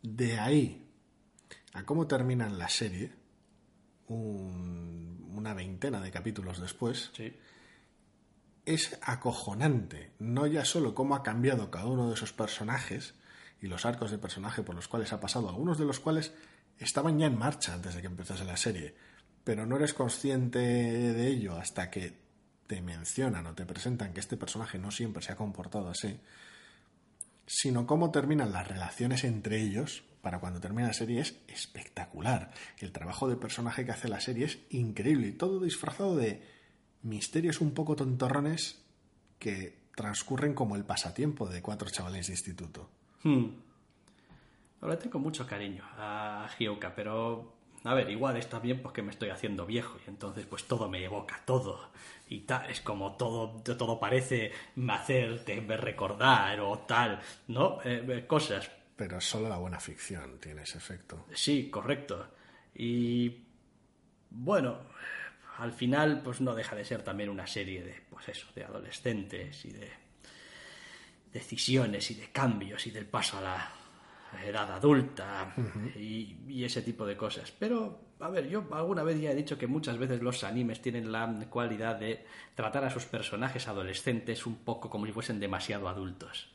De 0.03 0.39
ahí 0.39 0.87
a 1.73 1.85
cómo 1.85 2.07
termina 2.07 2.47
en 2.47 2.59
la 2.59 2.69
serie, 2.69 3.11
un- 4.09 5.33
una 5.35 5.55
veintena 5.55 6.03
de 6.03 6.11
capítulos 6.11 6.61
después, 6.61 7.11
Sí. 7.15 7.35
es 8.67 8.99
acojonante. 9.01 10.11
No 10.19 10.47
ya 10.47 10.67
solo 10.67 10.95
cómo 10.95 11.15
ha 11.15 11.23
cambiado 11.23 11.71
cada 11.71 11.87
uno 11.87 12.09
de 12.09 12.15
esos 12.17 12.35
personajes 12.35 13.15
y 13.63 13.67
los 13.69 13.87
arcos 13.87 14.11
de 14.11 14.19
personaje 14.19 14.63
por 14.63 14.75
los 14.75 14.89
cuales 14.89 15.15
ha 15.15 15.21
pasado, 15.21 15.49
algunos 15.49 15.79
de 15.79 15.87
los 15.87 16.01
cuales 16.01 16.33
estaban 16.79 17.19
ya 17.19 17.27
en 17.29 17.39
marcha 17.39 17.73
antes 17.73 17.95
de 17.95 18.03
que 18.03 18.09
empezase 18.09 18.45
la 18.45 18.59
serie, 18.59 18.95
pero 19.43 19.65
no 19.65 19.77
eres 19.77 19.95
consciente 19.95 20.59
de 20.59 21.29
ello 21.29 21.57
hasta 21.57 21.91
que 21.91 22.28
te 22.69 22.83
mencionan 22.83 23.47
o 23.47 23.55
te 23.55 23.67
presentan 23.67 24.13
que 24.13 24.21
este 24.21 24.37
personaje 24.37 24.79
no 24.79 24.93
siempre 24.93 25.23
se 25.23 25.33
ha 25.33 25.37
comportado 25.37 25.89
así, 25.89 26.21
sino 27.47 27.87
cómo 27.87 28.13
terminan 28.13 28.53
las 28.53 28.69
relaciones 28.69 29.25
entre 29.25 29.61
ellos 29.61 30.05
para 30.21 30.39
cuando 30.39 30.61
termina 30.61 30.89
la 30.89 30.95
serie 30.95 31.21
es 31.21 31.41
espectacular. 31.49 32.53
El 32.79 32.93
trabajo 32.93 33.27
de 33.27 33.37
personaje 33.37 33.87
que 33.87 33.93
hace 33.93 34.09
la 34.09 34.21
serie 34.21 34.45
es 34.45 34.59
increíble 34.71 35.29
y 35.29 35.33
todo 35.33 35.61
disfrazado 35.61 36.15
de 36.15 36.43
misterios 37.03 37.63
un 37.63 37.73
poco 37.73 37.97
tontorrones 37.97 38.85
que 39.39 39.79
transcurren 39.97 40.53
como 40.53 40.77
el 40.77 40.85
pasatiempo 40.85 41.49
de 41.49 41.63
cuatro 41.63 41.89
chavales 41.89 42.27
de 42.27 42.35
instituto. 42.35 42.91
Hmm. 43.23 43.47
Ahora 44.83 44.99
tengo 44.99 45.19
mucho 45.19 45.47
cariño 45.47 45.85
a 45.97 46.49
Hyouka, 46.59 46.95
pero 46.95 47.58
a 47.85 47.95
ver, 47.95 48.11
igual 48.11 48.37
está 48.37 48.59
bien 48.59 48.83
porque 48.83 49.03
me 49.03 49.11
estoy 49.11 49.31
haciendo 49.31 49.65
viejo 49.67 49.99
y 50.05 50.11
entonces 50.11 50.47
pues 50.47 50.65
todo 50.65 50.89
me 50.89 51.05
evoca 51.05 51.41
todo 51.45 51.91
y 52.29 52.41
tal, 52.41 52.69
es 52.71 52.81
como 52.81 53.17
todo 53.17 53.63
todo 53.63 53.99
parece 54.01 54.53
hacerte 54.89 55.61
recordar 55.61 56.61
o 56.61 56.79
tal, 56.81 57.21
¿no? 57.49 57.81
Eh, 57.85 58.05
eh, 58.09 58.27
cosas. 58.27 58.71
Pero 58.97 59.21
solo 59.21 59.49
la 59.49 59.59
buena 59.59 59.79
ficción 59.79 60.39
tiene 60.41 60.63
ese 60.63 60.79
efecto. 60.79 61.27
Sí, 61.33 61.71
correcto. 61.71 62.35
Y 62.75 63.45
bueno, 64.31 64.79
al 65.59 65.73
final 65.73 66.21
pues 66.23 66.41
no 66.41 66.55
deja 66.55 66.75
de 66.75 66.85
ser 66.85 67.03
también 67.03 67.31
una 67.31 67.47
serie 67.47 67.83
de 67.83 68.03
pues 68.11 68.29
eso, 68.29 68.49
de 68.55 68.65
adolescentes 68.65 69.65
y 69.65 69.71
de 69.71 69.91
decisiones 71.33 72.11
y 72.11 72.15
de 72.15 72.31
cambios 72.31 72.87
y 72.87 72.91
del 72.91 73.07
paso 73.07 73.39
a 73.39 73.41
la 73.41 73.73
edad 74.45 74.71
adulta 74.73 75.55
y, 75.97 76.37
y 76.49 76.65
ese 76.65 76.83
tipo 76.83 77.07
de 77.07 77.17
cosas. 77.17 77.53
Pero, 77.59 78.01
a 78.21 78.29
ver, 78.29 78.49
yo 78.49 78.65
alguna 78.73 79.03
vez 79.03 79.21
ya 79.21 79.31
he 79.31 79.35
dicho 79.35 79.59
que 79.59 79.67
muchas 79.67 79.99
veces 79.99 80.23
los 80.23 80.45
animes 80.45 80.81
tienen 80.81 81.11
la 81.13 81.47
cualidad 81.51 81.97
de 81.97 82.25
tratar 82.55 82.85
a 82.85 82.91
sus 82.91 83.05
personajes 83.05 83.69
adolescentes 83.69 84.47
un 84.47 84.57
poco 84.57 84.91
como 84.91 85.07
si 85.07 85.13
fuesen 85.13 85.41
demasiado 85.41 85.89
adultos. 85.89 86.51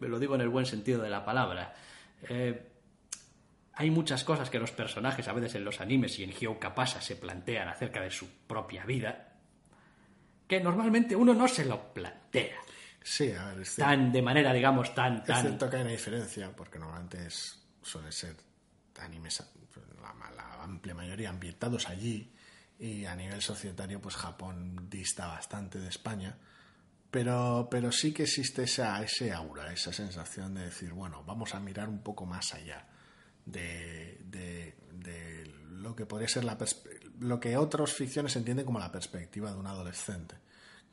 Lo 0.00 0.18
digo 0.18 0.34
en 0.34 0.40
el 0.40 0.48
buen 0.48 0.66
sentido 0.66 1.02
de 1.02 1.10
la 1.10 1.24
palabra. 1.24 1.74
Eh, 2.28 2.70
hay 3.74 3.90
muchas 3.90 4.24
cosas 4.24 4.50
que 4.50 4.58
los 4.58 4.70
personajes 4.70 5.26
a 5.28 5.32
veces 5.32 5.54
en 5.56 5.64
los 5.64 5.80
animes 5.80 6.18
y 6.18 6.24
en 6.24 6.30
Hyouka 6.30 6.74
pasa 6.74 7.00
se 7.00 7.16
plantean 7.16 7.68
acerca 7.68 8.00
de 8.00 8.10
su 8.10 8.28
propia 8.46 8.84
vida 8.84 9.30
que 10.46 10.60
normalmente 10.60 11.16
uno 11.16 11.34
no 11.34 11.48
se 11.48 11.64
lo 11.64 11.92
plantea 11.92 12.56
Sí, 13.06 13.30
a 13.32 13.52
ver, 13.52 13.68
tan 13.76 14.10
de 14.10 14.22
manera 14.22 14.50
digamos 14.52 14.94
tan 14.94 15.18
es 15.18 15.24
tan 15.24 15.42
cierto 15.42 15.68
que 15.68 15.76
hay 15.76 15.82
una 15.82 15.90
diferencia, 15.90 16.50
porque 16.56 16.78
normalmente 16.78 17.26
es, 17.26 17.62
suelen 17.82 18.10
ser 18.10 18.34
animes, 18.98 19.42
la, 20.00 20.30
la 20.34 20.62
amplia 20.62 20.94
mayoría 20.94 21.28
ambientados 21.28 21.86
allí, 21.88 22.32
y 22.78 23.04
a 23.04 23.14
nivel 23.14 23.42
societario, 23.42 24.00
pues 24.00 24.16
Japón 24.16 24.88
dista 24.88 25.26
bastante 25.26 25.78
de 25.78 25.88
España, 25.88 26.36
Pero, 27.10 27.68
pero 27.70 27.92
sí 27.92 28.12
que 28.12 28.24
existe 28.24 28.64
esa, 28.64 29.00
ese 29.02 29.32
aura, 29.32 29.70
esa 29.72 29.92
sensación 29.92 30.54
de 30.54 30.64
decir, 30.64 30.92
bueno, 30.92 31.22
vamos 31.24 31.54
a 31.54 31.60
mirar 31.60 31.88
un 31.88 32.02
poco 32.02 32.26
más 32.26 32.54
allá 32.54 32.88
de, 33.46 34.18
de, 34.24 34.74
de 34.90 35.44
lo 35.70 35.94
que 35.94 36.06
podría 36.06 36.26
ser 36.26 36.44
la 36.44 36.56
lo 37.20 37.38
que 37.38 37.56
otras 37.56 37.92
ficciones 37.92 38.34
entienden 38.34 38.66
como 38.66 38.80
la 38.80 38.90
perspectiva 38.90 39.52
de 39.52 39.58
un 39.58 39.66
adolescente, 39.68 40.34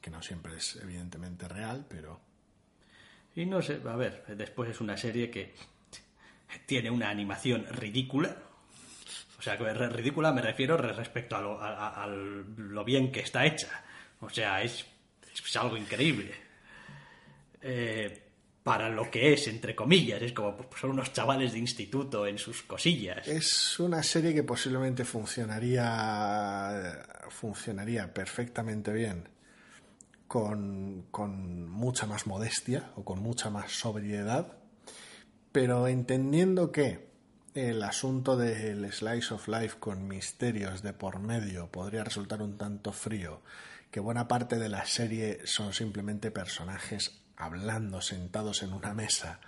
que 0.02 0.10
no 0.10 0.22
siempre 0.22 0.58
es 0.58 0.78
evidentemente 0.78 1.48
real, 1.48 1.86
pero... 1.88 2.20
Y 3.36 3.46
no 3.46 3.62
sé, 3.62 3.80
a 3.88 3.96
ver, 3.96 4.26
después 4.36 4.70
es 4.70 4.82
una 4.82 4.98
serie 4.98 5.30
que 5.30 5.54
tiene 6.66 6.90
una 6.90 7.10
animación 7.10 7.66
ridícula, 7.70 8.36
o 9.40 9.42
sea, 9.42 9.58
que 9.58 9.74
ridícula 9.74 10.34
me 10.34 10.42
refiero 10.42 10.78
respecto 10.78 11.36
a 11.36 11.42
lo, 11.42 11.60
a, 11.60 12.06
lo 12.08 12.84
bien 12.84 13.12
que 13.12 13.22
está 13.22 13.46
hecha. 13.46 13.84
O 14.20 14.30
sea, 14.30 14.62
es, 14.62 14.86
es 15.34 15.56
algo 15.56 15.78
increíble. 15.78 16.32
Eh, 17.62 18.22
para 18.62 18.90
lo 18.90 19.10
que 19.10 19.34
es, 19.34 19.48
entre 19.48 19.76
comillas. 19.76 20.22
Es 20.22 20.34
como 20.34 20.56
pues, 20.56 20.80
son 20.80 20.92
unos 20.92 21.12
chavales 21.12 21.54
de 21.54 21.60
instituto 21.60 22.28
en 22.28 22.38
sus 22.38 22.62
cosillas. 22.62 23.28
Es 23.28 23.80
una 23.80 24.04
serie 24.04 24.34
que 24.34 24.44
posiblemente 24.44 25.06
funcionaría, 25.06 27.04
funcionaría 27.30 28.14
perfectamente 28.14 28.94
bien 28.94 29.28
con, 30.32 31.70
mucha 31.70 32.06
más 32.06 32.26
modestia 32.26 32.94
o 32.96 33.04
con 33.04 33.20
mucha 33.20 33.50
más 33.50 33.74
sobriedad, 33.74 34.60
pero 35.52 35.90
entendiendo 35.90 36.72
que 36.72 37.12
el 37.54 37.84
asunto 37.84 38.38
del 38.38 38.90
slice 38.94 39.34
of 39.34 39.50
life 39.50 39.76
con 39.78 40.08
misterios 40.08 40.84
de 40.84 40.94
por 40.94 41.20
medio 41.20 41.70
podría 41.70 42.06
resultar 42.06 42.42
un 42.42 42.58
tanto 42.58 42.94
frío, 42.94 43.42
que 43.92 44.00
buena 44.00 44.30
parte 44.30 44.58
de 44.58 44.70
la 44.70 44.86
serie 44.86 45.42
son 45.44 45.74
simplemente 45.74 46.32
personajes 46.32 47.24
hablando 47.36 48.00
sentados 48.00 48.64
en 48.64 48.72
una 48.72 48.94
mesa 48.94 49.42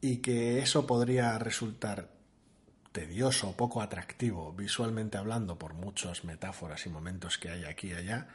y 0.00 0.18
que 0.18 0.60
eso 0.60 0.86
podría 0.86 1.36
resultar 1.40 2.10
tedioso 2.92 3.48
o 3.48 3.56
poco 3.56 3.82
atractivo 3.82 4.52
visualmente 4.52 5.18
hablando 5.18 5.58
por 5.58 5.74
muchas 5.74 6.22
metáforas 6.22 6.86
y 6.86 6.90
momentos 6.90 7.38
que 7.38 7.50
hay 7.50 7.64
aquí 7.64 7.88
y 7.88 7.94
allá 7.94 8.28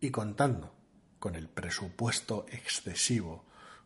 y 0.00 0.10
contando 0.12 0.80
con 1.22 1.36
el 1.36 1.46
presupuesto 1.46 2.46
excesivo 2.50 3.44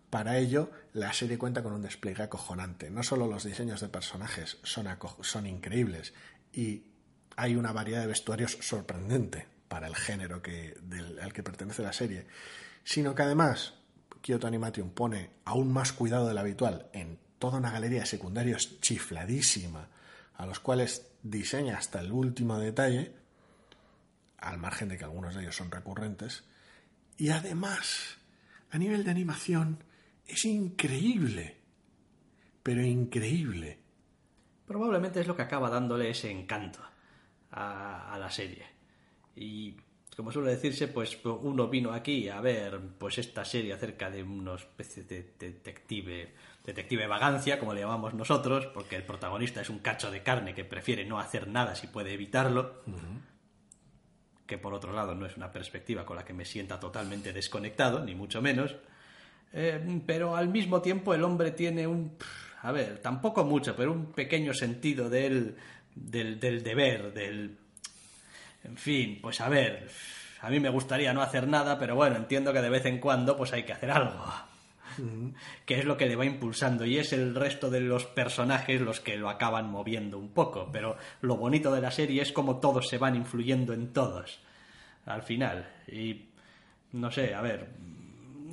para 0.09 0.39
ello, 0.39 0.71
la 0.95 1.13
serie 1.13 1.37
cuenta 1.37 1.63
con 1.63 1.75
un 1.75 1.83
despliegue 1.83 2.23
acojonante. 2.23 2.89
No 2.89 3.03
solo 3.03 3.27
los 3.27 3.45
diseños 3.45 3.83
de 3.83 3.91
personajes 3.91 4.57
son, 4.63 5.47
increíbles 5.47 6.15
y 6.55 6.85
hay 7.37 7.55
una 7.55 7.73
variedad 7.73 8.01
de 8.01 8.07
vestuarios 8.07 8.57
sorprendente 8.63 9.47
para 9.69 9.87
el 9.87 9.95
género 9.95 10.37
al 11.21 11.33
que 11.35 11.43
pertenece 11.43 11.83
la 11.83 11.93
serie, 11.93 12.27
sino 12.83 13.15
que 13.15 13.25
además 13.25 13.75
Kyoto 14.23 14.47
Animation 14.47 14.89
pone 14.89 15.29
aún 15.45 15.71
más 15.71 15.93
cuidado 15.93 16.29
del 16.29 16.39
habitual 16.39 16.89
en 16.95 17.19
toda 17.39 17.59
una 17.59 17.71
galería 17.71 18.01
de 18.01 18.07
secundarios 18.07 18.81
chifladísima, 18.81 19.89
a 20.37 20.47
los 20.47 20.59
cuales 20.59 21.09
diseña 21.23 21.77
hasta 21.77 22.01
el 22.01 22.13
último 22.13 22.59
detalle, 22.59 23.13
al 24.39 24.57
margen 24.57 24.89
de 24.89 24.97
que 24.97 25.05
algunos 25.05 25.35
de 25.35 25.43
ellos 25.43 25.57
son 25.57 25.71
recurrentes, 25.71 26.45
y 27.19 27.31
además, 27.31 28.19
a 28.71 28.79
nivel 28.79 29.05
de 29.05 29.11
animación, 29.11 29.83
es 30.27 30.45
increíble, 30.45 31.57
pero 32.63 32.83
increíble. 32.83 33.79
Probablemente 34.67 35.21
es 35.21 35.27
lo 35.27 35.37
que 35.37 35.43
acaba 35.43 35.71
dándole 35.71 36.11
ese 36.11 36.31
encanto 36.31 36.81
a, 37.53 38.17
la 38.19 38.31
serie. 38.31 38.67
Y 39.35 39.77
como 40.17 40.33
suele 40.33 40.51
decirse, 40.51 40.89
pues 40.89 41.19
uno 41.25 41.69
vino 41.69 41.93
aquí 41.93 42.29
a 42.29 42.41
ver 42.41 42.81
pues 42.99 43.19
esta 43.19 43.45
serie 43.45 43.73
acerca 43.73 44.11
de 44.11 44.23
una 44.23 44.55
especie 44.55 45.05
de 45.05 45.35
detective, 45.39 46.35
detective 46.65 47.07
vagancia, 47.07 47.59
como 47.59 47.73
le 47.73 47.83
llamamos 47.83 48.15
nosotros, 48.15 48.67
porque 48.67 48.97
el 48.97 49.05
protagonista 49.05 49.61
es 49.61 49.71
un 49.71 49.79
cacho 49.79 50.11
de 50.11 50.23
carne 50.23 50.55
que 50.55 50.65
prefiere 50.65 51.05
no 51.05 51.19
hacer 51.19 51.49
nada 51.49 51.75
si 51.77 51.87
puede 51.87 52.13
evitarlo. 52.15 52.83
Que 54.47 54.59
por 54.59 54.75
otro 54.75 54.93
lado 54.93 55.15
no 55.15 55.27
es 55.27 55.37
una 55.37 55.51
perspectiva 55.51 56.05
con 56.05 56.17
la 56.17 56.25
que 56.25 56.33
me 56.33 56.45
sienta 56.45 56.79
totalmente 56.79 57.33
desconectado, 57.33 58.05
ni 58.05 58.15
mucho 58.15 58.41
menos. 58.41 58.77
Eh, 59.53 60.01
pero 60.07 60.37
al 60.37 60.49
mismo 60.49 60.83
tiempo 60.83 61.15
el 61.15 61.25
hombre 61.25 61.51
tiene 61.51 61.87
un, 61.87 62.17
a 62.63 62.73
ver, 62.73 62.99
tampoco 62.99 63.45
mucho, 63.45 63.75
pero 63.77 63.93
un 63.93 64.13
pequeño 64.13 64.53
sentido 64.53 65.09
del, 65.09 65.57
del, 65.95 66.63
deber, 66.63 67.13
del... 67.13 67.57
En 68.65 68.77
fin, 68.77 69.19
pues 69.23 69.41
a 69.41 69.49
ver, 69.49 69.89
a 70.41 70.51
mí 70.51 70.59
me 70.59 70.69
gustaría 70.69 71.13
no 71.13 71.23
hacer 71.23 71.47
nada, 71.47 71.79
pero 71.79 71.95
bueno, 71.95 72.17
entiendo 72.17 72.53
que 72.53 72.61
de 72.61 72.69
vez 72.69 72.85
en 72.87 72.99
cuando 72.99 73.37
pues 73.37 73.53
hay 73.53 73.63
que 73.63 73.73
hacer 73.73 73.91
algo. 73.91 74.25
que 75.67 75.79
es 75.79 75.85
lo 75.85 75.97
que 75.97 76.07
le 76.07 76.17
va 76.17 76.25
impulsando 76.25 76.85
y 76.85 76.99
es 76.99 77.13
el 77.13 77.35
resto 77.35 77.71
de 77.71 77.81
los 77.81 78.07
personajes 78.07 78.81
los 78.81 79.01
que 79.01 79.17
lo 79.17 79.29
acaban 79.29 79.71
moviendo 79.71 80.19
un 80.19 80.31
poco, 80.31 80.71
pero 80.73 80.97
lo 81.21 81.37
bonito 81.37 81.73
de 81.73 81.81
la 81.81 81.91
serie 81.91 82.23
es 82.23 82.33
como 82.33 82.59
todos 82.59 82.89
se 82.89 82.99
van 82.99 83.17
influyendo 83.17 83.73
en 83.73 83.93
todos 83.93 84.41
al 85.05 85.23
final 85.23 85.69
y 85.87 86.27
no 86.93 87.11
sé, 87.11 87.35
a 87.35 87.43
ver, 87.43 87.69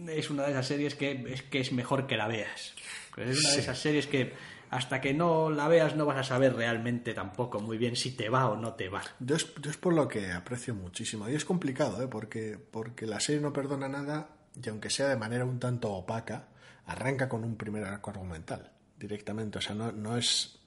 es 0.09 0.29
una 0.29 0.43
de 0.43 0.51
esas 0.51 0.67
series 0.67 0.95
que 0.95 1.25
es, 1.29 1.43
que 1.43 1.59
es 1.59 1.71
mejor 1.71 2.07
que 2.07 2.17
la 2.17 2.27
veas. 2.27 2.73
Es 3.17 3.39
una 3.39 3.51
de 3.51 3.59
esas 3.59 3.77
series 3.77 4.07
que 4.07 4.33
hasta 4.73 5.01
que 5.01 5.13
no 5.13 5.51
la 5.51 5.67
veas 5.67 5.95
no 5.95 6.05
vas 6.05 6.17
a 6.17 6.23
saber 6.23 6.55
realmente 6.55 7.13
tampoco 7.13 7.59
muy 7.59 7.77
bien 7.77 7.95
si 7.95 8.11
te 8.11 8.29
va 8.29 8.49
o 8.49 8.55
no 8.55 8.73
te 8.73 8.89
va. 8.89 9.03
Yo 9.19 9.35
es, 9.35 9.45
por 9.77 9.93
lo 9.93 10.07
que 10.07 10.31
aprecio 10.31 10.73
muchísimo. 10.73 11.29
Y 11.29 11.35
es 11.35 11.45
complicado, 11.45 12.01
¿eh? 12.01 12.07
porque, 12.07 12.57
porque 12.71 13.05
la 13.05 13.19
serie 13.19 13.39
no 13.39 13.53
perdona 13.53 13.87
nada 13.87 14.29
y 14.61 14.69
aunque 14.69 14.89
sea 14.89 15.07
de 15.07 15.17
manera 15.17 15.45
un 15.45 15.59
tanto 15.59 15.91
opaca, 15.91 16.47
arranca 16.85 17.29
con 17.29 17.43
un 17.43 17.55
primer 17.55 17.83
arco 17.83 18.09
argumental 18.09 18.71
directamente. 18.97 19.57
O 19.57 19.61
sea, 19.61 19.75
no, 19.75 19.91
no 19.91 20.17
es... 20.17 20.59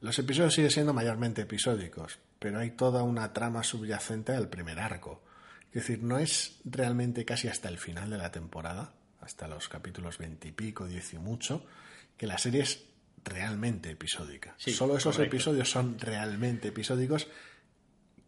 Los 0.00 0.18
episodios 0.18 0.54
siguen 0.54 0.70
siendo 0.70 0.94
mayormente 0.94 1.42
episódicos, 1.42 2.18
pero 2.38 2.58
hay 2.58 2.70
toda 2.70 3.02
una 3.02 3.32
trama 3.32 3.62
subyacente 3.62 4.32
al 4.32 4.48
primer 4.48 4.78
arco. 4.78 5.22
Es 5.68 5.74
decir, 5.74 6.02
no 6.02 6.18
es 6.18 6.58
realmente 6.64 7.24
casi 7.24 7.48
hasta 7.48 7.68
el 7.68 7.78
final 7.78 8.10
de 8.10 8.18
la 8.18 8.32
temporada, 8.32 8.94
hasta 9.20 9.46
los 9.46 9.68
capítulos 9.68 10.18
veintipico, 10.18 10.86
diez 10.86 11.12
y 11.12 11.18
mucho, 11.18 11.66
que 12.16 12.26
la 12.26 12.38
serie 12.38 12.62
es 12.62 12.84
realmente 13.24 13.90
episódica. 13.90 14.54
Solo 14.56 14.96
esos 14.96 15.18
episodios 15.18 15.70
son 15.70 15.98
realmente 15.98 16.68
episódicos. 16.68 17.28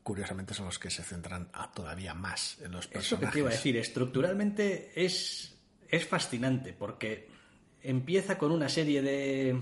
Curiosamente 0.03 0.55
son 0.55 0.67
los 0.67 0.79
que 0.79 0.91
se 0.91 1.03
centran 1.03 1.51
todavía 1.75 2.15
más 2.15 2.59
en 2.61 2.73
los 2.73 2.89
personajes. 2.89 3.13
Eso 3.13 3.21
que 3.21 3.27
te 3.27 3.39
iba 3.39 3.49
a 3.49 3.53
decir, 3.53 3.77
estructuralmente 3.77 4.93
es, 4.97 5.57
es 5.89 6.07
fascinante 6.07 6.73
porque 6.73 7.29
empieza 7.83 8.37
con 8.37 8.51
una 8.51 8.69
serie 8.69 9.01
de, 9.03 9.61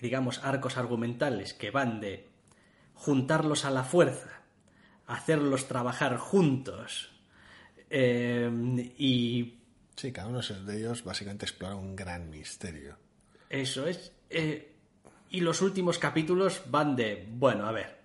digamos, 0.00 0.40
arcos 0.42 0.76
argumentales 0.76 1.54
que 1.54 1.70
van 1.70 2.00
de 2.00 2.28
juntarlos 2.94 3.64
a 3.64 3.70
la 3.70 3.84
fuerza 3.84 4.40
hacerlos 5.10 5.66
trabajar 5.66 6.16
juntos. 6.16 7.10
Eh, 7.90 8.48
y. 8.96 9.56
Sí, 9.96 10.12
cada 10.12 10.28
uno 10.28 10.40
de 10.40 10.78
ellos 10.78 11.04
básicamente 11.04 11.44
explora 11.44 11.74
un 11.74 11.94
gran 11.94 12.30
misterio. 12.30 12.96
Eso 13.48 13.86
es. 13.86 14.12
Eh, 14.30 14.72
y 15.30 15.40
los 15.40 15.60
últimos 15.60 15.98
capítulos 15.98 16.62
van 16.68 16.96
de. 16.96 17.26
Bueno, 17.28 17.66
a 17.66 17.72
ver. 17.72 17.99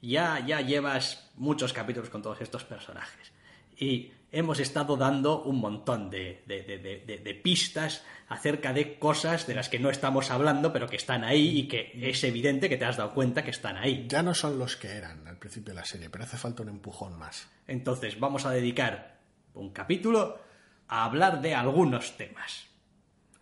Ya, 0.00 0.44
ya 0.46 0.60
llevas 0.60 1.30
muchos 1.36 1.72
capítulos 1.72 2.10
con 2.10 2.22
todos 2.22 2.40
estos 2.40 2.64
personajes. 2.64 3.32
Y 3.76 4.12
hemos 4.30 4.60
estado 4.60 4.96
dando 4.96 5.42
un 5.42 5.60
montón 5.60 6.10
de, 6.10 6.42
de, 6.46 7.40
pistas 7.42 8.04
acerca 8.28 8.72
de 8.72 8.98
cosas 8.98 9.46
de 9.46 9.54
las 9.54 9.68
que 9.68 9.78
no 9.78 9.90
estamos 9.90 10.30
hablando, 10.30 10.72
pero 10.72 10.88
que 10.88 10.96
están 10.96 11.24
ahí 11.24 11.60
y 11.60 11.68
que 11.68 11.92
es 11.94 12.22
evidente 12.24 12.68
que 12.68 12.76
te 12.76 12.84
has 12.84 12.96
dado 12.96 13.14
cuenta 13.14 13.44
que 13.44 13.50
están 13.50 13.76
ahí. 13.76 14.06
Ya 14.08 14.22
no 14.22 14.34
son 14.34 14.58
los 14.58 14.76
que 14.76 14.88
eran 14.88 15.26
al 15.26 15.38
principio 15.38 15.72
de 15.72 15.80
la 15.80 15.86
serie, 15.86 16.10
pero 16.10 16.24
hace 16.24 16.36
falta 16.36 16.62
un 16.62 16.68
empujón 16.68 17.18
más. 17.18 17.48
Entonces 17.66 18.18
vamos 18.20 18.44
a 18.44 18.50
dedicar 18.50 19.18
un 19.54 19.70
capítulo 19.70 20.40
a 20.88 21.04
hablar 21.04 21.40
de 21.40 21.54
algunos 21.54 22.16
temas, 22.16 22.66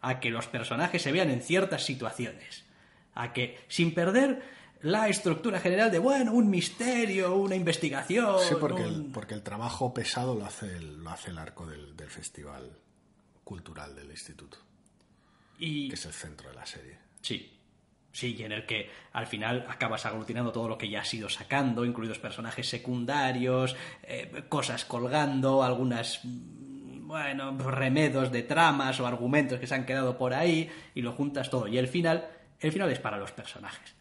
a 0.01 0.21
que 0.21 0.31
los 0.31 0.47
personajes 0.47 1.03
se 1.03 1.13
vean 1.13 1.31
en 1.31 1.43
ciertas 1.43 1.85
situaciones, 1.85 2.65
a 3.15 3.33
que 3.33 3.59
sin 3.69 3.95
perder 3.95 4.43
la 4.83 5.09
estructura 5.09 5.61
general 5.61 5.91
de, 5.91 5.99
bueno, 5.99 6.33
un 6.33 6.51
misterio, 6.51 7.37
una 7.37 7.55
investigación. 7.55 8.37
Sí, 8.41 8.55
porque, 8.61 8.83
el, 8.83 9.07
porque 9.07 9.35
el 9.35 9.43
trabajo 9.43 9.93
pesado 9.93 10.35
lo 10.35 10.45
hace 10.45 10.77
el, 10.77 11.03
lo 11.03 11.11
hace 11.11 11.31
el 11.31 11.39
arco 11.39 11.67
del, 11.67 11.95
Festival 12.09 12.71
Cultural 13.43 13.95
del 13.95 14.11
Instituto. 14.11 14.59
Y... 15.59 15.89
Que 15.89 15.95
es 15.95 16.07
el 16.07 16.13
centro 16.13 16.49
de 16.49 16.55
la 16.55 16.65
serie. 16.65 16.99
Sí. 17.21 17.53
Sí, 18.13 18.35
y 18.39 18.45
en 18.45 18.53
el 18.53 18.65
que 18.65 18.89
al 19.13 19.27
final 19.27 19.67
acabas 19.69 20.07
aglutinando 20.07 20.51
todo 20.51 20.69
lo 20.69 20.79
que 20.79 20.89
ya 20.89 21.01
has 21.01 21.13
ido 21.13 21.29
sacando, 21.29 21.85
incluidos 21.85 22.19
personajes 22.19 22.67
secundarios, 22.67 23.77
eh, 24.05 24.45
cosas 24.49 24.87
colgando, 24.87 25.63
algunas 25.63 26.21
bueno, 26.25 27.57
remedos 27.59 28.33
de 28.33 28.43
tramas 28.43 28.99
o 29.01 29.07
argumentos 29.07 29.61
que 29.61 29.67
se 29.67 29.75
han 29.75 29.85
quedado 29.85 30.17
por 30.17 30.33
ahí 30.33 30.71
y 30.95 31.03
lo 31.03 31.13
juntas 31.13 31.51
todo. 31.51 31.69
Y 31.69 31.77
el 31.77 31.89
final, 31.89 32.27
el 32.61 32.73
final 32.73 32.91
es 32.91 32.99
para 32.99 33.19
los 33.19 33.33
personajes. 33.33 33.96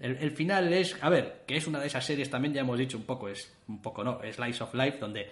El, 0.00 0.30
final 0.32 0.72
es, 0.72 0.96
a 1.02 1.08
ver, 1.08 1.44
que 1.46 1.56
es 1.56 1.66
una 1.66 1.80
de 1.80 1.86
esas 1.86 2.04
series, 2.04 2.30
también 2.30 2.54
ya 2.54 2.60
hemos 2.60 2.78
dicho 2.78 2.96
un 2.96 3.04
poco, 3.04 3.28
es 3.28 3.52
un 3.68 3.82
poco 3.82 4.02
no, 4.04 4.20
Slice 4.20 4.64
of 4.64 4.74
Life, 4.74 4.98
donde 4.98 5.30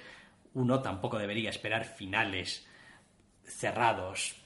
uno 0.54 0.80
tampoco 0.80 1.18
debería 1.18 1.50
esperar 1.50 1.84
finales 1.84 2.66
cerrados 3.44 4.36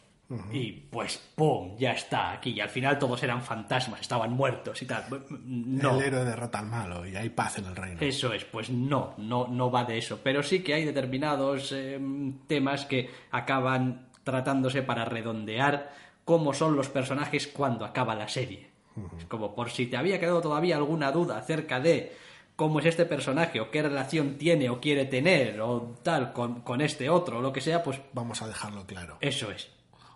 y 0.52 0.70
pues 0.72 1.18
¡pum! 1.34 1.76
ya 1.76 1.90
está 1.90 2.30
aquí 2.30 2.50
y 2.50 2.60
al 2.60 2.68
final 2.68 2.98
todos 3.00 3.20
eran 3.24 3.42
fantasmas, 3.42 4.00
estaban 4.00 4.32
muertos 4.32 4.80
y 4.80 4.86
tal. 4.86 5.04
No. 5.28 5.96
El 5.96 6.06
héroe 6.06 6.24
derrota 6.24 6.60
al 6.60 6.66
malo 6.66 7.04
y 7.04 7.16
hay 7.16 7.30
paz 7.30 7.58
en 7.58 7.66
el 7.66 7.74
reino. 7.74 8.00
Eso 8.00 8.32
es, 8.32 8.44
pues 8.44 8.70
no, 8.70 9.14
no, 9.18 9.48
no 9.48 9.70
va 9.72 9.84
de 9.84 9.98
eso. 9.98 10.20
Pero 10.22 10.44
sí 10.44 10.62
que 10.62 10.74
hay 10.74 10.84
determinados 10.84 11.72
em, 11.72 12.38
temas 12.46 12.84
que 12.84 13.10
acaban 13.32 14.06
tratándose 14.22 14.82
para 14.82 15.04
redondear 15.04 15.92
cómo 16.24 16.54
son 16.54 16.76
los 16.76 16.88
personajes 16.88 17.48
cuando 17.48 17.84
acaba 17.84 18.14
la 18.14 18.28
serie. 18.28 18.69
Es 19.18 19.24
como 19.26 19.54
por 19.54 19.70
si 19.70 19.86
te 19.86 19.96
había 19.96 20.18
quedado 20.18 20.40
todavía 20.40 20.76
alguna 20.76 21.12
duda 21.12 21.38
acerca 21.38 21.80
de 21.80 22.16
cómo 22.56 22.80
es 22.80 22.86
este 22.86 23.06
personaje 23.06 23.58
o 23.60 23.70
qué 23.70 23.82
relación 23.82 24.36
tiene 24.36 24.68
o 24.68 24.80
quiere 24.80 25.06
tener 25.06 25.60
o 25.62 25.96
tal 26.02 26.32
con, 26.32 26.60
con 26.60 26.82
este 26.82 27.08
otro 27.08 27.38
o 27.38 27.40
lo 27.40 27.52
que 27.52 27.62
sea, 27.62 27.82
pues 27.82 27.98
Vamos 28.12 28.42
a 28.42 28.48
dejarlo 28.48 28.86
claro. 28.86 29.16
eso 29.20 29.50
es. 29.50 29.70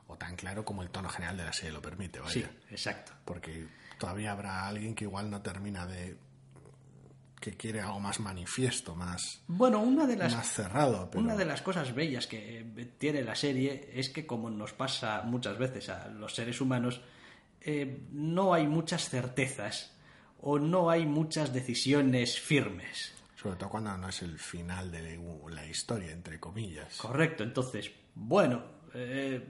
O 0.07 0.16
tan 0.18 0.37
claro 0.37 0.64
como 0.64 0.82
el 0.82 0.91
tono 0.91 1.09
general 1.09 1.39
de 1.39 1.45
la 1.45 1.53
serie 1.53 1.72
lo 1.72 1.80
permite, 1.80 2.20
vaya. 2.20 2.32
Sí, 2.32 2.45
exacto. 2.70 3.12
Porque 3.24 3.66
todavía 3.99 4.32
habrá 4.32 4.66
alguien 4.68 4.95
que 4.95 5.05
igual 5.05 5.30
no 5.30 5.41
termina 5.41 5.87
de... 5.87 6.18
que 7.41 7.57
quiere 7.57 7.80
algo 7.80 7.99
más 8.01 8.20
manifiesto, 8.20 8.95
más, 8.95 9.43
Bueno, 9.47 9.80
una 9.80 10.07
de 10.07 10.16
las 10.16 10.35
más 10.35 10.47
cerrado. 10.47 11.09
Pero... 11.11 11.24
Una 11.24 11.37
de 11.37 11.47
las 11.47 11.62
cosas 11.62 11.95
bellas 11.95 12.26
que 12.26 12.93
tiene 12.99 13.22
la 13.22 13.35
serie 13.35 13.91
es 13.95 14.11
que, 14.11 14.26
como 14.26 14.51
nos 14.51 14.74
pasa 14.74 15.22
muchas 15.22 15.57
veces 15.57 15.89
a 15.89 16.09
los 16.09 16.35
seres 16.35 16.61
humanos, 16.61 17.01
eh, 17.64 18.02
no 18.12 18.54
hay 18.54 18.66
muchas 18.66 19.08
certezas 19.08 19.96
o 20.40 20.58
no 20.58 20.90
hay 20.90 21.06
muchas 21.06 21.52
decisiones 21.52 22.38
firmes. 22.38 23.14
Sobre 23.34 23.56
todo 23.56 23.70
cuando 23.70 23.96
no 23.96 24.08
es 24.08 24.22
el 24.22 24.38
final 24.38 24.90
de 24.90 25.18
la 25.50 25.66
historia, 25.66 26.12
entre 26.12 26.38
comillas. 26.38 26.96
Correcto, 26.96 27.42
entonces, 27.42 27.90
bueno, 28.14 28.62
eh, 28.94 29.42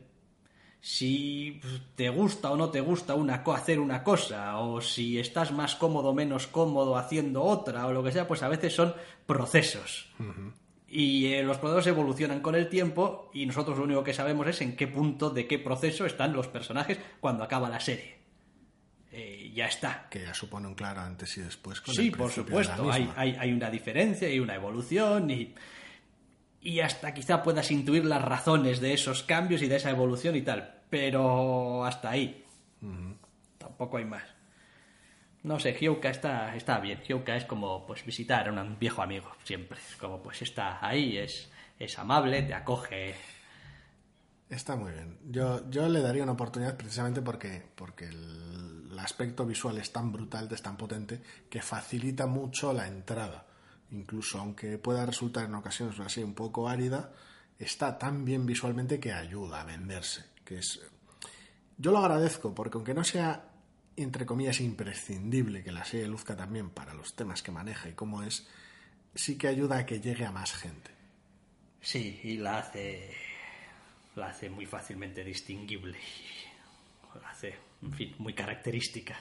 si 0.80 1.60
te 1.94 2.08
gusta 2.10 2.50
o 2.50 2.56
no 2.56 2.70
te 2.70 2.80
gusta 2.80 3.14
una 3.14 3.36
hacer 3.36 3.80
una 3.80 4.04
cosa, 4.04 4.58
o 4.58 4.80
si 4.80 5.18
estás 5.18 5.50
más 5.50 5.76
cómodo 5.76 6.10
o 6.10 6.14
menos 6.14 6.46
cómodo 6.46 6.96
haciendo 6.96 7.42
otra, 7.42 7.86
o 7.86 7.92
lo 7.92 8.02
que 8.02 8.12
sea, 8.12 8.28
pues 8.28 8.42
a 8.42 8.48
veces 8.48 8.74
son 8.74 8.94
procesos. 9.26 10.12
Y 10.96 11.32
eh, 11.32 11.42
los 11.42 11.58
procesos 11.58 11.88
evolucionan 11.88 12.38
con 12.38 12.54
el 12.54 12.68
tiempo 12.68 13.28
y 13.34 13.46
nosotros 13.46 13.76
lo 13.76 13.82
único 13.82 14.04
que 14.04 14.14
sabemos 14.14 14.46
es 14.46 14.60
en 14.60 14.76
qué 14.76 14.86
punto 14.86 15.28
de 15.28 15.48
qué 15.48 15.58
proceso 15.58 16.06
están 16.06 16.32
los 16.32 16.46
personajes 16.46 17.00
cuando 17.18 17.42
acaba 17.42 17.68
la 17.68 17.80
serie. 17.80 18.18
Eh, 19.10 19.50
ya 19.52 19.66
está. 19.66 20.06
Que 20.08 20.20
ya 20.20 20.32
supone 20.32 20.68
un 20.68 20.76
claro 20.76 21.00
antes 21.00 21.36
y 21.36 21.40
después 21.40 21.80
con 21.80 21.92
Sí, 21.92 22.06
el 22.06 22.12
por 22.12 22.30
supuesto. 22.30 22.88
Hay, 22.92 23.10
hay 23.16 23.52
una 23.52 23.70
diferencia 23.70 24.30
y 24.32 24.38
una 24.38 24.54
evolución 24.54 25.28
y, 25.32 25.52
y 26.60 26.78
hasta 26.78 27.12
quizá 27.12 27.42
puedas 27.42 27.72
intuir 27.72 28.04
las 28.04 28.22
razones 28.22 28.78
de 28.80 28.92
esos 28.92 29.24
cambios 29.24 29.62
y 29.62 29.66
de 29.66 29.74
esa 29.74 29.90
evolución 29.90 30.36
y 30.36 30.42
tal. 30.42 30.82
Pero 30.90 31.84
hasta 31.84 32.10
ahí. 32.10 32.44
Tampoco 33.58 33.96
hay 33.96 34.04
más. 34.04 34.33
No 35.44 35.60
sé, 35.60 35.76
Hyuka 35.78 36.08
está, 36.08 36.56
está 36.56 36.80
bien. 36.80 37.00
Hyuka 37.02 37.36
es 37.36 37.44
como 37.44 37.86
pues 37.86 38.04
visitar 38.04 38.48
a 38.48 38.52
un 38.52 38.78
viejo 38.78 39.02
amigo, 39.02 39.30
siempre. 39.44 39.78
Es 39.78 39.96
como 39.96 40.22
pues 40.22 40.42
está 40.42 40.84
ahí, 40.84 41.18
es, 41.18 41.50
es 41.78 41.98
amable, 41.98 42.42
te 42.42 42.54
acoge. 42.54 43.14
Está 44.48 44.74
muy 44.74 44.92
bien. 44.92 45.18
Yo, 45.30 45.68
yo 45.70 45.88
le 45.88 46.00
daría 46.00 46.22
una 46.22 46.32
oportunidad 46.32 46.76
precisamente 46.76 47.20
porque, 47.20 47.62
porque 47.74 48.06
el, 48.06 48.88
el 48.90 48.98
aspecto 48.98 49.44
visual 49.44 49.76
es 49.78 49.92
tan 49.92 50.12
brutal, 50.12 50.48
es 50.50 50.62
tan 50.62 50.76
potente, 50.76 51.20
que 51.50 51.60
facilita 51.60 52.26
mucho 52.26 52.72
la 52.72 52.86
entrada. 52.86 53.44
Incluso 53.90 54.38
aunque 54.38 54.78
pueda 54.78 55.04
resultar 55.04 55.44
en 55.44 55.54
ocasiones 55.56 55.98
así 56.00 56.22
un 56.22 56.34
poco 56.34 56.68
árida, 56.68 57.12
está 57.58 57.98
tan 57.98 58.24
bien 58.24 58.46
visualmente 58.46 58.98
que 58.98 59.12
ayuda 59.12 59.60
a 59.60 59.64
venderse. 59.64 60.24
Que 60.44 60.58
es, 60.58 60.80
yo 61.76 61.92
lo 61.92 61.98
agradezco 61.98 62.54
porque 62.54 62.78
aunque 62.78 62.94
no 62.94 63.04
sea, 63.04 63.50
entre 63.96 64.26
comillas, 64.26 64.60
imprescindible 64.60 65.62
que 65.62 65.72
la 65.72 65.84
serie 65.84 66.06
luzca 66.06 66.36
también 66.36 66.70
para 66.70 66.94
los 66.94 67.14
temas 67.14 67.42
que 67.42 67.52
maneja 67.52 67.88
y 67.88 67.92
cómo 67.92 68.22
es, 68.22 68.46
sí 69.14 69.36
que 69.38 69.48
ayuda 69.48 69.78
a 69.78 69.86
que 69.86 70.00
llegue 70.00 70.24
a 70.24 70.32
más 70.32 70.52
gente. 70.52 70.90
Sí, 71.80 72.20
y 72.24 72.38
la 72.38 72.58
hace. 72.58 73.14
La 74.16 74.28
hace 74.28 74.48
muy 74.48 74.64
fácilmente 74.64 75.22
distinguible. 75.24 75.98
La 77.20 77.30
hace, 77.30 77.54
en 77.82 77.92
fin, 77.92 78.14
muy 78.18 78.32
característica. 78.32 79.16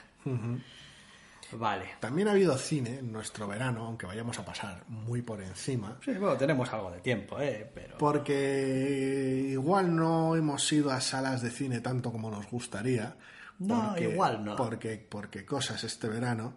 Vale. 1.52 1.90
También 2.00 2.28
ha 2.28 2.32
habido 2.32 2.56
cine 2.56 2.98
en 2.98 3.12
nuestro 3.12 3.46
verano, 3.46 3.84
aunque 3.84 4.06
vayamos 4.06 4.38
a 4.38 4.44
pasar 4.44 4.82
muy 4.88 5.22
por 5.22 5.40
encima, 5.42 5.98
Sí, 6.04 6.12
bueno, 6.12 6.36
tenemos 6.36 6.72
algo 6.72 6.90
de 6.90 7.00
tiempo, 7.00 7.40
¿eh? 7.40 7.70
Pero. 7.74 7.98
porque 7.98 9.48
igual 9.50 9.94
no 9.94 10.34
hemos 10.34 10.72
ido 10.72 10.90
a 10.90 11.00
salas 11.00 11.42
de 11.42 11.50
cine 11.50 11.80
tanto 11.80 12.10
como 12.10 12.30
nos 12.30 12.48
gustaría. 12.50 13.14
No, 13.58 13.88
porque- 13.90 14.10
igual 14.10 14.44
no. 14.44 14.56
Porque, 14.56 15.06
porque 15.08 15.44
cosas 15.44 15.84
este 15.84 16.08
verano, 16.08 16.54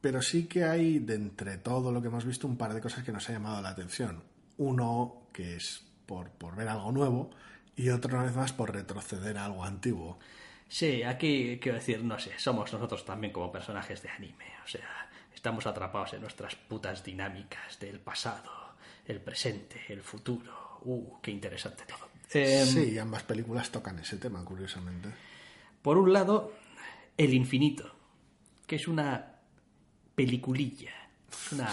pero 0.00 0.20
sí 0.22 0.46
que 0.46 0.64
hay 0.64 0.98
de 0.98 1.14
entre 1.14 1.58
todo 1.58 1.92
lo 1.92 2.00
que 2.02 2.08
hemos 2.08 2.24
visto 2.24 2.46
un 2.46 2.56
par 2.56 2.74
de 2.74 2.80
cosas 2.80 3.04
que 3.04 3.12
nos 3.12 3.28
ha 3.28 3.32
llamado 3.32 3.62
la 3.62 3.70
atención. 3.70 4.22
Uno 4.58 5.28
que 5.32 5.56
es 5.56 5.84
por, 6.06 6.30
por 6.30 6.56
ver 6.56 6.68
algo 6.68 6.92
nuevo 6.92 7.30
y 7.76 7.88
otro 7.88 8.14
una 8.14 8.24
vez 8.24 8.34
más 8.36 8.52
por 8.52 8.72
retroceder 8.72 9.38
a 9.38 9.46
algo 9.46 9.64
antiguo. 9.64 10.18
Sí, 10.68 11.02
aquí 11.02 11.58
quiero 11.60 11.78
decir, 11.78 12.02
no 12.02 12.18
sé, 12.18 12.38
somos 12.38 12.72
nosotros 12.72 13.04
también 13.04 13.32
como 13.32 13.52
personajes 13.52 14.02
de 14.02 14.08
anime. 14.10 14.46
O 14.64 14.68
sea, 14.68 15.10
estamos 15.34 15.66
atrapados 15.66 16.14
en 16.14 16.22
nuestras 16.22 16.54
putas 16.56 17.04
dinámicas 17.04 17.78
del 17.78 18.00
pasado, 18.00 18.50
el 19.06 19.20
presente, 19.20 19.80
el 19.88 20.02
futuro. 20.02 20.80
Uh, 20.84 21.20
qué 21.20 21.30
interesante 21.30 21.84
todo. 21.86 22.08
Em, 22.34 22.66
sí, 22.66 22.98
ambas 22.98 23.22
películas 23.22 23.70
tocan 23.70 23.98
ese 23.98 24.16
tema, 24.16 24.42
curiosamente. 24.44 25.10
Por 25.82 25.98
un 25.98 26.12
lado, 26.12 26.52
El 27.16 27.34
Infinito, 27.34 27.94
que 28.66 28.76
es 28.76 28.88
una 28.88 29.36
peliculilla. 30.14 30.92
Es 31.30 31.52
una. 31.52 31.68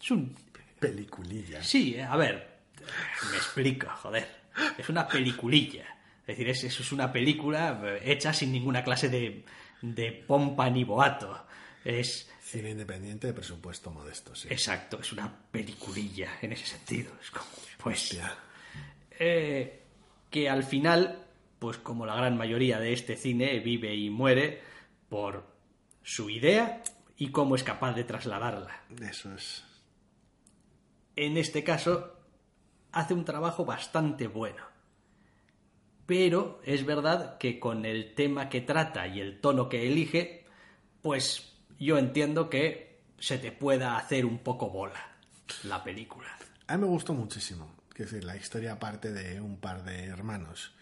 Es 0.00 0.10
un. 0.10 0.34
Peliculilla. 0.78 1.62
Sí, 1.62 1.98
a 1.98 2.16
ver, 2.16 2.60
me 3.30 3.36
explico, 3.36 3.88
joder. 3.90 4.28
Es 4.76 4.88
una 4.88 5.06
peliculilla. 5.06 5.86
Es 6.20 6.26
decir, 6.26 6.48
es, 6.48 6.64
eso 6.64 6.82
es 6.82 6.92
una 6.92 7.10
película 7.10 7.98
hecha 8.02 8.32
sin 8.32 8.52
ninguna 8.52 8.84
clase 8.84 9.08
de, 9.08 9.44
de 9.82 10.12
pompa 10.12 10.70
ni 10.70 10.84
boato. 10.84 11.46
Es. 11.84 12.30
Cine 12.42 12.70
independiente 12.70 13.26
de 13.26 13.32
presupuesto 13.34 13.90
modesto, 13.90 14.34
sí. 14.34 14.48
Exacto, 14.50 15.00
es 15.00 15.12
una 15.12 15.30
peliculilla 15.50 16.38
en 16.40 16.52
ese 16.52 16.66
sentido. 16.66 17.12
Es 17.20 17.30
como, 17.30 17.46
pues. 17.78 18.18
Eh, 19.18 19.82
que 20.30 20.48
al 20.48 20.64
final, 20.64 21.27
pues 21.58 21.78
como 21.78 22.06
la 22.06 22.16
gran 22.16 22.36
mayoría 22.36 22.78
de 22.78 22.92
este 22.92 23.16
cine, 23.16 23.58
vive 23.60 23.94
y 23.94 24.10
muere 24.10 24.62
por 25.08 25.44
su 26.02 26.30
idea 26.30 26.82
y 27.16 27.30
cómo 27.30 27.54
es 27.54 27.64
capaz 27.64 27.94
de 27.94 28.04
trasladarla. 28.04 28.82
Eso 29.00 29.34
es. 29.34 29.64
En 31.16 31.36
este 31.36 31.64
caso, 31.64 32.16
hace 32.92 33.14
un 33.14 33.24
trabajo 33.24 33.64
bastante 33.64 34.28
bueno. 34.28 34.62
Pero 36.06 36.60
es 36.64 36.86
verdad 36.86 37.36
que 37.38 37.60
con 37.60 37.84
el 37.84 38.14
tema 38.14 38.48
que 38.48 38.62
trata 38.62 39.06
y 39.06 39.20
el 39.20 39.40
tono 39.40 39.68
que 39.68 39.86
elige, 39.86 40.46
pues 41.02 41.58
yo 41.78 41.98
entiendo 41.98 42.48
que 42.48 43.00
se 43.18 43.38
te 43.38 43.52
pueda 43.52 43.96
hacer 43.96 44.24
un 44.24 44.38
poco 44.38 44.70
bola 44.70 45.18
la 45.64 45.82
película. 45.82 46.28
A 46.66 46.76
mí 46.76 46.82
me 46.82 46.88
gustó 46.88 47.12
muchísimo. 47.12 47.74
Es 47.90 48.12
decir, 48.12 48.24
la 48.24 48.36
historia 48.36 48.78
parte 48.78 49.12
de 49.12 49.40
un 49.40 49.58
par 49.58 49.82
de 49.82 50.04
hermanos 50.04 50.72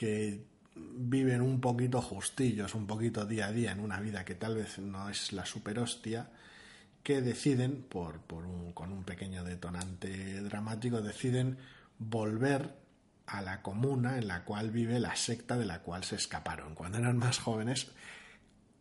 que 0.00 0.46
viven 0.74 1.42
un 1.42 1.60
poquito 1.60 2.00
justillos, 2.00 2.74
un 2.74 2.86
poquito 2.86 3.26
día 3.26 3.48
a 3.48 3.52
día 3.52 3.72
en 3.72 3.80
una 3.80 4.00
vida 4.00 4.24
que 4.24 4.34
tal 4.34 4.54
vez 4.54 4.78
no 4.78 5.10
es 5.10 5.34
la 5.34 5.44
super 5.44 5.78
hostia, 5.78 6.30
que 7.02 7.20
deciden, 7.20 7.82
por, 7.82 8.22
por 8.22 8.46
un, 8.46 8.72
con 8.72 8.92
un 8.92 9.04
pequeño 9.04 9.44
detonante 9.44 10.40
dramático, 10.40 11.02
deciden 11.02 11.58
volver 11.98 12.76
a 13.26 13.42
la 13.42 13.60
comuna 13.60 14.16
en 14.16 14.26
la 14.26 14.46
cual 14.46 14.70
vive 14.70 15.00
la 15.00 15.16
secta 15.16 15.58
de 15.58 15.66
la 15.66 15.80
cual 15.80 16.02
se 16.02 16.16
escaparon 16.16 16.74
cuando 16.74 16.96
eran 16.96 17.18
más 17.18 17.38
jóvenes 17.38 17.88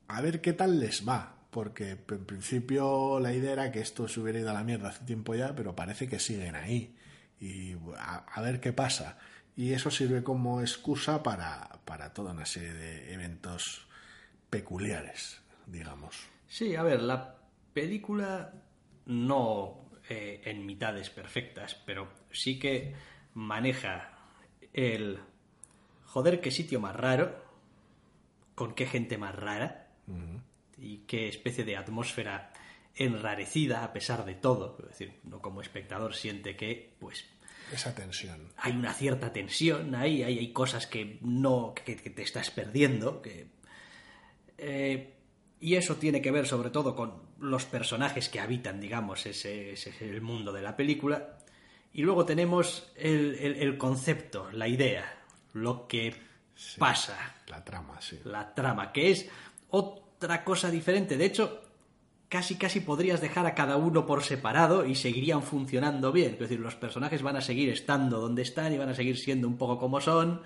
a 0.07 0.22
ver 0.22 0.39
qué 0.39 0.53
tal 0.53 0.80
les 0.80 1.05
va, 1.05 1.36
porque 1.49 1.97
en 2.07 2.26
principio 2.26 3.20
la 3.20 3.34
idea 3.34 3.51
era 3.51 3.72
que 3.74 3.82
esto 3.82 4.07
se 4.07 4.22
hubiera 4.22 4.39
ido 4.39 4.51
a 4.51 4.53
la 4.53 4.63
mierda 4.63 4.88
hace 4.88 5.03
tiempo 5.03 5.36
ya, 5.36 5.53
pero 5.53 5.76
parece 5.76 6.07
que 6.07 6.17
siguen 6.17 6.55
ahí 6.55 6.95
y 7.41 7.76
a, 7.97 8.20
a 8.20 8.41
ver 8.41 8.61
qué 8.61 8.72
pasa. 8.72 9.17
Y 9.60 9.74
eso 9.74 9.91
sirve 9.91 10.24
como 10.24 10.62
excusa 10.62 11.22
para, 11.22 11.82
para 11.84 12.14
toda 12.14 12.32
una 12.32 12.45
serie 12.45 12.72
de 12.72 13.14
eventos 13.14 13.86
peculiares, 14.49 15.41
digamos. 15.68 16.16
Sí, 16.47 16.78
a 16.78 16.84
ver, 16.84 17.01
la 17.01 17.36
película 17.74 18.53
no 19.07 19.89
eh, 20.07 20.43
en 20.45 20.66
mitades 20.66 21.10
perfectas, 21.10 21.76
pero 21.86 22.07
sí 22.32 22.57
que 22.57 22.95
maneja 23.34 24.18
el 24.72 25.20
joder 26.05 26.39
qué 26.39 26.51
sitio 26.51 26.80
más 26.80 26.95
raro, 26.95 27.43
con 28.55 28.74
qué 28.74 28.86
gente 28.86 29.18
más 29.18 29.36
rara 29.36 29.89
y 30.78 30.99
qué 30.99 31.28
especie 31.28 31.66
de 31.66 31.76
atmósfera 31.76 32.53
enrarecida 32.95 33.84
a 33.84 33.91
pesar 33.91 34.24
de 34.24 34.36
todo. 34.36 34.78
Es 34.84 34.97
decir, 34.97 35.20
uno 35.26 35.41
como 35.41 35.60
espectador 35.60 36.16
siente 36.16 36.55
que, 36.55 36.95
pues, 36.97 37.26
Esa 37.74 37.93
tensión. 37.95 38.51
hay 38.57 38.74
una 38.74 38.93
cierta 38.93 39.32
tensión 39.34 39.95
ahí, 39.95 40.24
hay, 40.24 40.39
hay 40.39 40.51
cosas 40.53 40.88
que 40.88 41.17
no 41.22 41.74
que, 41.74 41.95
que 41.95 42.09
te 42.09 42.22
estás 42.24 42.51
perdiendo, 42.51 43.22
que 43.22 43.47
eh, 44.57 45.13
y 45.59 45.76
eso 45.76 45.95
tiene 45.95 46.22
que 46.22 46.32
ver 46.32 46.47
sobre 46.47 46.70
todo 46.70 46.95
con 46.95 47.22
los 47.39 47.65
personajes 47.65 48.30
que 48.30 48.39
habitan, 48.39 48.80
digamos, 48.80 49.26
ese, 49.26 49.72
ese 49.74 49.89
es 49.89 50.01
el 50.01 50.22
mundo 50.22 50.51
de 50.53 50.61
la 50.61 50.76
película. 50.76 51.38
Y 51.93 52.03
luego 52.03 52.26
tenemos 52.26 52.91
el, 52.95 53.36
el- 53.39 53.55
el 53.57 53.78
concepto, 53.78 54.49
la 54.51 54.67
idea, 54.67 55.22
lo 55.53 55.88
que 55.88 56.13
pasa, 56.78 57.36
La 57.47 57.63
trama, 57.63 57.99
sí. 58.01 58.20
la 58.26 58.53
trama, 58.53 58.91
que 58.91 59.09
es 59.11 59.28
otra 59.70 60.43
cosa 60.43 60.70
diferente. 60.70 61.17
De 61.17 61.26
hecho, 61.26 61.61
casi 62.30 62.56
casi 62.56 62.80
podrías 62.80 63.22
dejar 63.22 63.48
a 63.48 63.56
cada 63.56 63.76
uno 63.76 64.06
por 64.06 64.24
separado 64.24 64.86
y 64.86 64.96
seguirían 64.96 65.42
funcionando 65.42 66.12
bien. 66.12 66.34
Es 66.34 66.40
decir, 66.40 66.60
los 66.60 66.76
personajes 66.76 67.24
van 67.24 67.36
a 67.36 67.42
seguir 67.42 67.70
estando 67.70 68.20
donde 68.20 68.44
están 68.44 68.72
y 68.72 68.78
van 68.78 68.90
a 68.90 68.96
seguir 68.96 69.18
siendo 69.18 69.48
un 69.48 69.58
poco 69.58 69.80
como 69.80 70.00
son. 70.00 70.42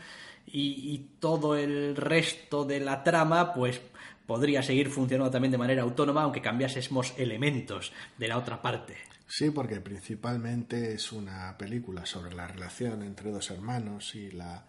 Y, 0.46 1.10
todo 1.20 1.56
el 1.56 1.96
resto 1.96 2.66
de 2.66 2.82
la 2.82 3.04
trama, 3.04 3.54
pues 3.54 3.80
podría 4.28 4.62
seguir 4.62 4.90
funcionando 4.90 5.32
también 5.32 5.52
de 5.52 5.58
manera 5.58 5.84
autónoma, 5.84 6.24
aunque 6.24 6.42
cambiásemos 6.42 7.14
elementos 7.18 7.94
de 8.18 8.28
la 8.28 8.38
otra 8.38 8.62
parte. 8.62 8.98
Sí, 9.26 9.52
porque 9.52 9.80
principalmente 9.80 10.94
es 10.94 11.14
una 11.14 11.58
película 11.58 12.06
sobre 12.06 12.36
la 12.36 12.48
relación 12.48 13.04
entre 13.04 13.32
dos 13.32 13.52
hermanos 13.52 14.16
y 14.16 14.32
la, 14.32 14.66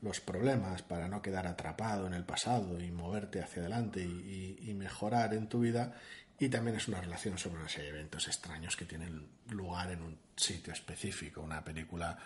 los 0.00 0.20
problemas 0.20 0.82
para 0.82 1.06
no 1.06 1.22
quedar 1.22 1.46
atrapado 1.46 2.08
en 2.08 2.14
el 2.14 2.24
pasado 2.24 2.80
y 2.80 2.90
moverte 2.90 3.40
hacia 3.40 3.62
adelante 3.62 4.02
y 4.02 4.74
mejorar 4.74 5.34
en 5.34 5.48
tu 5.48 5.60
vida. 5.60 5.94
Y 6.38 6.48
también 6.48 6.76
es 6.76 6.88
una 6.88 7.00
relación 7.00 7.38
sobre 7.38 7.60
una 7.60 7.68
serie 7.68 7.92
de 7.92 7.98
eventos 7.98 8.26
extraños 8.26 8.76
que 8.76 8.84
tienen 8.84 9.28
lugar 9.50 9.90
en 9.90 10.02
un 10.02 10.18
sitio 10.36 10.72
específico. 10.72 11.40
Una 11.40 11.62
película 11.62 12.18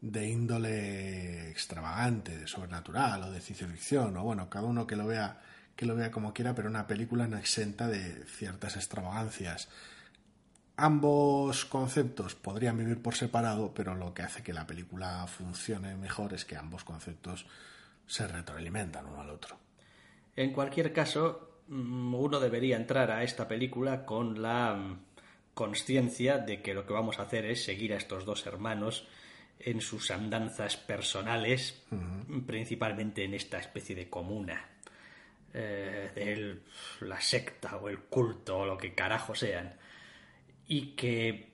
de 0.00 0.28
índole 0.28 1.50
extravagante, 1.50 2.38
de 2.38 2.46
sobrenatural 2.46 3.24
o 3.24 3.30
de 3.30 3.40
ciencia 3.40 3.68
ficción, 3.68 4.16
o 4.16 4.24
bueno, 4.24 4.48
cada 4.48 4.66
uno 4.66 4.86
que 4.86 4.96
lo 4.96 5.06
vea 5.06 5.40
que 5.80 5.86
lo 5.86 5.96
vea 5.96 6.10
como 6.10 6.34
quiera, 6.34 6.54
pero 6.54 6.68
una 6.68 6.86
película 6.86 7.26
no 7.26 7.38
exenta 7.38 7.88
de 7.88 8.26
ciertas 8.26 8.76
extravagancias. 8.76 9.70
Ambos 10.76 11.64
conceptos 11.64 12.34
podrían 12.34 12.76
vivir 12.76 13.00
por 13.00 13.14
separado, 13.14 13.72
pero 13.72 13.94
lo 13.94 14.12
que 14.12 14.20
hace 14.20 14.42
que 14.42 14.52
la 14.52 14.66
película 14.66 15.26
funcione 15.26 15.96
mejor 15.96 16.34
es 16.34 16.44
que 16.44 16.56
ambos 16.56 16.84
conceptos 16.84 17.46
se 18.06 18.28
retroalimentan 18.28 19.06
uno 19.06 19.22
al 19.22 19.30
otro. 19.30 19.56
En 20.36 20.52
cualquier 20.52 20.92
caso, 20.92 21.49
uno 21.70 22.40
debería 22.40 22.76
entrar 22.76 23.10
a 23.10 23.22
esta 23.22 23.46
película 23.46 24.04
con 24.04 24.42
la 24.42 24.74
mm, 24.74 24.98
consciencia 25.54 26.38
de 26.38 26.60
que 26.62 26.74
lo 26.74 26.84
que 26.86 26.92
vamos 26.92 27.18
a 27.18 27.22
hacer 27.22 27.46
es 27.46 27.64
seguir 27.64 27.94
a 27.94 27.96
estos 27.96 28.24
dos 28.24 28.46
hermanos 28.46 29.06
en 29.58 29.80
sus 29.80 30.10
andanzas 30.10 30.76
personales, 30.78 31.84
principalmente 32.46 33.24
en 33.24 33.34
esta 33.34 33.58
especie 33.58 33.94
de 33.94 34.08
comuna, 34.08 34.70
eh, 35.52 36.10
de 36.14 37.06
la 37.06 37.20
secta 37.20 37.76
o 37.76 37.90
el 37.90 37.98
culto 37.98 38.60
o 38.60 38.66
lo 38.66 38.78
que 38.78 38.94
carajo 38.94 39.34
sean, 39.34 39.74
y 40.66 40.92
que 40.92 41.50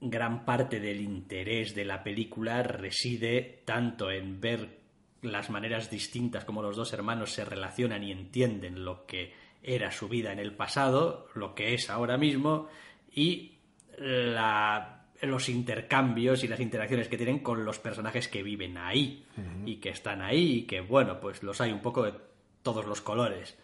gran 0.00 0.44
parte 0.44 0.78
del 0.78 1.00
interés 1.00 1.74
de 1.74 1.84
la 1.84 2.04
película 2.04 2.62
reside 2.62 3.62
tanto 3.64 4.10
en 4.12 4.40
ver 4.40 4.78
las 5.22 5.50
maneras 5.50 5.90
distintas 5.90 6.44
como 6.44 6.62
los 6.62 6.76
dos 6.76 6.92
hermanos 6.92 7.32
se 7.32 7.44
relacionan 7.44 8.04
y 8.04 8.12
entienden 8.12 8.84
lo 8.84 9.04
que 9.04 9.32
era 9.62 9.90
su 9.90 10.08
vida 10.08 10.32
en 10.32 10.38
el 10.38 10.52
pasado, 10.54 11.28
lo 11.34 11.54
que 11.54 11.74
es 11.74 11.90
ahora 11.90 12.16
mismo 12.16 12.68
y 13.14 13.52
la- 13.98 14.94
los 15.22 15.48
intercambios 15.48 16.44
y 16.44 16.48
las 16.48 16.60
interacciones 16.60 17.08
que 17.08 17.16
tienen 17.16 17.40
con 17.40 17.64
los 17.64 17.78
personajes 17.80 18.28
que 18.28 18.42
viven 18.42 18.78
ahí 18.78 19.24
y 19.66 19.76
que 19.76 19.90
están 19.90 20.22
ahí 20.22 20.58
y 20.58 20.62
que, 20.62 20.80
bueno, 20.80 21.18
pues 21.20 21.42
los 21.42 21.60
hay 21.60 21.72
un 21.72 21.80
poco 21.82 22.04
de 22.04 22.14
todos 22.62 22.86
los 22.86 23.00
colores. 23.00 23.56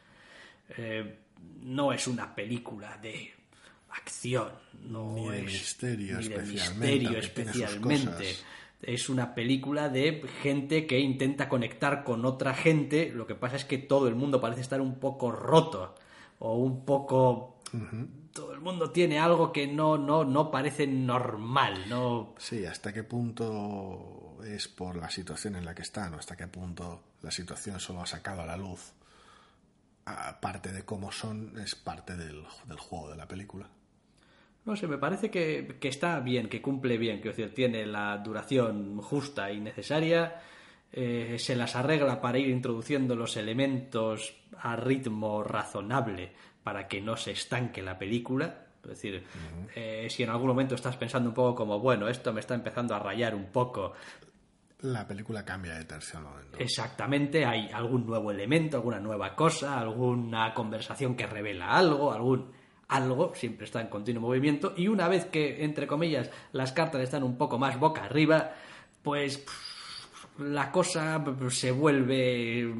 Eh, 0.76 1.18
no 1.62 1.92
es 1.92 2.06
una 2.08 2.34
película 2.34 2.96
de 2.98 3.32
acción, 3.90 4.50
no 4.88 5.14
Ni 5.14 5.28
de 5.28 5.38
es- 5.38 5.44
misterio 5.44 6.18
ni 6.18 6.28
de 6.28 6.34
especialmente, 6.34 6.94
misterio 6.98 7.18
especialmente. 7.18 8.34
Es 8.86 9.08
una 9.08 9.34
película 9.34 9.88
de 9.88 10.22
gente 10.42 10.86
que 10.86 11.00
intenta 11.00 11.48
conectar 11.48 12.04
con 12.04 12.24
otra 12.24 12.54
gente. 12.54 13.10
Lo 13.12 13.26
que 13.26 13.34
pasa 13.34 13.56
es 13.56 13.64
que 13.64 13.78
todo 13.78 14.08
el 14.08 14.14
mundo 14.14 14.40
parece 14.40 14.60
estar 14.60 14.80
un 14.80 14.98
poco 14.98 15.30
roto 15.30 15.94
o 16.38 16.56
un 16.56 16.84
poco. 16.84 17.60
Todo 18.32 18.52
el 18.52 18.60
mundo 18.60 18.90
tiene 18.90 19.18
algo 19.18 19.52
que 19.52 19.66
no, 19.66 19.96
no, 19.96 20.24
no 20.24 20.50
parece 20.50 20.86
normal. 20.86 21.88
No, 21.88 22.34
Sí, 22.38 22.64
hasta 22.64 22.92
qué 22.92 23.02
punto 23.02 24.38
es 24.44 24.68
por 24.68 24.96
la 24.96 25.10
situación 25.10 25.56
en 25.56 25.64
la 25.64 25.74
que 25.74 25.82
están 25.82 26.14
o 26.14 26.18
hasta 26.18 26.36
qué 26.36 26.46
punto 26.46 27.00
la 27.22 27.30
situación 27.30 27.80
solo 27.80 28.02
ha 28.02 28.06
sacado 28.06 28.42
a 28.42 28.46
la 28.46 28.56
luz 28.56 28.92
aparte 30.06 30.72
de 30.72 30.84
cómo 30.84 31.12
son, 31.12 31.58
es 31.58 31.74
parte 31.74 32.16
del, 32.16 32.44
del 32.66 32.78
juego 32.78 33.10
de 33.10 33.16
la 33.16 33.26
película. 33.26 33.68
No 34.64 34.76
sé, 34.76 34.86
me 34.86 34.98
parece 34.98 35.30
que, 35.30 35.76
que 35.78 35.88
está 35.88 36.18
bien, 36.20 36.48
que 36.48 36.62
cumple 36.62 36.96
bien, 36.96 37.20
que 37.20 37.28
decir, 37.28 37.52
tiene 37.52 37.84
la 37.84 38.16
duración 38.18 38.98
justa 39.02 39.52
y 39.52 39.60
necesaria, 39.60 40.40
eh, 40.90 41.36
se 41.38 41.54
las 41.54 41.76
arregla 41.76 42.20
para 42.20 42.38
ir 42.38 42.48
introduciendo 42.48 43.14
los 43.14 43.36
elementos 43.36 44.34
a 44.58 44.76
ritmo 44.76 45.42
razonable 45.42 46.32
para 46.62 46.88
que 46.88 47.00
no 47.02 47.16
se 47.16 47.32
estanque 47.32 47.82
la 47.82 47.98
película. 47.98 48.60
Es 48.84 48.88
decir, 48.90 49.24
eh, 49.74 50.06
si 50.10 50.22
en 50.22 50.30
algún 50.30 50.48
momento 50.48 50.74
estás 50.74 50.96
pensando 50.96 51.30
un 51.30 51.34
poco 51.34 51.54
como, 51.54 51.78
bueno, 51.80 52.08
esto 52.08 52.32
me 52.32 52.40
está 52.40 52.54
empezando 52.54 52.94
a 52.94 52.98
rayar 52.98 53.34
un 53.34 53.46
poco, 53.46 53.92
La 54.80 55.06
película 55.06 55.44
cambia 55.44 55.74
de 55.74 55.84
tercio 55.84 56.20
momento. 56.20 56.58
exactamente, 56.58 57.44
hay 57.46 57.70
algún 57.72 58.06
nuevo 58.06 58.30
elemento, 58.30 58.76
alguna 58.76 59.00
nueva 59.00 59.34
cosa, 59.34 59.78
alguna 59.78 60.52
conversación 60.54 61.16
que 61.16 61.26
revela 61.26 61.70
algo, 61.70 62.12
algún 62.12 62.52
algo, 62.94 63.34
siempre 63.34 63.66
está 63.66 63.80
en 63.80 63.88
continuo 63.88 64.22
movimiento, 64.22 64.74
y 64.76 64.88
una 64.88 65.08
vez 65.08 65.26
que, 65.26 65.64
entre 65.64 65.86
comillas, 65.86 66.30
las 66.52 66.72
cartas 66.72 67.02
están 67.02 67.22
un 67.22 67.36
poco 67.36 67.58
más 67.58 67.78
boca 67.78 68.04
arriba, 68.04 68.54
pues 69.02 69.38
pff, 69.38 70.40
la 70.40 70.70
cosa 70.70 71.22
se 71.50 71.70
vuelve... 71.70 72.72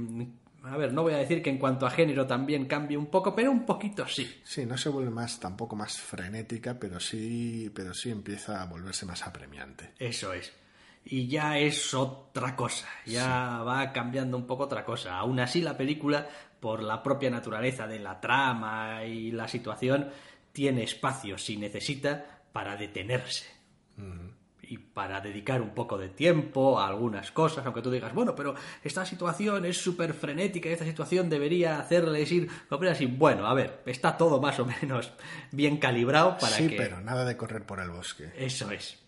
A 0.64 0.78
ver, 0.78 0.94
no 0.94 1.02
voy 1.02 1.12
a 1.12 1.18
decir 1.18 1.42
que 1.42 1.50
en 1.50 1.58
cuanto 1.58 1.86
a 1.86 1.90
género 1.90 2.26
también 2.26 2.64
cambie 2.64 2.96
un 2.96 3.06
poco, 3.06 3.34
pero 3.34 3.50
un 3.50 3.66
poquito 3.66 4.08
sí. 4.08 4.40
Sí, 4.42 4.64
no 4.64 4.78
se 4.78 4.88
vuelve 4.88 5.10
más, 5.10 5.38
tampoco 5.38 5.76
más 5.76 6.00
frenética, 6.00 6.78
pero 6.80 6.98
sí, 6.98 7.70
pero 7.74 7.92
sí 7.92 8.10
empieza 8.10 8.62
a 8.62 8.64
volverse 8.64 9.04
más 9.04 9.26
apremiante. 9.26 9.90
Eso 9.98 10.32
es. 10.32 10.54
Y 11.07 11.28
ya 11.28 11.59
es 11.59 11.92
otra 11.92 12.57
cosa, 12.57 12.88
ya 13.05 13.62
va 13.62 13.92
cambiando 13.92 14.38
un 14.38 14.46
poco 14.46 14.64
otra 14.64 14.84
cosa. 14.84 15.18
Aún 15.18 15.38
así 15.38 15.61
la 15.61 15.76
película, 15.76 16.26
por 16.61 16.82
la 16.82 17.02
propia 17.02 17.28
naturaleza 17.28 17.86
de 17.86 17.98
la 17.98 18.20
trama 18.20 19.05
y 19.05 19.30
la 19.30 19.46
situación, 19.46 20.09
tiene 20.52 20.82
espacio, 20.82 21.36
si 21.36 21.59
necesita, 21.59 22.42
para 22.52 22.76
detenerse. 22.76 23.44
Y 24.62 24.78
para 24.78 25.20
dedicar 25.20 25.61
un 25.61 25.74
poco 25.74 25.98
de 25.98 26.09
tiempo 26.09 26.80
a 26.80 26.88
algunas 26.88 27.30
cosas, 27.32 27.66
aunque 27.66 27.82
tú 27.82 27.90
digas, 27.90 28.14
bueno, 28.14 28.34
pero 28.34 28.55
esta 28.82 29.05
situación 29.05 29.66
es 29.66 29.76
súper 29.76 30.14
frenética 30.14 30.70
y 30.70 30.72
esta 30.72 30.86
situación 30.86 31.28
debería 31.28 31.78
hacerles 31.78 32.32
ir... 32.32 32.48
Así, 32.90 33.05
bueno, 33.05 33.46
a 33.46 33.52
ver, 33.52 33.82
está 33.84 34.16
todo 34.16 34.40
más 34.40 34.59
o 34.59 34.64
menos 34.64 35.12
bien 35.52 35.76
calibrado 35.76 36.38
para 36.38 36.57
sí, 36.57 36.68
que... 36.68 36.76
pero 36.76 37.02
nada 37.02 37.26
de 37.26 37.36
correr 37.36 37.66
por 37.66 37.78
el 37.78 37.90
bosque. 37.90 38.32
Eso 38.38 38.70
es. 38.70 39.03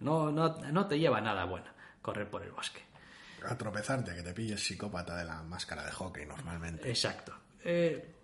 No, 0.00 0.30
no, 0.30 0.56
no 0.72 0.86
te 0.86 0.98
lleva 0.98 1.20
nada 1.20 1.44
bueno 1.44 1.66
correr 2.02 2.28
por 2.30 2.42
el 2.42 2.50
bosque. 2.52 2.80
A 3.48 3.56
tropezarte, 3.56 4.14
que 4.14 4.22
te 4.22 4.32
pilles 4.32 4.60
psicópata 4.64 5.16
de 5.16 5.24
la 5.24 5.42
máscara 5.42 5.84
de 5.84 5.92
hockey 5.92 6.26
normalmente. 6.26 6.88
Exacto. 6.88 7.32
Eh, 7.64 8.14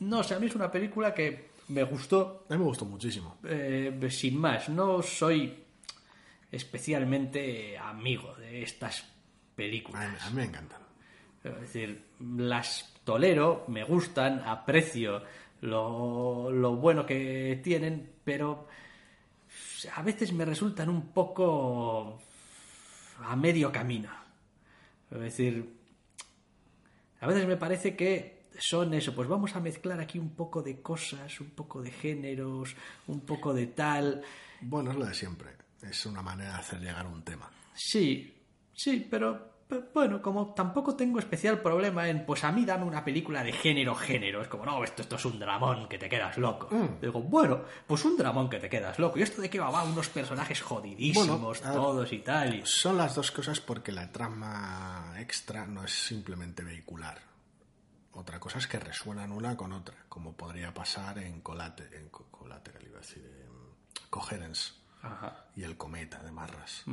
no 0.00 0.22
sé, 0.22 0.34
a 0.34 0.38
mí 0.38 0.46
es 0.46 0.54
una 0.54 0.70
película 0.70 1.12
que 1.14 1.50
me 1.68 1.82
gustó, 1.84 2.44
A 2.48 2.52
mí 2.52 2.58
me 2.58 2.64
gustó 2.64 2.84
muchísimo. 2.84 3.38
eh, 3.44 3.96
sin 4.10 4.38
más. 4.38 4.68
No 4.68 5.02
soy 5.02 5.64
especialmente 6.50 7.76
amigo 7.78 8.34
de 8.36 8.62
estas 8.62 9.00
A 9.00 9.04
mí, 9.04 9.10
películas. 9.56 10.22
a 10.26 10.30
mí 10.30 10.36
me 10.36 10.44
encantan. 10.44 10.80
Es 11.42 11.60
decir, 11.60 12.04
las 12.38 12.92
tolero, 13.04 13.64
me 13.68 13.82
gustan, 13.84 14.40
aprecio 14.46 15.22
lo, 15.60 16.50
lo 16.50 16.76
bueno 16.76 17.04
que 17.06 17.60
tienen, 17.64 18.12
pero 18.24 18.68
a 19.94 20.02
veces 20.02 20.32
me 20.32 20.44
resultan 20.44 20.88
un 20.88 21.08
poco 21.08 22.20
a 23.24 23.36
medio 23.36 23.70
camino. 23.72 24.10
Es 25.10 25.20
decir, 25.20 25.76
a 27.20 27.26
veces 27.26 27.46
me 27.46 27.56
parece 27.56 27.94
que 27.94 28.42
son 28.58 28.94
eso, 28.94 29.14
pues 29.14 29.28
vamos 29.28 29.54
a 29.56 29.60
mezclar 29.60 30.00
aquí 30.00 30.18
un 30.18 30.30
poco 30.30 30.62
de 30.62 30.80
cosas, 30.80 31.40
un 31.40 31.50
poco 31.50 31.82
de 31.82 31.90
géneros, 31.90 32.74
un 33.06 33.20
poco 33.20 33.54
de 33.54 33.68
tal. 33.68 34.22
Bueno, 34.60 34.90
es 34.90 34.96
lo 34.96 35.06
de 35.06 35.14
siempre. 35.14 35.50
Es 35.82 36.06
una 36.06 36.22
manera 36.22 36.52
de 36.52 36.58
hacer 36.58 36.80
llegar 36.80 37.06
un 37.06 37.22
tema. 37.22 37.50
Sí, 37.74 38.34
sí, 38.74 39.06
pero 39.10 39.51
Bueno, 39.94 40.20
como 40.22 40.54
tampoco 40.54 40.94
tengo 40.96 41.18
especial 41.18 41.60
problema 41.60 42.08
en, 42.08 42.24
pues 42.26 42.44
a 42.44 42.52
mí 42.52 42.64
dame 42.64 42.84
una 42.84 43.04
película 43.04 43.42
de 43.42 43.52
género, 43.52 43.94
género. 43.94 44.42
Es 44.42 44.48
como, 44.48 44.64
no, 44.66 44.82
esto, 44.84 45.02
esto 45.02 45.16
es 45.16 45.24
un 45.24 45.38
dramón 45.38 45.88
que 45.88 45.98
te 45.98 46.08
quedas 46.08 46.36
loco. 46.38 46.68
Digo, 47.00 47.20
bueno, 47.22 47.62
pues 47.86 48.04
un 48.04 48.16
dramón 48.16 48.48
que 48.50 48.58
te 48.58 48.68
quedas 48.68 48.98
loco. 48.98 49.18
¿Y 49.18 49.22
esto 49.22 49.40
de 49.42 49.48
qué 49.50 49.58
va? 49.60 49.70
Va, 49.70 49.84
unos 49.84 50.08
personajes 50.08 50.60
jodidísimos, 50.60 51.60
Bueno, 51.60 51.72
todos 51.74 52.12
y 52.12 52.18
tal. 52.18 52.54
y- 52.54 52.62
Son 52.66 52.96
las 52.96 53.14
dos 53.14 53.30
cosas 53.30 53.60
porque 53.60 53.92
la 53.92 54.10
trama 54.12 55.14
extra 55.18 55.66
no 55.66 55.84
es 55.84 55.92
simplemente 55.92 56.62
vehicular. 56.62 57.18
Otra 58.14 58.38
cosa 58.38 58.58
es 58.58 58.66
que 58.66 58.78
resuenan 58.78 59.32
una 59.32 59.56
con 59.56 59.72
otra, 59.72 59.96
como 60.08 60.34
podría 60.36 60.74
pasar 60.74 61.18
en, 61.18 61.40
colate, 61.40 61.88
en 61.96 62.08
co- 62.10 62.26
Collateral, 62.30 62.82
iba 62.84 62.98
a 62.98 63.00
decir, 63.00 63.24
en 63.24 64.08
Coherence 64.10 64.72
Ajá. 65.02 65.46
y 65.56 65.62
El 65.62 65.76
cometa 65.78 66.18
de 66.22 66.30
Marras. 66.30 66.84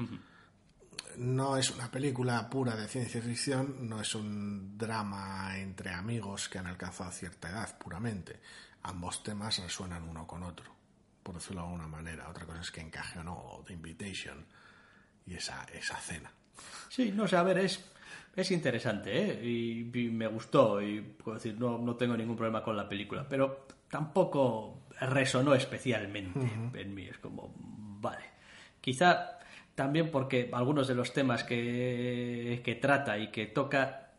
No 1.18 1.58
es 1.58 1.72
una 1.72 1.90
película 1.92 2.50
pura 2.50 2.76
de 2.76 2.88
ciencia 2.88 3.22
ficción, 3.22 3.90
no 3.90 4.00
es 4.00 4.16
un 4.16 4.78
drama 4.78 5.58
entre 5.58 5.92
amigos 5.92 6.48
que 6.48 6.60
han 6.60 6.68
alcanzado 6.68 7.12
cierta 7.12 7.50
edad 7.50 7.78
puramente. 7.78 8.40
Ambos 8.84 9.24
temas 9.24 9.60
resuenan 9.60 10.08
uno 10.08 10.26
con 10.26 10.44
otro, 10.44 10.72
por 11.22 11.36
decirlo 11.36 11.62
de 11.62 11.68
alguna 11.68 11.88
manera. 11.88 12.30
Otra 12.30 12.46
cosa 12.46 12.62
es 12.62 12.72
que 12.72 12.82
encaje 12.82 13.20
o 13.20 13.24
no, 13.24 13.64
The 13.66 13.74
Invitation 13.74 14.46
y 15.26 15.34
esa, 15.34 15.66
esa 15.74 15.98
cena. 15.98 16.32
Sí, 16.88 17.12
no 17.12 17.28
sé, 17.28 17.36
a 17.36 17.44
ver, 17.44 17.58
es, 17.60 17.84
es 18.36 18.52
interesante, 18.52 19.18
¿eh? 19.18 19.46
Y, 19.46 19.92
y 19.94 20.10
me 20.10 20.28
gustó, 20.28 20.82
y 20.82 21.02
puedo 21.02 21.38
decir, 21.38 21.60
no, 21.60 21.78
no 21.78 21.96
tengo 21.96 22.16
ningún 22.16 22.36
problema 22.36 22.64
con 22.64 22.78
la 22.78 22.88
película, 22.88 23.28
pero 23.28 23.68
tampoco 23.90 24.84
resonó 25.02 25.54
especialmente 25.54 26.40
en 26.74 26.94
mí. 26.94 27.08
Es 27.08 27.18
como, 27.18 27.54
vale. 27.58 28.26
Quizá 28.80 29.39
también 29.80 30.12
porque 30.12 30.50
algunos 30.52 30.90
de 30.90 30.94
los 30.94 31.14
temas 31.14 31.46
que, 31.46 32.60
que 32.66 32.76
trata 32.76 33.18
y 33.18 33.32
que 33.32 33.46
toca 33.46 34.12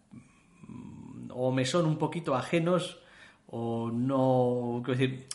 mm, 0.66 1.32
o 1.34 1.52
me 1.52 1.66
son 1.66 1.84
un 1.84 1.98
poquito 1.98 2.34
ajenos 2.34 3.02
o 3.46 3.90
no, 3.92 4.80
quiero 4.82 4.98
decir, 4.98 5.26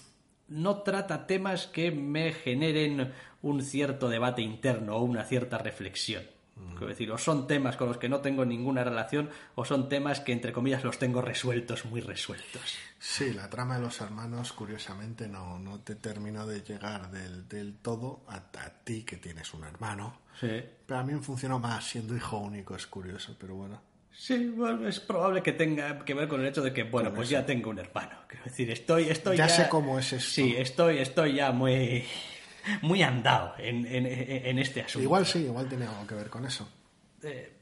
no 0.47 0.77
trata 0.77 1.27
temas 1.27 1.67
que 1.67 1.91
me 1.91 2.33
generen 2.33 3.13
un 3.43 3.61
cierto 3.61 4.09
debate 4.09 4.41
interno 4.41 4.95
o 4.95 5.03
una 5.03 5.25
cierta 5.25 5.59
reflexión. 5.59 6.23
Quiero 6.71 6.87
decir, 6.87 7.11
o 7.11 7.17
son 7.17 7.47
temas 7.47 7.75
con 7.75 7.87
los 7.89 7.97
que 7.97 8.07
no 8.09 8.19
tengo 8.21 8.45
ninguna 8.45 8.83
relación 8.83 9.29
o 9.55 9.65
son 9.65 9.89
temas 9.89 10.21
que, 10.21 10.31
entre 10.31 10.53
comillas, 10.53 10.83
los 10.83 10.97
tengo 10.97 11.21
resueltos, 11.21 11.85
muy 11.85 11.99
resueltos. 12.01 12.75
Sí, 12.97 13.33
la 13.33 13.49
trama 13.49 13.75
de 13.75 13.81
los 13.81 13.99
hermanos, 14.01 14.53
curiosamente, 14.53 15.27
no, 15.27 15.59
no 15.59 15.79
te 15.81 15.95
terminó 15.95 16.45
de 16.47 16.61
llegar 16.61 17.11
del, 17.11 17.47
del 17.47 17.75
todo 17.77 18.23
a, 18.27 18.35
a 18.37 18.69
ti 18.83 19.03
que 19.03 19.17
tienes 19.17 19.53
un 19.53 19.65
hermano. 19.65 20.21
Sí. 20.39 20.63
Pero 20.85 20.99
a 20.99 21.03
mí 21.03 21.13
me 21.13 21.21
funcionó 21.21 21.59
más 21.59 21.83
siendo 21.89 22.15
hijo 22.15 22.37
único, 22.37 22.75
es 22.75 22.87
curioso, 22.87 23.35
pero 23.39 23.55
bueno. 23.55 23.81
Sí, 24.17 24.47
bueno, 24.47 24.87
es 24.87 25.01
probable 25.01 25.43
que 25.43 25.51
tenga 25.51 26.05
que 26.05 26.13
ver 26.13 26.29
con 26.29 26.39
el 26.39 26.47
hecho 26.47 26.61
de 26.61 26.71
que, 26.71 26.83
bueno, 26.83 27.13
pues 27.13 27.27
eso. 27.27 27.33
ya 27.39 27.45
tengo 27.45 27.69
un 27.69 27.79
hermano. 27.79 28.15
Quiero 28.29 28.45
decir, 28.45 28.71
estoy, 28.71 29.09
estoy 29.09 29.35
Ya 29.35 29.47
ya... 29.47 29.53
sé 29.55 29.69
cómo 29.69 29.99
es 29.99 30.13
esto. 30.13 30.31
Sí, 30.31 30.55
estoy, 30.57 30.99
estoy 30.99 31.33
ya 31.35 31.51
muy, 31.51 32.05
muy 32.81 33.01
andado 33.03 33.53
en, 33.57 33.85
en- 33.85 34.05
en 34.05 34.59
este 34.59 34.81
asunto. 34.81 35.03
Igual 35.03 35.25
sí, 35.25 35.39
igual 35.39 35.67
tiene 35.67 35.85
algo 35.85 36.05
que 36.07 36.15
ver 36.15 36.29
con 36.29 36.45
eso. 36.45 36.67
Eh, 37.23 37.53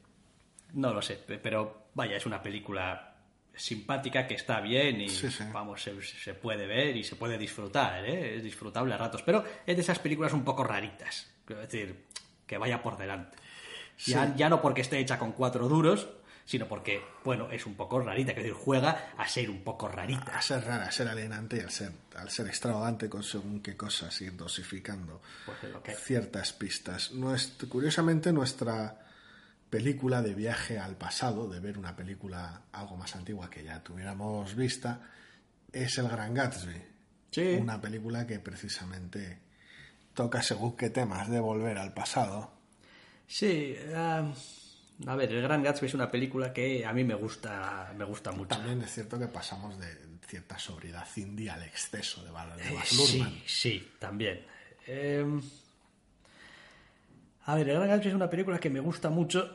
no 0.74 0.92
lo 0.92 1.00
sé, 1.02 1.14
pe- 1.16 1.38
pero 1.38 1.88
vaya, 1.94 2.16
es 2.16 2.26
una 2.26 2.42
película 2.42 3.10
simpática 3.54 4.26
que 4.26 4.34
está 4.34 4.60
bien 4.60 5.00
y 5.00 5.08
Sí, 5.08 5.30
sí. 5.30 5.44
vamos, 5.52 5.80
se, 5.82 6.02
se 6.02 6.34
puede 6.34 6.66
ver 6.66 6.96
y 6.96 7.04
se 7.04 7.14
puede 7.16 7.38
disfrutar, 7.38 8.04
¿eh? 8.04 8.36
es 8.36 8.42
disfrutable 8.42 8.92
a 8.94 8.98
ratos, 8.98 9.22
pero 9.22 9.44
es 9.64 9.76
de 9.76 9.82
esas 9.82 10.00
películas 10.00 10.32
un 10.32 10.44
poco 10.44 10.64
raritas, 10.64 11.30
quiero 11.44 11.62
decir, 11.62 12.04
que 12.46 12.58
vaya 12.58 12.82
por 12.82 12.96
delante. 12.98 13.36
Ya, 14.06 14.34
ya 14.34 14.48
no 14.48 14.60
porque 14.60 14.80
esté 14.80 14.98
hecha 14.98 15.20
con 15.20 15.30
cuatro 15.32 15.68
duros, 15.68 16.08
sino 16.44 16.68
porque, 16.68 17.02
bueno, 17.24 17.50
es 17.50 17.64
un 17.66 17.74
poco 17.74 18.00
rarita, 18.00 18.34
quiero 18.34 18.48
decir, 18.48 18.62
juega 18.64 19.12
a 19.16 19.26
ser 19.26 19.48
un 19.50 19.62
poco 19.64 19.88
rarita. 19.88 20.36
A 20.36 20.42
ser 20.42 20.62
rara, 20.64 20.84
a 20.86 20.90
ser 20.92 21.08
alienante 21.08 21.56
y 21.56 21.60
al 21.60 21.70
ser, 21.70 21.90
al 22.16 22.28
ser 22.30 22.46
extravagante 22.48 23.08
con 23.08 23.22
según 23.22 23.60
qué 23.62 23.76
cosas, 23.76 24.20
ir 24.20 24.36
dosificando 24.36 25.22
Pues 25.46 25.58
que- 25.82 25.94
ciertas 25.94 26.52
pistas. 26.52 27.12
Nuest- 27.12 27.66
curiosamente, 27.68 28.32
nuestra 28.32 29.00
película 29.70 30.22
de 30.22 30.34
viaje 30.34 30.78
al 30.78 30.96
pasado, 30.96 31.48
de 31.48 31.60
ver 31.60 31.78
una 31.78 31.96
película 31.96 32.62
algo 32.72 32.96
más 32.96 33.16
antigua 33.16 33.48
que 33.50 33.64
ya 33.64 33.82
tuviéramos 33.82 34.54
vista, 34.54 35.00
es 35.72 35.98
El 35.98 36.08
Gran 36.08 36.34
Gatsby. 36.34 36.82
Sí. 37.30 37.56
Una 37.60 37.80
película 37.80 38.26
que 38.26 38.38
precisamente 38.38 39.40
toca 40.12 40.40
según 40.42 40.76
qué 40.76 40.90
temas 40.90 41.28
de 41.28 41.40
volver 41.40 41.78
al 41.78 41.92
pasado. 41.92 42.52
Sí, 43.26 43.74
a 45.06 45.16
ver, 45.16 45.32
El 45.32 45.42
Gran 45.42 45.62
Gatsby 45.62 45.86
es 45.86 45.94
una 45.94 46.10
película 46.10 46.52
que 46.52 46.84
a 46.86 46.92
mí 46.92 47.04
me 47.04 47.14
gusta, 47.14 47.92
me 47.96 48.04
gusta 48.04 48.32
mucho. 48.32 48.56
También 48.56 48.80
es 48.82 48.92
cierto 48.92 49.18
que 49.18 49.26
pasamos 49.26 49.78
de 49.78 49.86
cierta 50.26 50.58
sobriedad 50.58 51.06
indie 51.16 51.50
al 51.50 51.62
exceso 51.62 52.24
de 52.24 52.30
Baz 52.30 52.58
Eh, 52.58 52.74
Baz 52.74 52.92
Luhrmann. 52.92 53.32
Sí, 53.44 53.44
sí, 53.46 53.88
también. 53.98 54.44
Eh, 54.86 55.24
a 57.46 57.54
ver, 57.56 57.68
El 57.68 57.76
Gran 57.76 57.88
Gatsby 57.88 58.08
es 58.08 58.14
una 58.14 58.30
película 58.30 58.58
que 58.58 58.70
me 58.70 58.80
gusta 58.80 59.10
mucho, 59.10 59.54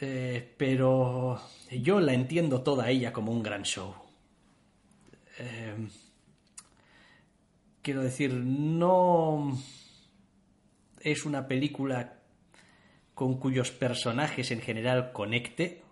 eh, 0.00 0.54
pero 0.56 1.40
yo 1.70 2.00
la 2.00 2.12
entiendo 2.12 2.62
toda 2.62 2.90
ella 2.90 3.12
como 3.12 3.32
un 3.32 3.42
gran 3.42 3.62
show. 3.62 3.94
Eh, 5.38 5.88
quiero 7.82 8.02
decir, 8.02 8.34
no 8.34 9.58
es 11.00 11.24
una 11.24 11.46
película 11.48 12.17
con 13.18 13.40
cuyos 13.40 13.72
personajes 13.72 14.52
en 14.52 14.60
general 14.60 15.10
conecte. 15.10 15.82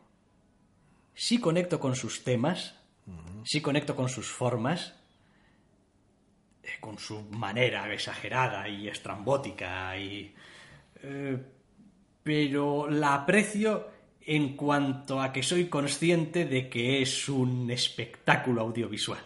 Sí 1.13 1.41
conecto 1.41 1.81
con 1.81 1.97
sus 1.97 2.23
temas, 2.23 2.77
sí 3.43 3.61
conecto 3.61 3.97
con 3.97 4.09
sus 4.09 4.29
formas, 4.29 4.95
eh, 6.63 6.69
con 6.79 7.01
su 7.01 7.23
manera 7.23 7.93
exagerada 7.93 8.69
y 8.69 8.87
estrambótica 8.87 9.99
y 9.99 10.33
eh, 11.03 11.45
pero 12.23 12.89
la 12.89 13.15
aprecio 13.15 13.89
en 14.21 14.57
cuanto 14.57 15.21
a 15.21 15.33
que 15.33 15.43
soy 15.43 15.69
consciente 15.69 16.45
de 16.45 16.69
que 16.69 17.03
es 17.03 17.29
un 17.29 17.69
espectáculo 17.73 18.63
audiovisual. 18.63 19.25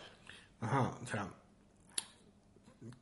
Ajá, 0.63 0.97
o 1.03 1.07
sea, 1.07 1.29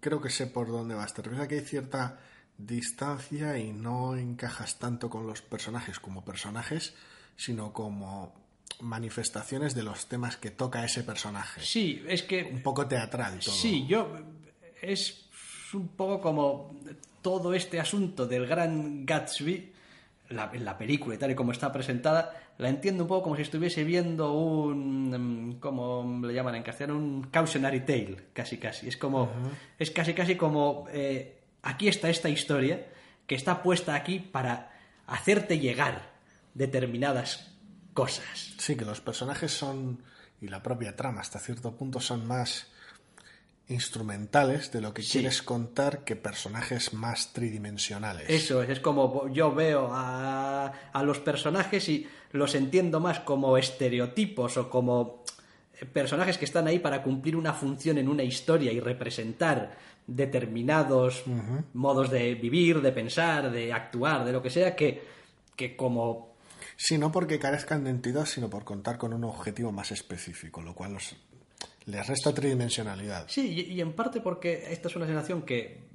creo 0.01 0.21
que 0.21 0.31
sé 0.31 0.49
por 0.49 0.67
dónde 0.67 0.97
vas. 0.97 1.15
Te 1.15 1.23
refieres 1.23 1.45
a 1.45 1.49
que 1.49 1.55
hay 1.55 1.65
cierta 1.65 2.19
distancia 2.59 3.57
y 3.59 3.73
no 3.73 4.17
encajas 4.17 4.79
tanto 4.79 5.09
con 5.09 5.27
los 5.27 5.41
personajes 5.41 6.01
como 6.01 6.25
personajes, 6.25 6.95
sino 7.37 7.73
como 7.73 8.35
manifestaciones 8.81 9.75
de 9.75 9.85
los 9.85 10.07
temas 10.07 10.37
que 10.37 10.51
toca 10.51 10.85
ese 10.85 11.05
personaje. 11.05 11.61
Sí, 11.63 12.05
es 12.07 12.23
que 12.23 12.43
Un 12.53 12.63
poco 12.63 12.87
teatral 12.87 13.39
todo. 13.39 13.55
Sí, 13.55 13.87
yo 13.87 14.09
es 14.83 15.29
un 15.73 15.89
poco 15.89 16.21
como 16.21 16.75
todo 17.23 17.55
este 17.55 17.81
asunto 17.81 18.27
del 18.27 18.47
gran 18.47 19.05
Gatsby, 19.07 19.73
la, 20.31 20.51
la 20.55 20.77
película 20.77 21.15
y 21.15 21.19
tal 21.19 21.31
y 21.31 21.35
como 21.35 21.53
está 21.53 21.73
presentada, 21.73 22.35
la 22.59 22.69
entiendo 22.69 23.05
un 23.05 23.09
poco 23.09 23.23
como 23.25 23.37
si 23.37 23.43
estuviese 23.43 23.85
viendo 23.85 24.33
un, 24.33 25.51
mm, 25.51 25.61
como 25.61 26.21
le 26.27 26.35
llaman 26.35 26.57
en 26.57 26.63
castellano, 26.63 26.99
un 26.99 27.23
cautionary 27.31 27.81
tale, 27.81 28.17
casi 28.33 28.59
casi. 28.59 28.89
Es 28.89 28.97
como, 28.97 29.31
es 29.79 29.91
casi 29.91 30.13
casi 30.13 30.35
como, 30.37 30.87
eh, 30.93 31.38
aquí 31.63 31.89
está 31.89 32.09
esta 32.11 32.29
historia 32.29 32.87
que 33.27 33.35
está 33.35 33.63
puesta 33.63 33.95
aquí 33.95 34.19
para 34.21 34.73
hacerte 35.07 35.59
llegar 35.59 36.11
determinadas 36.55 37.51
cosas. 37.95 38.55
Sí, 38.59 38.77
que 38.77 38.85
los 38.85 39.01
personajes 39.01 39.53
son, 39.53 40.03
y 40.41 40.49
la 40.49 40.63
propia 40.63 40.97
trama 40.97 41.21
hasta 41.21 41.39
cierto 41.39 41.75
punto, 41.77 42.01
son 42.01 42.27
más 42.27 42.69
instrumentales 43.69 44.73
de 44.73 44.81
lo 44.81 44.95
que 44.95 45.03
Sí. 45.03 45.13
quieres 45.19 45.43
contar 45.43 46.05
que 46.05 46.17
personajes 46.17 46.95
más 46.95 47.33
tridimensionales. 47.33 48.25
Eso 48.29 48.63
es, 48.63 48.71
es 48.71 48.81
como 48.81 49.29
yo 49.29 49.55
veo 49.55 49.91
a, 49.93 50.69
a 50.93 51.03
los 51.03 51.19
personajes 51.19 51.89
y 51.89 52.09
los 52.33 52.55
entiendo 52.55 52.99
más 53.01 53.21
como 53.21 53.59
estereotipos 53.59 54.57
o 54.57 54.71
como 54.71 55.23
personajes 55.93 56.39
que 56.39 56.45
están 56.45 56.67
ahí 56.67 56.79
para 56.79 57.03
cumplir 57.03 57.37
una 57.37 57.53
función 57.53 57.99
en 57.99 58.09
una 58.09 58.23
historia 58.23 58.73
y 58.73 58.81
representar 58.81 59.77
determinados 60.07 61.25
modos 61.75 62.11
de 62.11 62.35
vivir, 62.35 62.81
de 62.81 62.93
pensar, 62.93 63.51
de 63.51 63.73
actuar, 63.73 64.25
de 64.25 64.33
lo 64.33 64.43
que 64.43 64.51
sea, 64.51 64.75
que, 64.75 65.03
que 65.55 65.77
como... 65.77 66.37
Sí, 66.77 66.97
no 66.97 67.13
porque 67.13 67.39
carezcan 67.39 67.85
de 67.85 67.91
entidad, 67.91 68.25
sino 68.25 68.49
por 68.49 68.65
contar 68.65 68.99
con 68.99 69.13
un 69.13 69.25
objetivo 69.25 69.73
más 69.73 69.93
específico, 69.93 70.63
lo 70.63 70.75
cual 70.75 70.95
los, 70.95 71.17
les 71.87 72.07
resta 72.07 72.33
tridimensionalidad. 72.33 73.27
Sí, 73.29 73.67
y, 73.69 73.73
y 73.75 73.81
en 73.81 73.93
parte 73.93 74.21
porque 74.21 74.73
esta 74.73 74.89
es 74.89 74.97
una 74.97 75.07
sensación 75.07 75.43
que 75.43 75.89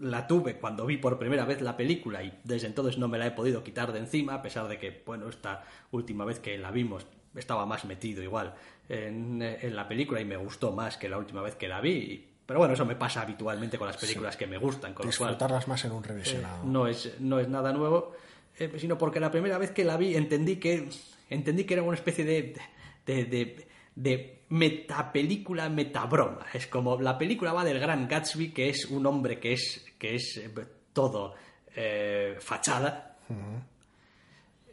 la 0.00 0.26
tuve 0.26 0.58
cuando 0.58 0.86
vi 0.86 0.98
por 0.98 1.18
primera 1.18 1.44
vez 1.44 1.62
la 1.62 1.76
película 1.76 2.22
y 2.22 2.38
desde 2.44 2.66
entonces 2.66 2.98
no 2.98 3.08
me 3.08 3.18
la 3.18 3.26
he 3.26 3.30
podido 3.30 3.64
quitar 3.64 3.92
de 3.92 4.00
encima, 4.00 4.34
a 4.34 4.42
pesar 4.42 4.68
de 4.68 4.78
que, 4.78 5.02
bueno, 5.04 5.28
esta 5.28 5.64
última 5.90 6.24
vez 6.24 6.38
que 6.38 6.58
la 6.58 6.70
vimos 6.70 7.06
estaba 7.36 7.66
más 7.66 7.84
metido 7.84 8.22
igual 8.22 8.54
en, 8.88 9.40
en 9.42 9.76
la 9.76 9.86
película 9.86 10.20
y 10.20 10.24
me 10.24 10.36
gustó 10.36 10.72
más 10.72 10.96
que 10.96 11.08
la 11.08 11.18
última 11.18 11.42
vez 11.42 11.54
que 11.56 11.68
la 11.68 11.80
vi. 11.80 12.24
Pero 12.46 12.60
bueno, 12.60 12.74
eso 12.74 12.84
me 12.86 12.94
pasa 12.96 13.22
habitualmente 13.22 13.76
con 13.78 13.88
las 13.88 13.96
películas 13.96 14.36
que 14.36 14.46
me 14.46 14.58
gustan, 14.58 14.94
con 14.94 15.02
cual 15.02 15.08
Disfrutarlas 15.10 15.66
más 15.68 15.84
en 15.84 15.92
un 15.92 16.04
eh, 16.04 16.08
revisionado. 16.08 16.64
no, 16.64 16.86
es, 16.86 17.14
no 17.20 17.40
es 17.40 17.48
nada 17.48 17.72
nuevo. 17.72 18.12
eh, 18.58 18.72
sino 18.78 18.96
porque 18.96 19.18
la 19.20 19.30
primera 19.30 19.58
vez 19.58 19.72
que 19.72 19.84
la 19.84 19.96
vi 19.96 20.14
entendí 20.14 20.56
que 20.56 20.88
entendí 21.28 21.64
que 21.64 21.74
era 21.74 21.82
una 21.82 21.96
especie 21.96 22.24
de 22.24 22.54
de, 23.04 23.24
de, 23.24 23.66
de 23.96 24.42
metapelícula, 24.48 25.68
metabroma. 25.68 26.46
Es 26.54 26.66
como 26.68 27.00
la 27.00 27.18
película 27.18 27.52
va 27.52 27.64
del 27.64 27.78
gran 27.80 28.06
Gatsby, 28.08 28.52
que 28.52 28.68
es 28.68 28.84
un 28.86 29.06
hombre 29.06 29.38
que 29.40 29.52
es, 29.54 29.84
que 29.98 30.14
es 30.14 30.36
eh, 30.38 30.50
todo 30.92 31.34
eh, 31.74 32.36
fachada, 32.40 33.16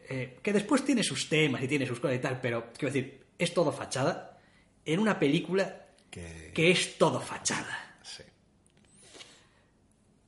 eh, 0.08 0.38
que 0.42 0.52
después 0.52 0.84
tiene 0.84 1.02
sus 1.02 1.28
temas 1.28 1.62
y 1.62 1.68
tiene 1.68 1.86
sus 1.86 2.00
cosas 2.00 2.16
y 2.16 2.20
tal, 2.20 2.40
pero 2.40 2.66
quiero 2.76 2.92
decir, 2.92 3.24
es 3.38 3.52
todo 3.54 3.72
fachada 3.72 4.38
en 4.84 5.00
una 5.00 5.18
película 5.18 5.86
Que- 6.10 6.52
que 6.54 6.70
es 6.70 6.96
todo 6.98 7.20
fachada. 7.20 7.96
Sí. 8.02 8.22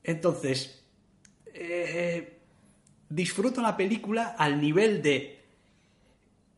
Entonces, 0.03 0.83
eh, 1.53 2.39
disfruto 3.09 3.61
la 3.61 3.75
película 3.75 4.35
al 4.37 4.59
nivel 4.61 5.01
de 5.01 5.33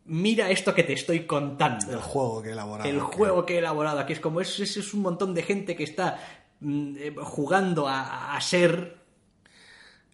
mira 0.06 0.50
esto 0.50 0.74
que 0.74 0.84
te 0.84 0.94
estoy 0.94 1.26
contando. 1.26 1.92
El 1.92 2.00
juego 2.00 2.42
que 2.42 2.50
he 2.50 2.52
elaborado. 2.54 2.90
El 2.90 3.00
juego 3.00 3.46
que 3.46 3.56
he 3.56 3.58
elaborado 3.60 4.00
aquí 4.00 4.14
es 4.14 4.20
como 4.20 4.42
es, 4.42 4.60
es, 4.60 4.78
es 4.78 4.94
un 4.94 5.02
montón 5.02 5.34
de 5.34 5.44
gente 5.44 5.76
que 5.76 5.84
está 5.84 6.20
mm, 6.60 6.96
eh, 6.98 7.16
jugando 7.22 7.88
a, 7.88 8.36
a 8.36 8.42
ser 8.42 8.99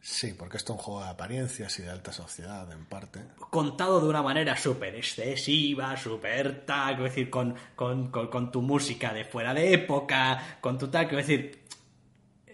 Sí, 0.08 0.36
porque 0.38 0.58
esto 0.58 0.74
es 0.74 0.78
un 0.78 0.84
juego 0.86 1.02
de 1.04 1.10
apariencias 1.10 1.80
y 1.80 1.82
de 1.82 1.90
alta 1.90 2.14
sociedad, 2.14 2.72
en 2.72 2.86
parte. 2.86 3.22
contado 3.50 4.00
de 4.00 4.08
una 4.08 4.22
manera 4.22 4.56
súper 4.56 4.94
excesiva, 4.96 5.98
súper 5.98 6.64
tal, 6.64 6.90
quiero 6.94 7.04
decir, 7.10 7.28
con, 7.32 7.56
con, 7.76 8.12
con- 8.12 8.28
con 8.30 8.52
tu 8.52 8.62
música 8.62 9.12
de 9.12 9.26
fuera 9.26 9.52
de 9.56 9.74
época, 9.74 10.60
con 10.62 10.78
tu 10.78 10.90
tal, 10.90 11.08
quiero 11.08 11.26
decir, 11.26 11.60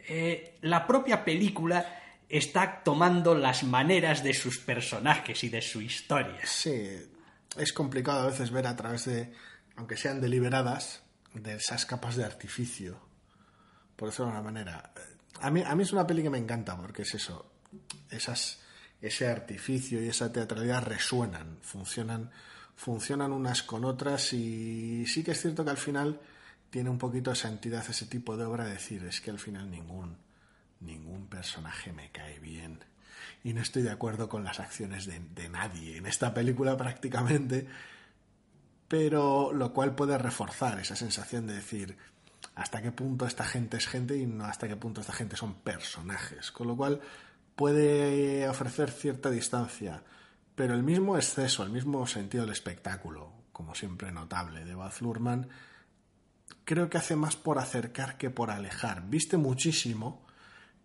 eh, 0.08 0.58
la 0.62 0.88
propia 0.88 1.26
película 1.26 2.00
está 2.30 2.82
tomando 2.84 3.36
las 3.36 3.64
maneras 3.64 4.24
de 4.24 4.34
sus 4.34 4.58
personajes 4.58 5.44
y 5.44 5.50
de 5.50 5.62
su 5.62 5.82
historia. 5.82 6.40
Sí, 6.46 6.88
es 7.58 7.74
complicado 7.74 8.22
a 8.22 8.28
veces 8.28 8.50
ver 8.52 8.66
a 8.66 8.78
través 8.78 9.04
de, 9.06 9.34
aunque 9.76 9.98
sean 9.98 10.22
deliberadas, 10.22 11.04
de 11.34 11.56
esas 11.56 11.86
capas 11.86 12.16
de 12.16 12.24
artificio. 12.24 12.98
Por 13.98 14.08
decirlo 14.08 14.28
de 14.28 14.32
una 14.32 14.42
manera. 14.42 14.94
A 15.42 15.50
mí, 15.50 15.64
es 15.82 15.92
una 15.92 16.06
peli 16.06 16.24
que 16.24 16.30
me 16.30 16.38
encanta 16.38 16.78
porque 16.78 17.02
es 17.02 17.16
eso. 17.16 17.52
Esas, 18.10 18.60
ese 19.02 19.28
artificio 19.28 20.04
y 20.04 20.08
esa 20.08 20.32
teatralidad 20.32 20.84
resuenan, 20.84 21.58
funcionan, 21.62 22.30
funcionan 22.76 23.32
unas 23.32 23.64
con 23.64 23.86
otras 23.86 24.34
y 24.34 25.06
sí 25.08 25.24
que 25.24 25.32
es 25.32 25.42
cierto 25.42 25.64
que 25.64 25.72
al 25.72 25.78
final 25.78 26.20
tiene 26.70 26.90
un 26.90 26.98
poquito 26.98 27.32
esa 27.32 27.48
entidad, 27.48 27.84
ese 27.90 28.06
tipo 28.06 28.38
de 28.38 28.46
obra, 28.46 28.66
decir, 28.66 29.04
es 29.06 29.20
que 29.20 29.32
al 29.32 29.40
final 29.40 29.70
ningún, 29.70 30.18
ningún 30.80 31.28
personaje 31.28 31.92
me 31.92 32.12
cae 32.12 32.40
bien. 32.40 32.80
Y 33.44 33.54
no 33.54 33.62
estoy 33.62 33.82
de 33.82 33.92
acuerdo 33.92 34.30
con 34.30 34.44
las 34.44 34.60
acciones 34.60 35.06
de, 35.06 35.20
de 35.20 35.50
nadie 35.50 35.98
en 35.98 36.06
esta 36.06 36.34
película 36.34 36.78
prácticamente, 36.78 37.68
pero 38.88 39.52
lo 39.54 39.74
cual 39.74 39.96
puede 39.96 40.18
reforzar 40.18 40.80
esa 40.80 40.96
sensación 40.96 41.48
de 41.48 41.56
decir 41.56 41.98
hasta 42.56 42.82
qué 42.82 42.92
punto 42.92 43.26
esta 43.26 43.46
gente 43.46 43.78
es 43.78 43.88
gente 43.88 44.18
y 44.18 44.26
no 44.26 44.46
hasta 44.46 44.68
qué 44.68 44.76
punto 44.76 45.02
esta 45.02 45.14
gente 45.14 45.36
son 45.36 45.56
personajes. 45.56 46.52
Con 46.52 46.68
lo 46.68 46.76
cual 46.76 47.02
puede 47.56 48.48
ofrecer 48.48 48.92
cierta 48.92 49.30
distancia, 49.30 50.04
pero 50.56 50.74
el 50.74 50.84
mismo 50.84 51.16
exceso, 51.16 51.64
el 51.64 51.72
mismo 51.72 52.06
sentido 52.08 52.44
del 52.44 52.54
espectáculo, 52.54 53.32
como 53.52 53.76
siempre 53.76 54.12
notable, 54.12 54.66
de 54.66 54.76
Baz 54.76 55.02
Luhrmann, 55.02 55.50
creo 56.66 56.90
que 56.90 56.98
hace 56.98 57.16
más 57.16 57.36
por 57.36 57.60
acercar 57.60 58.18
que 58.18 58.30
por 58.30 58.52
alejar. 58.52 59.04
Viste 59.08 59.38
muchísimo, 59.38 60.26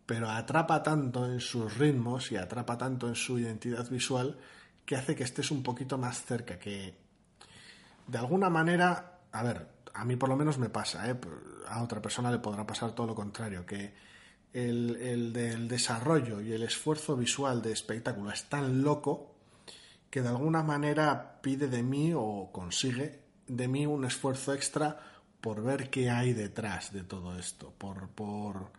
pero 0.07 0.31
atrapa 0.31 0.83
tanto 0.83 1.27
en 1.27 1.41
sus 1.41 1.77
ritmos 1.77 2.31
y 2.33 2.37
atrapa 2.37 2.79
tanto 2.79 3.09
en 3.09 3.17
su 3.17 3.39
identidad 3.39 3.89
visual 3.91 4.39
que 4.85 4.97
hace 4.97 5.17
que 5.17 5.25
estés 5.25 5.51
un 5.51 5.62
poquito 5.62 5.99
más 5.99 6.25
cerca, 6.25 6.59
que 6.59 6.95
de 8.07 8.19
alguna 8.19 8.49
manera, 8.49 9.19
a 9.33 9.43
ver, 9.43 9.76
a 9.97 10.05
mí 10.05 10.16
por 10.16 10.28
lo 10.28 10.36
menos 10.36 10.59
me 10.59 10.68
pasa, 10.68 11.09
¿eh? 11.11 11.16
a 11.68 11.82
otra 11.82 12.01
persona 12.01 12.30
le 12.30 12.38
podrá 12.38 12.66
pasar 12.66 12.92
todo 12.92 13.07
lo 13.07 13.14
contrario, 13.14 13.64
que 13.64 13.94
el, 14.53 14.97
el 14.97 15.32
del 15.32 15.68
desarrollo 15.68 16.40
y 16.40 16.53
el 16.53 16.62
esfuerzo 16.62 17.16
visual 17.16 17.62
de 17.62 17.72
espectáculo 17.72 18.30
es 18.30 18.44
tan 18.44 18.82
loco 18.82 19.34
que 20.11 20.22
de 20.22 20.28
alguna 20.28 20.62
manera 20.62 21.40
pide 21.42 21.68
de 21.68 21.82
mí 21.82 22.12
o 22.14 22.51
consigue 22.53 23.20
de 23.47 23.68
mí 23.68 23.86
un 23.86 24.05
esfuerzo 24.05 24.55
extra 24.55 24.99
por 25.40 25.62
ver 25.62 25.90
qué 25.90 26.11
hay 26.11 26.32
detrás 26.32 26.92
de 26.92 27.03
todo 27.03 27.38
esto, 27.38 27.72
por, 27.78 28.09
por, 28.09 28.72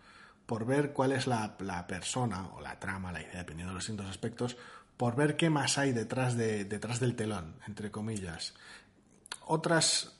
por 0.46 0.66
ver 0.66 0.94
cuál 0.94 1.12
es 1.14 1.28
la, 1.28 1.56
la 1.60 1.88
persona 1.88 2.50
o 2.56 2.62
la 2.62 2.80
trama, 2.80 3.12
la 3.12 3.22
idea, 3.22 3.38
dependiendo 3.38 3.72
de 3.72 3.76
los 3.76 3.84
distintos 3.84 4.10
aspectos, 4.10 4.58
por 4.98 5.16
ver 5.16 5.38
qué 5.38 5.50
más 5.50 5.78
hay 5.78 5.94
detrás, 5.94 6.36
de, 6.36 6.66
detrás 6.66 7.00
del 7.00 7.16
telón, 7.16 7.56
entre 7.68 7.92
comillas. 7.92 8.54
Otras 9.46 10.17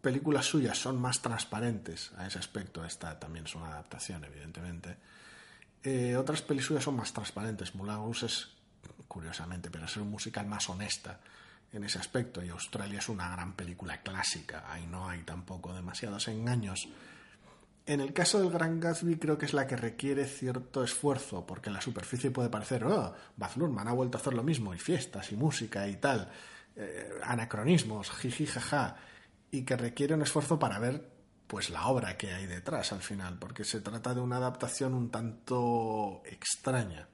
películas 0.00 0.46
suyas 0.46 0.78
son 0.78 1.00
más 1.00 1.20
transparentes 1.20 2.12
a 2.16 2.26
ese 2.26 2.38
aspecto. 2.38 2.84
Esta 2.84 3.18
también 3.18 3.46
es 3.46 3.54
una 3.54 3.68
adaptación, 3.68 4.24
evidentemente. 4.24 4.96
Eh, 5.82 6.16
otras 6.16 6.42
pelis 6.42 6.66
suyas 6.66 6.84
son 6.84 6.96
más 6.96 7.12
transparentes. 7.12 7.74
Moulin 7.74 7.96
Rouge 7.96 8.26
es, 8.26 8.48
curiosamente, 9.06 9.70
pero 9.70 9.86
es 9.86 9.96
un 9.96 10.10
musical 10.10 10.46
más 10.46 10.68
honesta 10.68 11.20
en 11.72 11.84
ese 11.84 11.98
aspecto. 11.98 12.42
Y 12.42 12.48
Australia 12.48 12.98
es 12.98 13.08
una 13.08 13.28
gran 13.30 13.54
película 13.54 14.02
clásica. 14.02 14.64
Ahí 14.70 14.86
no 14.86 15.08
hay 15.08 15.22
tampoco 15.22 15.74
demasiados 15.74 16.28
engaños. 16.28 16.88
En 17.88 18.00
el 18.02 18.12
caso 18.12 18.38
del 18.38 18.50
Gran 18.50 18.80
Gatsby 18.80 19.16
creo 19.16 19.38
que 19.38 19.46
es 19.46 19.54
la 19.54 19.66
que 19.66 19.74
requiere 19.74 20.26
cierto 20.26 20.84
esfuerzo, 20.84 21.46
porque 21.46 21.70
en 21.70 21.74
la 21.74 21.80
superficie 21.80 22.30
puede 22.30 22.50
parecer, 22.50 22.84
oh, 22.84 23.14
Baz 23.34 23.56
Luhrmann 23.56 23.88
ha 23.88 23.94
vuelto 23.94 24.18
a 24.18 24.20
hacer 24.20 24.34
lo 24.34 24.42
mismo, 24.42 24.74
y 24.74 24.78
fiestas, 24.78 25.32
y 25.32 25.36
música, 25.36 25.88
y 25.88 25.96
tal, 25.96 26.30
eh, 26.76 27.10
anacronismos, 27.22 28.10
jiji, 28.10 28.44
jaja, 28.44 28.96
y 29.50 29.64
que 29.64 29.76
requiere 29.76 30.14
un 30.14 30.22
esfuerzo 30.22 30.58
para 30.58 30.78
ver 30.78 31.08
pues 31.46 31.70
la 31.70 31.86
obra 31.86 32.16
que 32.16 32.32
hay 32.32 32.46
detrás 32.46 32.92
al 32.92 33.00
final, 33.00 33.38
porque 33.38 33.64
se 33.64 33.80
trata 33.80 34.14
de 34.14 34.20
una 34.20 34.36
adaptación 34.36 34.94
un 34.94 35.10
tanto 35.10 36.22
extraña 36.26 37.08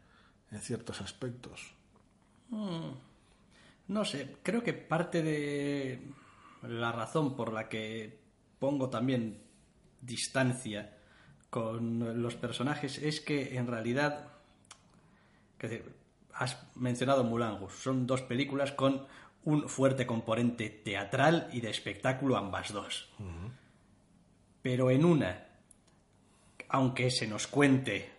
en 0.51 0.61
ciertos 0.61 1.01
aspectos. 1.01 1.73
No 2.51 4.05
sé, 4.05 4.37
creo 4.43 4.63
que 4.63 4.73
parte 4.73 5.23
de 5.23 6.03
la 6.63 6.91
razón 6.93 7.37
por 7.37 7.53
la 7.53 7.69
que 7.69 8.19
pongo 8.59 8.91
también 8.91 9.43
distancia 10.01 10.99
con 11.51 12.21
los 12.21 12.35
personajes 12.35 12.99
es 12.99 13.21
que 13.21 13.57
en 13.57 13.69
realidad, 13.69 14.33
es 15.61 15.71
decir, 15.71 15.95
has 16.35 16.59
mencionado 16.75 17.23
Rouge, 17.23 17.77
son 17.77 18.07
dos 18.07 18.23
películas 18.23 18.73
con 18.73 19.07
un 19.45 19.69
fuerte 19.69 20.07
componente 20.07 20.71
teatral 20.71 21.49
y 21.53 21.61
de 21.61 21.71
espectáculo 21.71 22.37
ambas 22.37 22.73
dos. 22.73 23.11
Pero 24.63 24.91
en 24.91 25.05
una, 25.05 25.45
aunque 26.69 27.11
se 27.11 27.27
nos 27.27 27.47
cuente, 27.47 28.11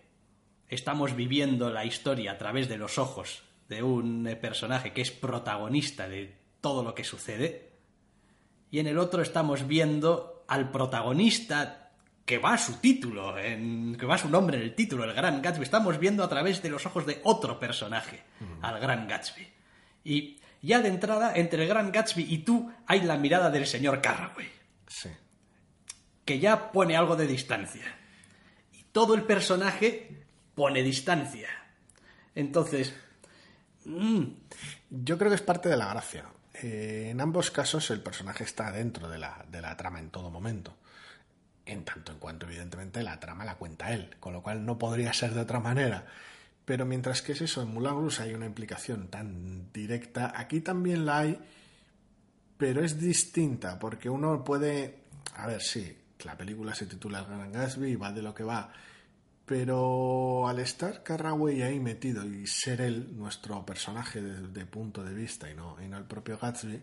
estamos 0.68 1.14
viviendo 1.16 1.70
la 1.70 1.84
historia 1.84 2.32
a 2.32 2.38
través 2.38 2.68
de 2.68 2.78
los 2.78 2.98
ojos 2.98 3.42
de 3.68 3.82
un 3.82 4.26
eh, 4.28 4.36
personaje 4.36 4.92
que 4.92 5.02
es 5.02 5.10
protagonista 5.10 6.08
de 6.08 6.36
todo 6.60 6.84
lo 6.84 6.94
que 6.94 7.04
sucede, 7.04 7.70
y 8.70 8.78
en 8.80 8.86
el 8.86 8.98
otro 8.98 9.22
estamos 9.22 9.66
viendo 9.66 10.44
al 10.48 10.70
protagonista 10.70 11.90
que 12.24 12.38
va 12.38 12.54
a 12.54 12.58
su 12.58 12.74
título, 12.80 13.38
en- 13.38 13.96
que 13.98 14.06
va 14.06 14.16
a 14.16 14.18
su 14.18 14.28
nombre 14.28 14.56
en 14.56 14.62
el 14.64 14.74
título, 14.74 15.04
el 15.04 15.12
Gran 15.14 15.40
Gatsby. 15.42 15.62
Estamos 15.62 15.98
viendo 15.98 16.24
a 16.24 16.28
través 16.28 16.60
de 16.62 16.70
los 16.70 16.84
ojos 16.86 17.06
de 17.06 17.20
otro 17.24 17.58
personaje, 17.60 18.22
al 18.62 18.80
Gran 18.80 19.06
Gatsby. 19.06 19.46
Y 20.04 20.38
ya 20.66 20.80
de 20.80 20.88
entrada, 20.88 21.32
entre 21.34 21.62
el 21.62 21.68
Gran 21.68 21.90
Gatsby 21.92 22.22
y 22.28 22.38
tú, 22.38 22.70
hay 22.86 23.00
la 23.02 23.16
mirada 23.16 23.50
del 23.50 23.66
señor 23.66 24.00
Carraway 24.02 24.50
Sí. 24.86 25.10
que 26.24 26.38
ya 26.38 26.72
pone 26.72 26.96
algo 26.96 27.16
de 27.16 27.26
distancia. 27.26 27.84
Y 28.72 28.82
todo 28.92 29.14
el 29.14 29.22
personaje 29.22 30.24
pone 30.54 30.82
distancia. 30.82 31.48
Entonces, 32.34 32.94
mm, 33.84 34.24
Yo 34.90 35.18
creo 35.18 35.30
que 35.30 35.36
es 35.36 35.42
parte 35.42 35.68
de 35.68 35.76
la 35.76 35.88
gracia. 35.88 36.24
Eh, 36.62 37.08
en 37.10 37.20
ambos 37.20 37.50
casos 37.50 37.90
el 37.90 38.00
personaje 38.00 38.44
está 38.44 38.70
dentro 38.72 39.08
de 39.08 39.18
la, 39.18 39.44
de 39.50 39.60
la 39.60 39.76
trama 39.76 39.98
en 40.00 40.10
todo 40.10 40.30
momento. 40.30 40.76
En 41.66 41.84
tanto 41.84 42.12
en 42.12 42.18
cuanto, 42.18 42.46
evidentemente, 42.46 43.02
la 43.02 43.18
trama 43.18 43.44
la 43.44 43.56
cuenta 43.56 43.92
él, 43.92 44.14
con 44.20 44.32
lo 44.32 44.42
cual 44.42 44.64
no 44.64 44.78
podría 44.78 45.12
ser 45.12 45.34
de 45.34 45.40
otra 45.40 45.58
manera. 45.60 46.06
Pero 46.66 46.84
mientras 46.84 47.22
que 47.22 47.32
es 47.32 47.40
eso, 47.40 47.62
en 47.62 47.74
Rouge 47.74 48.22
hay 48.24 48.34
una 48.34 48.44
implicación 48.44 49.08
tan 49.08 49.72
directa, 49.72 50.32
aquí 50.36 50.60
también 50.60 51.06
la 51.06 51.18
hay, 51.20 51.38
pero 52.58 52.84
es 52.84 52.98
distinta, 53.00 53.78
porque 53.78 54.10
uno 54.10 54.44
puede... 54.44 55.04
A 55.36 55.46
ver, 55.46 55.62
sí, 55.62 55.96
la 56.24 56.36
película 56.36 56.74
se 56.74 56.86
titula 56.86 57.20
El 57.20 57.26
Gran 57.26 57.52
Gatsby 57.52 57.92
y 57.92 57.96
va 57.96 58.12
de 58.12 58.20
lo 58.22 58.34
que 58.34 58.42
va, 58.44 58.72
pero 59.44 60.48
al 60.48 60.58
estar 60.58 61.02
Carraway 61.04 61.62
ahí 61.62 61.78
metido 61.78 62.24
y 62.26 62.46
ser 62.48 62.80
él 62.80 63.16
nuestro 63.16 63.64
personaje 63.64 64.20
de, 64.20 64.48
punto 64.66 65.04
de 65.04 65.14
vista 65.14 65.48
y 65.50 65.54
no, 65.54 65.76
y 65.80 65.86
no 65.86 65.96
el 65.98 66.04
propio 66.04 66.36
Gatsby, 66.38 66.82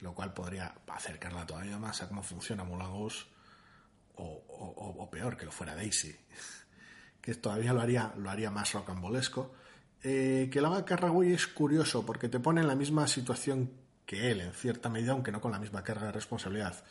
lo 0.00 0.14
cual 0.14 0.32
podría 0.32 0.74
acercarla 0.86 1.44
todavía 1.46 1.78
más 1.78 2.02
a 2.02 2.08
cómo 2.08 2.22
funciona 2.22 2.62
o, 4.16 4.24
o- 4.24 4.74
o- 4.76 5.02
o 5.02 5.10
peor, 5.10 5.36
que 5.36 5.46
lo 5.46 5.50
fuera 5.50 5.74
Daisy, 5.74 6.14
que 7.24 7.34
todavía 7.36 7.72
lo 7.72 7.80
haría, 7.80 8.12
lo 8.18 8.28
haría 8.28 8.50
más 8.50 8.74
rocambolesco. 8.74 9.54
Eh, 10.02 10.50
que 10.52 10.60
lo 10.60 10.68
haga 10.68 10.84
Carraway 10.84 11.32
es 11.32 11.46
curioso 11.46 12.04
porque 12.04 12.28
te 12.28 12.38
pone 12.38 12.60
en 12.60 12.66
la 12.66 12.74
misma 12.74 13.08
situación 13.08 13.70
que 14.04 14.30
él, 14.30 14.42
en 14.42 14.52
cierta 14.52 14.90
medida, 14.90 15.12
aunque 15.12 15.32
no 15.32 15.40
con 15.40 15.50
la 15.50 15.58
misma 15.58 15.82
carga 15.82 16.04
de 16.04 16.12
responsabilidad. 16.12 16.84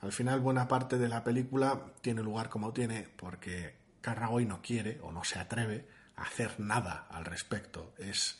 Al 0.00 0.12
final, 0.12 0.38
buena 0.38 0.68
parte 0.68 0.96
de 0.96 1.08
la 1.08 1.24
película 1.24 1.86
tiene 2.02 2.22
lugar 2.22 2.48
como 2.48 2.72
tiene 2.72 3.08
porque 3.16 3.74
Carraway 4.00 4.46
no 4.46 4.62
quiere 4.62 5.00
o 5.02 5.10
no 5.10 5.24
se 5.24 5.40
atreve 5.40 5.88
a 6.14 6.22
hacer 6.22 6.60
nada 6.60 7.08
al 7.10 7.24
respecto. 7.24 7.92
Es 7.98 8.38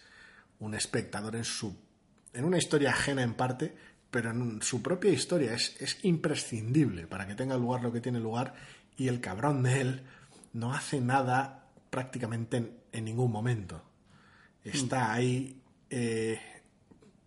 un 0.61 0.75
espectador 0.75 1.35
en 1.35 1.45
su 1.45 1.77
en 2.33 2.45
una 2.45 2.59
historia 2.59 2.91
ajena 2.91 3.25
en 3.25 3.35
parte, 3.35 3.75
pero 4.09 4.31
en 4.31 4.63
su 4.63 4.83
propia 4.83 5.11
historia 5.11 5.53
es, 5.55 5.75
es 5.81 5.99
imprescindible 6.05 7.09
para 7.09 7.27
que 7.27 7.35
tenga 7.35 7.57
lugar 7.57 7.83
lo 7.83 7.93
que 7.93 8.01
tiene 8.01 8.21
lugar 8.21 8.55
y 8.97 9.09
el 9.09 9.21
cabrón 9.21 9.65
de 9.65 9.81
él 9.81 10.03
no 10.53 10.75
hace 10.75 11.01
nada 11.01 11.67
prácticamente 11.91 12.81
en, 12.93 13.05
ningún 13.05 13.31
momento. 13.31 13.83
Está 14.65 15.09
mm. 15.09 15.11
ahí, 15.11 15.63
eh, 15.89 16.41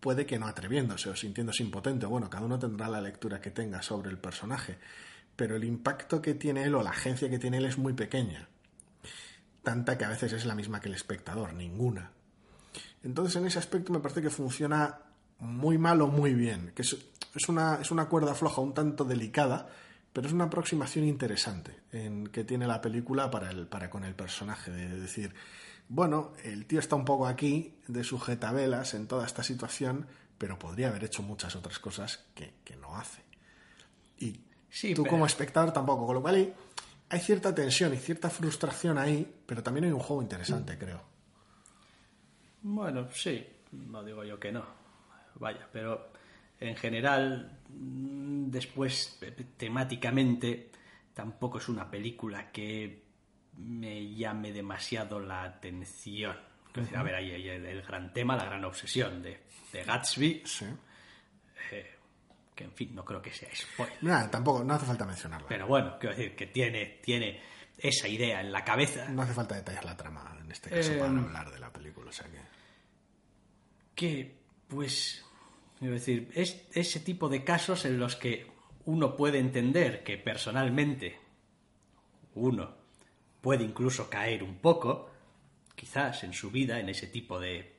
puede 0.00 0.26
que 0.26 0.38
no 0.38 0.46
atreviéndose 0.46 1.10
o 1.10 1.16
sintiéndose 1.16 1.62
impotente. 1.62 2.06
Bueno, 2.06 2.30
cada 2.30 2.44
uno 2.44 2.58
tendrá 2.58 2.88
la 2.88 3.00
lectura 3.00 3.40
que 3.40 3.50
tenga 3.50 3.82
sobre 3.82 4.10
el 4.10 4.18
personaje, 4.18 4.78
pero 5.36 5.56
el 5.56 5.64
impacto 5.64 6.20
que 6.22 6.34
tiene 6.34 6.64
él 6.64 6.74
o 6.74 6.82
la 6.82 6.90
agencia 6.90 7.28
que 7.28 7.38
tiene 7.38 7.58
él 7.58 7.66
es 7.66 7.78
muy 7.78 7.92
pequeña. 7.92 8.48
Tanta 9.62 9.96
que 9.96 10.04
a 10.04 10.10
veces 10.10 10.32
es 10.32 10.44
la 10.44 10.54
misma 10.54 10.80
que 10.80 10.88
el 10.88 10.94
espectador, 10.94 11.54
ninguna. 11.54 12.10
Entonces, 13.02 13.36
en 13.36 13.46
ese 13.46 13.58
aspecto 13.58 13.92
me 13.92 14.00
parece 14.00 14.22
que 14.22 14.30
funciona 14.30 14.98
muy 15.38 15.78
mal 15.78 16.00
o 16.02 16.08
muy 16.08 16.34
bien. 16.34 16.72
Que 16.74 16.82
es, 16.82 16.96
una, 17.48 17.80
es 17.80 17.90
una 17.90 18.06
cuerda 18.06 18.34
floja, 18.34 18.60
un 18.60 18.74
tanto 18.74 19.04
delicada, 19.04 19.68
pero 20.14 20.28
es 20.28 20.32
una 20.32 20.44
aproximación 20.44 21.04
interesante 21.04 21.80
en 21.90 22.28
que 22.28 22.44
tiene 22.44 22.68
la 22.68 22.80
película 22.80 23.32
para, 23.32 23.50
el, 23.50 23.66
para 23.66 23.90
con 23.90 24.04
el 24.04 24.14
personaje. 24.14 24.70
De 24.70 25.00
decir, 25.00 25.34
bueno, 25.88 26.34
el 26.44 26.66
tío 26.66 26.78
está 26.78 26.94
un 26.94 27.04
poco 27.04 27.26
aquí 27.26 27.74
de 27.88 28.04
sujetabelas 28.04 28.94
en 28.94 29.08
toda 29.08 29.26
esta 29.26 29.42
situación, 29.42 30.06
pero 30.38 30.56
podría 30.56 30.88
haber 30.88 31.02
hecho 31.02 31.24
muchas 31.24 31.56
otras 31.56 31.80
cosas 31.80 32.24
que, 32.32 32.54
no 32.80 32.96
hace. 32.96 33.22
Y 34.18 34.94
tú 34.94 35.04
como 35.04 35.26
espectador 35.26 35.72
tampoco, 35.72 36.06
con 36.06 36.14
lo 36.14 36.22
cual 36.22 36.36
hay, 36.36 36.54
hay 37.08 37.18
cierta 37.18 37.52
tensión 37.52 37.92
y 37.92 37.96
cierta 37.96 38.30
frustración 38.30 38.98
ahí, 38.98 39.28
pero 39.46 39.64
también 39.64 39.86
hay 39.86 39.90
un 39.90 39.98
juego 39.98 40.22
interesante, 40.22 40.78
creo. 40.78 41.02
Bueno, 42.62 43.08
sí, 43.12 43.44
no 43.72 44.04
digo 44.04 44.22
yo 44.22 44.38
que 44.38 44.52
no. 44.52 44.64
Vaya, 45.34 45.68
pero 45.72 46.12
en 46.60 46.76
general, 46.76 47.58
después 47.76 49.18
temáticamente, 49.56 50.70
tampoco 51.12 51.58
es 51.58 51.68
una 51.68 51.90
película 51.90 52.50
que 52.50 53.04
me 53.58 54.14
llame 54.14 54.52
demasiado 54.52 55.20
la 55.20 55.42
atención. 55.42 56.36
a 56.94 57.02
ver, 57.02 57.14
ahí 57.14 57.30
hay 57.30 57.48
el, 57.48 57.82
gran 57.82 58.12
tema, 58.12 58.36
la 58.36 58.44
gran 58.44 58.64
obsesión 58.64 59.22
de, 59.22 59.40
Gatsby. 59.86 60.42
Sí. 60.44 60.66
Eh, 61.72 61.96
que 62.54 62.64
en 62.64 62.72
fin, 62.72 62.94
no 62.94 63.04
creo 63.04 63.20
que 63.20 63.32
sea 63.32 63.48
spoiler. 63.54 63.98
No, 64.02 64.30
tampoco, 64.30 64.62
no 64.62 64.74
hace 64.74 64.86
falta 64.86 65.04
mencionarlo. 65.04 65.48
Pero 65.48 65.66
bueno, 65.66 65.96
quiero 65.98 66.14
decir 66.14 66.36
que 66.36 66.46
tiene, 66.46 67.00
tiene 67.02 67.40
esa 67.76 68.06
idea 68.06 68.40
en 68.40 68.52
la 68.52 68.64
cabeza. 68.64 69.08
No 69.08 69.22
hace 69.22 69.34
falta 69.34 69.56
detallar 69.56 69.84
la 69.84 69.96
trama 69.96 70.38
en 70.40 70.52
este 70.52 70.70
caso 70.70 70.92
para 70.92 71.10
no 71.10 71.20
em, 71.20 71.26
hablar 71.26 71.50
de 71.50 71.58
la 71.58 71.72
película, 71.72 72.10
o 72.10 72.12
sea 72.12 72.26
que 72.26 72.38
que, 73.94 74.36
pues, 74.68 75.23
quiero 75.84 75.96
decir, 75.96 76.30
es 76.34 76.66
ese 76.72 77.00
tipo 77.00 77.28
de 77.28 77.44
casos 77.44 77.84
en 77.84 77.98
los 77.98 78.16
que 78.16 78.46
uno 78.86 79.16
puede 79.16 79.38
entender 79.38 80.02
que 80.02 80.16
personalmente 80.16 81.18
uno 82.34 82.74
puede 83.42 83.64
incluso 83.64 84.08
caer 84.08 84.42
un 84.42 84.56
poco, 84.56 85.10
quizás 85.74 86.24
en 86.24 86.32
su 86.32 86.50
vida, 86.50 86.80
en 86.80 86.88
ese 86.88 87.08
tipo 87.08 87.38
de 87.38 87.74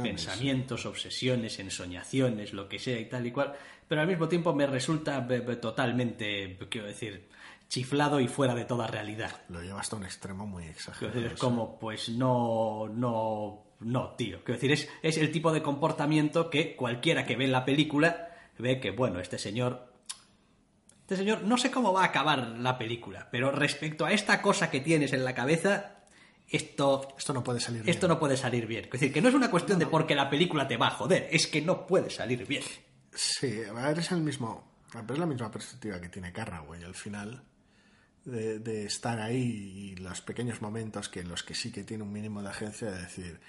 pensamientos, 0.00 0.86
obsesiones, 0.86 1.58
ensoñaciones, 1.58 2.52
lo 2.52 2.68
que 2.68 2.78
sea 2.78 3.00
y 3.00 3.08
tal 3.08 3.26
y 3.26 3.32
cual, 3.32 3.52
pero 3.88 4.00
al 4.00 4.06
mismo 4.06 4.28
tiempo 4.28 4.54
me 4.54 4.68
resulta 4.68 5.26
totalmente, 5.60 6.56
quiero 6.70 6.86
decir, 6.86 7.26
chiflado 7.68 8.20
y 8.20 8.28
fuera 8.28 8.54
de 8.54 8.64
toda 8.64 8.86
realidad. 8.86 9.42
Lo 9.48 9.60
lleva 9.60 9.80
hasta 9.80 9.96
un 9.96 10.04
extremo 10.04 10.46
muy 10.46 10.66
exagerado. 10.66 11.18
Es 11.18 11.32
como, 11.32 11.80
pues 11.80 12.10
no, 12.10 12.88
no 12.88 13.67
no, 13.80 14.14
tío. 14.16 14.42
Quiero 14.44 14.60
decir, 14.60 14.72
es, 14.72 14.88
es 15.02 15.18
el 15.18 15.30
tipo 15.30 15.52
de 15.52 15.62
comportamiento 15.62 16.50
que 16.50 16.76
cualquiera 16.76 17.24
que 17.24 17.36
ve 17.36 17.46
la 17.48 17.64
película 17.64 18.28
ve 18.58 18.80
que, 18.80 18.90
bueno, 18.90 19.20
este 19.20 19.38
señor 19.38 19.88
este 21.08 21.16
señor, 21.16 21.42
no 21.42 21.56
sé 21.56 21.70
cómo 21.70 21.94
va 21.94 22.02
a 22.02 22.08
acabar 22.08 22.58
la 22.58 22.76
película, 22.76 23.28
pero 23.32 23.50
respecto 23.50 24.04
a 24.04 24.12
esta 24.12 24.42
cosa 24.42 24.70
que 24.70 24.80
tienes 24.80 25.14
en 25.14 25.24
la 25.24 25.34
cabeza, 25.34 26.02
esto. 26.46 27.14
Esto 27.16 27.32
no 27.32 27.42
puede 27.42 27.60
salir 27.60 27.82
bien. 27.82 27.94
Esto 27.94 28.08
no 28.08 28.18
puede 28.18 28.36
salir 28.36 28.66
bien. 28.66 28.84
Es 28.84 28.90
decir, 28.90 29.10
que 29.10 29.22
no 29.22 29.30
es 29.30 29.34
una 29.34 29.50
cuestión 29.50 29.78
de 29.78 29.86
porque 29.86 30.14
la 30.14 30.28
película 30.28 30.68
te 30.68 30.76
va 30.76 30.88
a 30.88 30.90
joder, 30.90 31.26
es 31.30 31.46
que 31.46 31.62
no 31.62 31.86
puede 31.86 32.10
salir 32.10 32.46
bien. 32.46 32.62
Sí, 33.14 33.62
es 33.96 34.12
el 34.12 34.20
mismo. 34.20 34.70
Es 35.08 35.18
la 35.18 35.24
misma 35.24 35.50
perspectiva 35.50 35.98
que 35.98 36.10
tiene 36.10 36.30
Carraway 36.30 36.84
al 36.84 36.94
final. 36.94 37.42
De, 38.26 38.58
de, 38.58 38.84
estar 38.84 39.18
ahí 39.18 39.94
y 39.94 39.96
los 39.96 40.20
pequeños 40.20 40.60
momentos 40.60 41.08
que 41.08 41.20
en 41.20 41.28
los 41.28 41.42
que 41.42 41.54
sí 41.54 41.72
que 41.72 41.84
tiene 41.84 42.02
un 42.02 42.12
mínimo 42.12 42.42
de 42.42 42.50
agencia 42.50 42.90
de 42.90 43.00
decir 43.00 43.40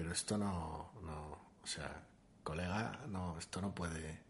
pero 0.00 0.12
esto 0.12 0.38
no, 0.38 0.92
no 1.02 1.38
o 1.62 1.66
sea, 1.66 2.02
colega, 2.42 3.04
no, 3.08 3.36
esto 3.38 3.60
no 3.60 3.74
puede. 3.74 4.22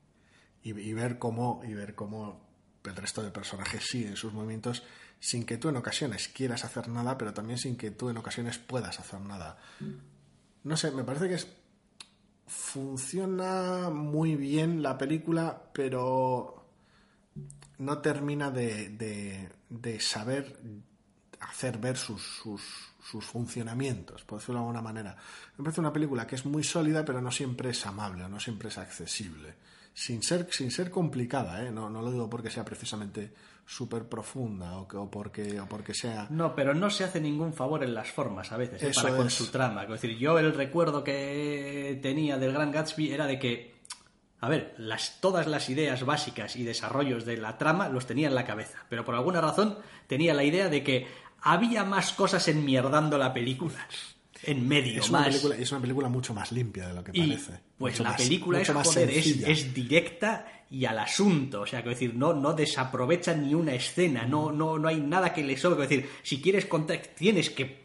Y, 0.64 0.92
ver 0.94 1.16
cómo, 1.16 1.62
y 1.64 1.74
ver 1.74 1.94
cómo 1.94 2.40
el 2.82 2.96
resto 2.96 3.22
de 3.22 3.30
personajes 3.30 3.84
siguen 3.84 4.16
sus 4.16 4.32
movimientos 4.32 4.82
sin 5.20 5.46
que 5.46 5.58
tú 5.58 5.68
en 5.68 5.76
ocasiones 5.76 6.26
quieras 6.26 6.64
hacer 6.64 6.88
nada, 6.88 7.16
pero 7.16 7.32
también 7.32 7.56
sin 7.56 7.76
que 7.76 7.92
tú 7.92 8.08
en 8.10 8.16
ocasiones 8.16 8.58
puedas 8.58 8.98
hacer 8.98 9.20
nada. 9.20 9.58
No 10.64 10.76
sé, 10.76 10.90
me 10.90 11.04
parece 11.04 11.28
que 11.28 11.34
es, 11.34 11.46
funciona 12.48 13.90
muy 13.90 14.34
bien 14.34 14.82
la 14.82 14.98
película, 14.98 15.70
pero 15.72 16.66
no 17.78 17.98
termina 17.98 18.50
de, 18.50 18.88
de, 18.88 19.48
de 19.68 20.00
saber 20.00 20.58
hacer 21.41 21.78
ver 21.78 21.97
sus, 21.97 22.22
sus, 22.22 22.62
sus 23.03 23.24
funcionamientos, 23.24 24.24
por 24.24 24.38
decirlo 24.38 24.61
de 24.61 24.66
alguna 24.66 24.82
manera. 24.82 25.16
Me 25.57 25.64
parece 25.64 25.80
una 25.80 25.93
película 25.93 26.26
que 26.26 26.36
es 26.36 26.45
muy 26.47 26.62
sólida, 26.64 27.05
pero 27.05 27.20
no 27.20 27.30
siempre 27.30 27.70
es 27.70 27.86
amable, 27.86 28.28
no 28.28 28.38
siempre 28.38 28.68
es 28.68 28.78
accesible. 28.78 29.55
Sin 29.93 30.22
ser, 30.22 30.49
sin 30.51 30.70
ser 30.70 30.91
complicada, 30.91 31.64
¿eh? 31.64 31.72
no, 31.72 31.91
no 31.91 32.01
lo 32.01 32.12
digo 32.12 32.30
porque 32.30 32.51
sea 32.51 32.64
precisamente 32.64 33.32
súper 33.66 34.09
profunda 34.09 34.78
o, 34.78 34.88
que, 34.88 34.97
o, 34.97 35.11
porque, 35.11 35.61
o 35.61 35.66
porque 35.66 35.95
sea... 35.95 36.26
No, 36.30 36.55
pero 36.55 36.74
no 36.74 36.91
se 36.91 37.05
hace 37.05 37.20
ningún 37.20 37.53
favor 37.53 37.82
en 37.82 37.95
las 37.95 38.11
formas 38.11 38.53
a 38.53 38.57
veces, 38.57 38.82
¿eh? 38.82 38.93
para 38.95 39.16
con 39.16 39.30
su 39.30 39.49
trama. 39.49 39.84
Es 39.84 39.91
decir, 39.91 40.16
yo 40.16 40.38
el 40.38 40.55
recuerdo 40.55 41.03
que 41.03 41.99
tenía 42.03 42.36
del 42.38 42.53
Gran 42.53 42.70
Gatsby 42.70 43.12
era 43.12 43.26
de 43.26 43.38
que 43.38 43.80
a 44.41 44.49
ver, 44.49 44.74
las, 44.78 45.20
todas 45.20 45.47
las 45.47 45.68
ideas 45.68 46.05
básicas 46.05 46.57
y 46.57 46.64
desarrollos 46.64 47.26
de 47.26 47.36
la 47.36 47.59
trama 47.59 47.91
los 47.91 48.07
tenía 48.07 48.28
en 48.28 48.34
la 48.34 48.47
cabeza, 48.47 48.86
pero 48.88 49.05
por 49.05 49.14
alguna 49.14 49.41
razón 49.41 49.76
tenía 50.07 50.32
la 50.32 50.45
idea 50.45 50.70
de 50.70 50.82
que 50.82 51.07
había 51.43 51.84
más 51.84 52.12
cosas 52.12 52.47
enmierdando 52.49 53.18
la 53.18 53.32
película. 53.32 53.86
En 54.43 54.66
medio, 54.66 55.01
es 55.01 55.11
una 55.11 55.24
Película, 55.24 55.55
es 55.57 55.70
una 55.70 55.80
película 55.82 56.09
mucho 56.09 56.32
más 56.32 56.51
limpia 56.51 56.88
de 56.88 56.95
lo 56.95 57.05
que 57.05 57.12
parece. 57.12 57.61
Pues 57.76 58.01
la 58.01 58.16
película 58.16 58.61
es, 58.61 58.70
joder, 58.70 59.11
es, 59.11 59.74
directa 59.74 60.64
y 60.70 60.86
al 60.86 60.99
asunto. 60.99 61.61
O 61.61 61.66
sea, 61.66 61.82
que 61.82 61.91
decir, 61.91 62.14
no, 62.14 62.32
no 62.32 62.55
desaprovecha 62.55 63.34
ni 63.34 63.55
una 63.55 63.74
escena, 63.74 64.24
no, 64.24 64.51
no, 64.51 64.78
no 64.78 64.88
hay 64.88 65.01
nada 65.01 65.34
que 65.34 65.45
le 65.45 65.59
sobre. 65.59 65.82
decir, 65.82 66.09
si 66.22 66.41
quieres 66.41 66.64
contar, 66.64 67.03
tienes 67.14 67.51
que 67.51 67.84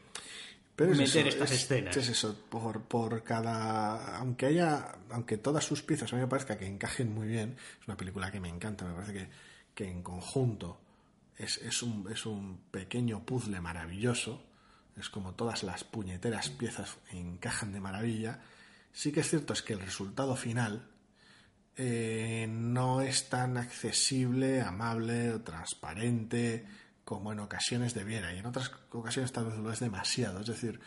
meter 0.77 1.27
estas 1.27 1.51
escenas. 1.51 1.97
Es 1.97 2.07
eso, 2.07 2.37
por, 2.47 2.83
por 2.83 3.21
cada. 3.23 4.17
Aunque 4.17 4.45
haya. 4.45 4.95
Aunque 5.09 5.37
todas 5.37 5.65
sus 5.65 5.81
piezas 5.81 6.13
a 6.13 6.15
mí 6.15 6.21
me 6.21 6.27
parezca 6.29 6.57
que 6.57 6.67
encajen 6.67 7.13
muy 7.13 7.27
bien, 7.27 7.57
es 7.81 7.87
una 7.87 7.97
película 7.97 8.31
que 8.31 8.39
me 8.39 8.47
encanta, 8.47 8.85
me 8.85 8.93
parece 8.93 9.11
que, 9.11 9.27
que 9.73 9.91
en 9.91 10.01
conjunto 10.01 10.84
es, 11.37 11.83
un, 11.83 12.07
es 12.11 12.25
un 12.25 12.59
pequeño 12.71 13.25
puzzle 13.25 13.59
maravilloso, 13.61 14.43
es 14.97 15.09
como 15.09 15.33
todas 15.33 15.63
las 15.63 15.83
puñeteras 15.83 16.49
piezas 16.49 16.97
encajan 17.11 17.73
de 17.73 17.81
maravilla. 17.81 18.39
Sí 18.93 19.11
que 19.11 19.19
es 19.19 19.29
cierto 19.29 19.53
es 19.53 19.61
que 19.61 19.73
el 19.73 19.81
resultado 19.81 20.35
final 20.37 20.87
eh, 21.75 22.47
no 22.49 23.01
es 23.01 23.27
tan 23.27 23.57
accesible, 23.57 24.61
amable 24.61 25.33
o 25.33 25.41
transparente 25.41 26.65
como 27.03 27.33
en 27.33 27.39
ocasiones 27.39 27.93
debiera 27.93 28.33
y 28.33 28.39
en 28.39 28.45
otras 28.45 28.71
ocasiones 28.91 29.31
tal 29.33 29.45
vez 29.45 29.57
lo 29.57 29.71
es 29.71 29.81
demasiado. 29.81 30.39
Es 30.39 30.47
decir, 30.47 30.79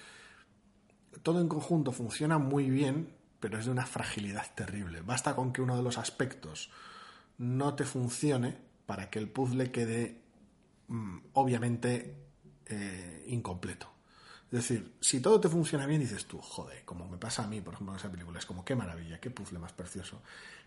todo 1.22 1.40
en 1.40 1.48
conjunto 1.48 1.92
funciona 1.92 2.38
muy 2.38 2.70
bien, 2.70 3.12
pero 3.40 3.58
es 3.58 3.66
de 3.66 3.72
una 3.72 3.86
fragilidad 3.86 4.46
terrible. 4.54 5.02
Basta 5.02 5.36
con 5.36 5.52
que 5.52 5.60
uno 5.60 5.76
de 5.76 5.82
los 5.82 5.98
aspectos 5.98 6.70
no 7.36 7.74
te 7.74 7.84
funcione 7.84 8.56
para 8.86 9.10
que 9.10 9.18
el 9.18 9.28
puzzle 9.28 9.70
quede 9.70 10.27
obviamente 11.34 12.16
eh, 12.66 13.24
incompleto. 13.28 13.92
Es 14.46 14.52
decir, 14.66 14.94
si 15.00 15.20
todo 15.20 15.38
te 15.40 15.48
funciona 15.48 15.84
bien, 15.86 16.00
dices 16.00 16.24
tú, 16.26 16.38
joder, 16.40 16.84
como 16.84 17.06
me 17.06 17.18
pasa 17.18 17.44
a 17.44 17.46
mí, 17.46 17.60
por 17.60 17.74
ejemplo, 17.74 17.92
en 17.94 17.98
esa 18.00 18.10
película, 18.10 18.38
es 18.38 18.46
como 18.46 18.64
qué 18.64 18.74
maravilla, 18.74 19.20
qué 19.20 19.30
puzzle 19.30 19.58
más 19.58 19.72
precioso. 19.72 20.22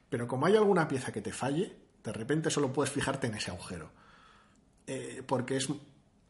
Pero 0.10 0.28
como 0.28 0.46
hay 0.46 0.56
alguna 0.56 0.88
pieza 0.88 1.12
que 1.12 1.22
te 1.22 1.32
falle, 1.34 1.76
de 2.04 2.14
repente 2.14 2.52
solo 2.52 2.72
puedes 2.72 2.92
fijarte 2.94 3.28
en 3.28 3.36
ese 3.36 3.50
agujero. 3.50 3.92
Eh, 4.86 5.24
porque 5.26 5.58
es 5.58 5.68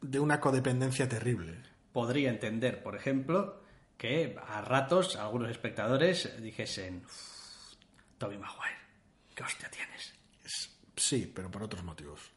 de 0.02 0.20
una 0.20 0.40
codependencia 0.40 1.10
terrible. 1.10 1.62
Podría 1.92 2.30
entender, 2.30 2.82
por 2.84 2.96
ejemplo, 2.96 3.62
que 3.98 4.38
a 4.48 4.62
ratos 4.62 5.16
algunos 5.18 5.52
espectadores 5.52 6.32
dijesen, 6.42 7.04
"Uf, 7.06 7.74
Tobey 8.18 8.38
Maguire, 8.38 8.78
¿qué 9.36 9.44
hostia 9.44 9.70
tienes? 9.70 10.14
Es- 10.46 10.78
sí, 10.96 11.30
pero 11.34 11.52
por 11.52 11.64
otros 11.64 11.84
motivos. 11.84 12.32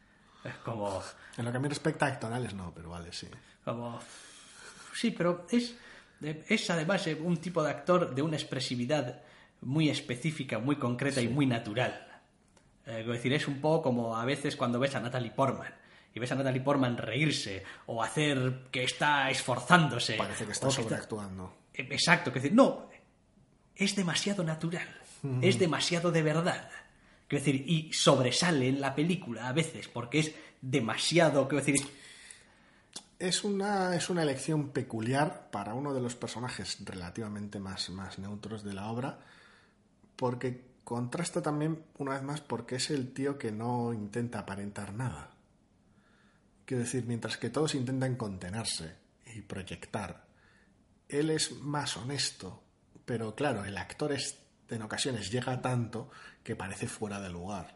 Es 0.44 0.54
como, 0.56 1.02
En 1.36 1.44
lo 1.44 1.50
que 1.50 1.56
a 1.56 1.60
mí 1.60 1.68
respecta 1.68 2.06
a 2.06 2.08
actorales 2.10 2.54
no, 2.54 2.72
pero 2.74 2.90
vale, 2.90 3.12
sí. 3.12 3.28
como, 3.64 3.98
sí, 4.94 5.10
pero 5.10 5.46
es, 5.50 5.74
es 6.20 6.70
además 6.70 7.06
eh, 7.06 7.14
un 7.14 7.38
tipo 7.38 7.62
de 7.62 7.70
actor 7.70 8.14
de 8.14 8.22
una 8.22 8.36
expresividad 8.36 9.22
muy 9.62 9.88
específica, 9.88 10.58
muy 10.58 10.76
concreta 10.76 11.20
y 11.20 11.28
muy 11.28 11.46
natural. 11.46 12.06
Eh, 12.86 13.00
es 13.00 13.06
decir, 13.06 13.32
es 13.32 13.48
un 13.48 13.60
poco 13.60 13.82
como 13.82 14.16
a 14.16 14.24
veces 14.24 14.56
cuando 14.56 14.78
ves 14.78 14.94
a 14.94 15.00
Natalie 15.00 15.30
Portman 15.30 15.72
y 16.14 16.20
ves 16.20 16.30
a 16.32 16.34
Natalie 16.34 16.60
Portman 16.60 16.96
reírse 16.96 17.64
o 17.86 18.02
hacer 18.02 18.66
que 18.70 18.84
está 18.84 19.30
esforzándose. 19.30 20.14
Parece 20.14 20.44
que 20.46 20.52
está 20.52 20.70
sobreactuando. 20.70 21.54
Eh, 21.72 21.88
Exacto, 21.90 22.32
que 22.32 22.40
decir, 22.40 22.54
no, 22.54 22.88
es 23.74 23.96
demasiado 23.96 24.44
natural, 24.44 24.88
es 25.40 25.58
demasiado 25.58 26.12
de 26.12 26.22
verdad. 26.22 26.70
Quiero 27.28 27.44
decir, 27.44 27.64
y 27.66 27.92
sobresale 27.92 28.68
en 28.68 28.80
la 28.80 28.94
película 28.94 29.48
a 29.48 29.52
veces 29.52 29.88
porque 29.88 30.18
es 30.20 30.34
demasiado, 30.60 31.48
quiero 31.48 31.64
decir, 31.64 31.80
Es 33.18 33.44
una, 33.44 33.94
es 33.94 34.10
una 34.10 34.22
elección 34.22 34.70
peculiar 34.70 35.48
para 35.50 35.72
uno 35.74 35.94
de 35.94 36.00
los 36.00 36.14
personajes 36.14 36.78
relativamente 36.84 37.58
más, 37.60 37.88
más 37.90 38.18
neutros 38.18 38.64
de 38.64 38.74
la 38.74 38.90
obra, 38.90 39.20
porque 40.16 40.74
contrasta 40.84 41.40
también, 41.40 41.82
una 41.98 42.12
vez 42.12 42.22
más, 42.22 42.40
porque 42.40 42.76
es 42.76 42.90
el 42.90 43.12
tío 43.14 43.38
que 43.38 43.50
no 43.52 43.94
intenta 43.94 44.40
aparentar 44.40 44.92
nada. 44.92 45.30
Quiero 46.66 46.82
decir, 46.82 47.04
mientras 47.06 47.38
que 47.38 47.50
todos 47.50 47.74
intentan 47.74 48.16
contenerse 48.16 48.96
y 49.34 49.40
proyectar, 49.42 50.26
él 51.08 51.30
es 51.30 51.52
más 51.62 51.96
honesto, 51.96 52.62
pero 53.06 53.34
claro, 53.34 53.64
el 53.64 53.78
actor 53.78 54.12
es, 54.12 54.38
en 54.68 54.82
ocasiones 54.82 55.30
llega 55.30 55.62
tanto 55.62 56.10
que 56.44 56.54
parece 56.54 56.86
fuera 56.86 57.20
de 57.20 57.30
lugar. 57.30 57.74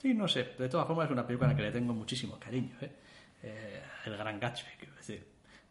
Sí, 0.00 0.14
no 0.14 0.28
sé. 0.28 0.54
De 0.58 0.68
todas 0.68 0.86
formas, 0.86 1.06
es 1.06 1.12
una 1.12 1.26
película 1.26 1.48
a 1.48 1.52
la 1.52 1.56
que 1.56 1.62
le 1.62 1.72
tengo 1.72 1.92
muchísimo 1.92 2.38
cariño. 2.38 2.76
¿eh? 2.80 2.92
Eh, 3.42 3.82
el 4.06 4.16
Gran 4.16 4.40
Gatsby, 4.40 4.70
quiero 4.78 4.94
decir. 4.94 5.26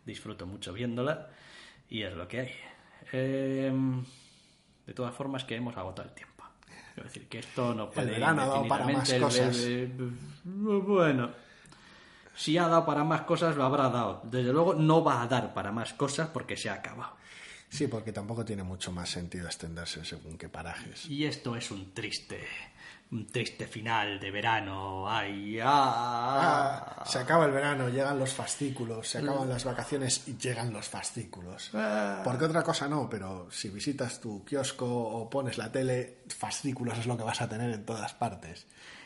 Disfruto 0.06 0.46
mucho 0.46 0.74
viéndola 0.74 1.30
y 1.90 2.04
es 2.04 2.14
lo 2.14 2.28
que 2.28 2.40
hay. 2.42 2.52
Eh, 3.12 3.72
de 4.86 4.94
todas 4.94 5.16
formas, 5.16 5.44
que 5.46 5.56
hemos 5.56 5.76
agotado 5.78 6.08
el 6.10 6.14
tiempo. 6.14 6.44
Quiero 6.94 7.08
decir 7.10 7.28
que 7.28 7.40
esto 7.40 7.74
no 7.74 7.90
puede. 7.90 8.12
verano 8.12 8.42
ha 8.42 8.46
dado 8.46 8.68
para 8.68 8.86
más 8.88 9.14
cosas. 9.14 9.58
el- 9.66 9.74
el- 9.74 10.18
bueno. 10.86 11.32
Si 12.36 12.58
ha 12.58 12.68
dado 12.68 12.86
para 12.86 13.04
más 13.04 13.22
cosas, 13.22 13.56
lo 13.56 13.64
habrá 13.64 13.90
dado. 13.90 14.22
Desde 14.26 14.52
luego, 14.52 14.74
no 14.76 15.04
va 15.04 15.22
a 15.22 15.28
dar 15.28 15.54
para 15.54 15.72
más 15.72 15.94
cosas 15.94 16.28
porque 16.30 16.58
se 16.58 16.70
ha 16.70 16.74
acabado. 16.76 17.16
Sí, 17.76 17.88
porque 17.88 18.14
tampoco 18.14 18.46
tiene 18.46 18.64
mucho 18.64 18.92
más 18.94 19.10
sentido 19.10 19.48
extenderse 19.48 20.06
según 20.06 20.38
qué 20.38 20.48
parajes. 20.48 21.08
Y 21.08 21.26
esto 21.26 21.58
es 21.58 21.72
un 21.72 21.94
triste. 21.94 22.40
Un 23.12 23.28
triste 23.28 23.68
final 23.68 24.18
de 24.18 24.32
verano. 24.32 25.10
¡Ay! 25.10 25.60
¡Ah! 25.62 26.96
Ah, 26.98 27.06
se 27.06 27.20
acaba 27.20 27.46
el 27.46 27.52
verano, 27.52 27.90
llegan 27.90 28.18
los 28.18 28.34
fascículos, 28.34 29.10
se 29.10 29.18
acaban 29.18 29.50
las 29.50 29.66
vacaciones 29.66 30.26
y 30.28 30.38
llegan 30.38 30.72
los 30.72 30.88
fascículos. 30.88 31.72
Porque 32.24 32.46
otra 32.46 32.64
cosa 32.64 32.88
no, 32.88 33.10
pero 33.10 33.52
si 33.52 33.70
visitas 33.70 34.22
tu 34.22 34.46
kiosco 34.46 34.88
o 34.88 35.30
pones 35.30 35.58
la 35.58 35.70
tele, 35.70 36.20
fascículos 36.30 36.98
es 36.98 37.06
lo 37.06 37.18
que 37.18 37.24
vas 37.24 37.42
a 37.42 37.50
tener 37.50 37.72
en 37.72 37.86
todas 37.86 38.14
partes. 38.14 38.66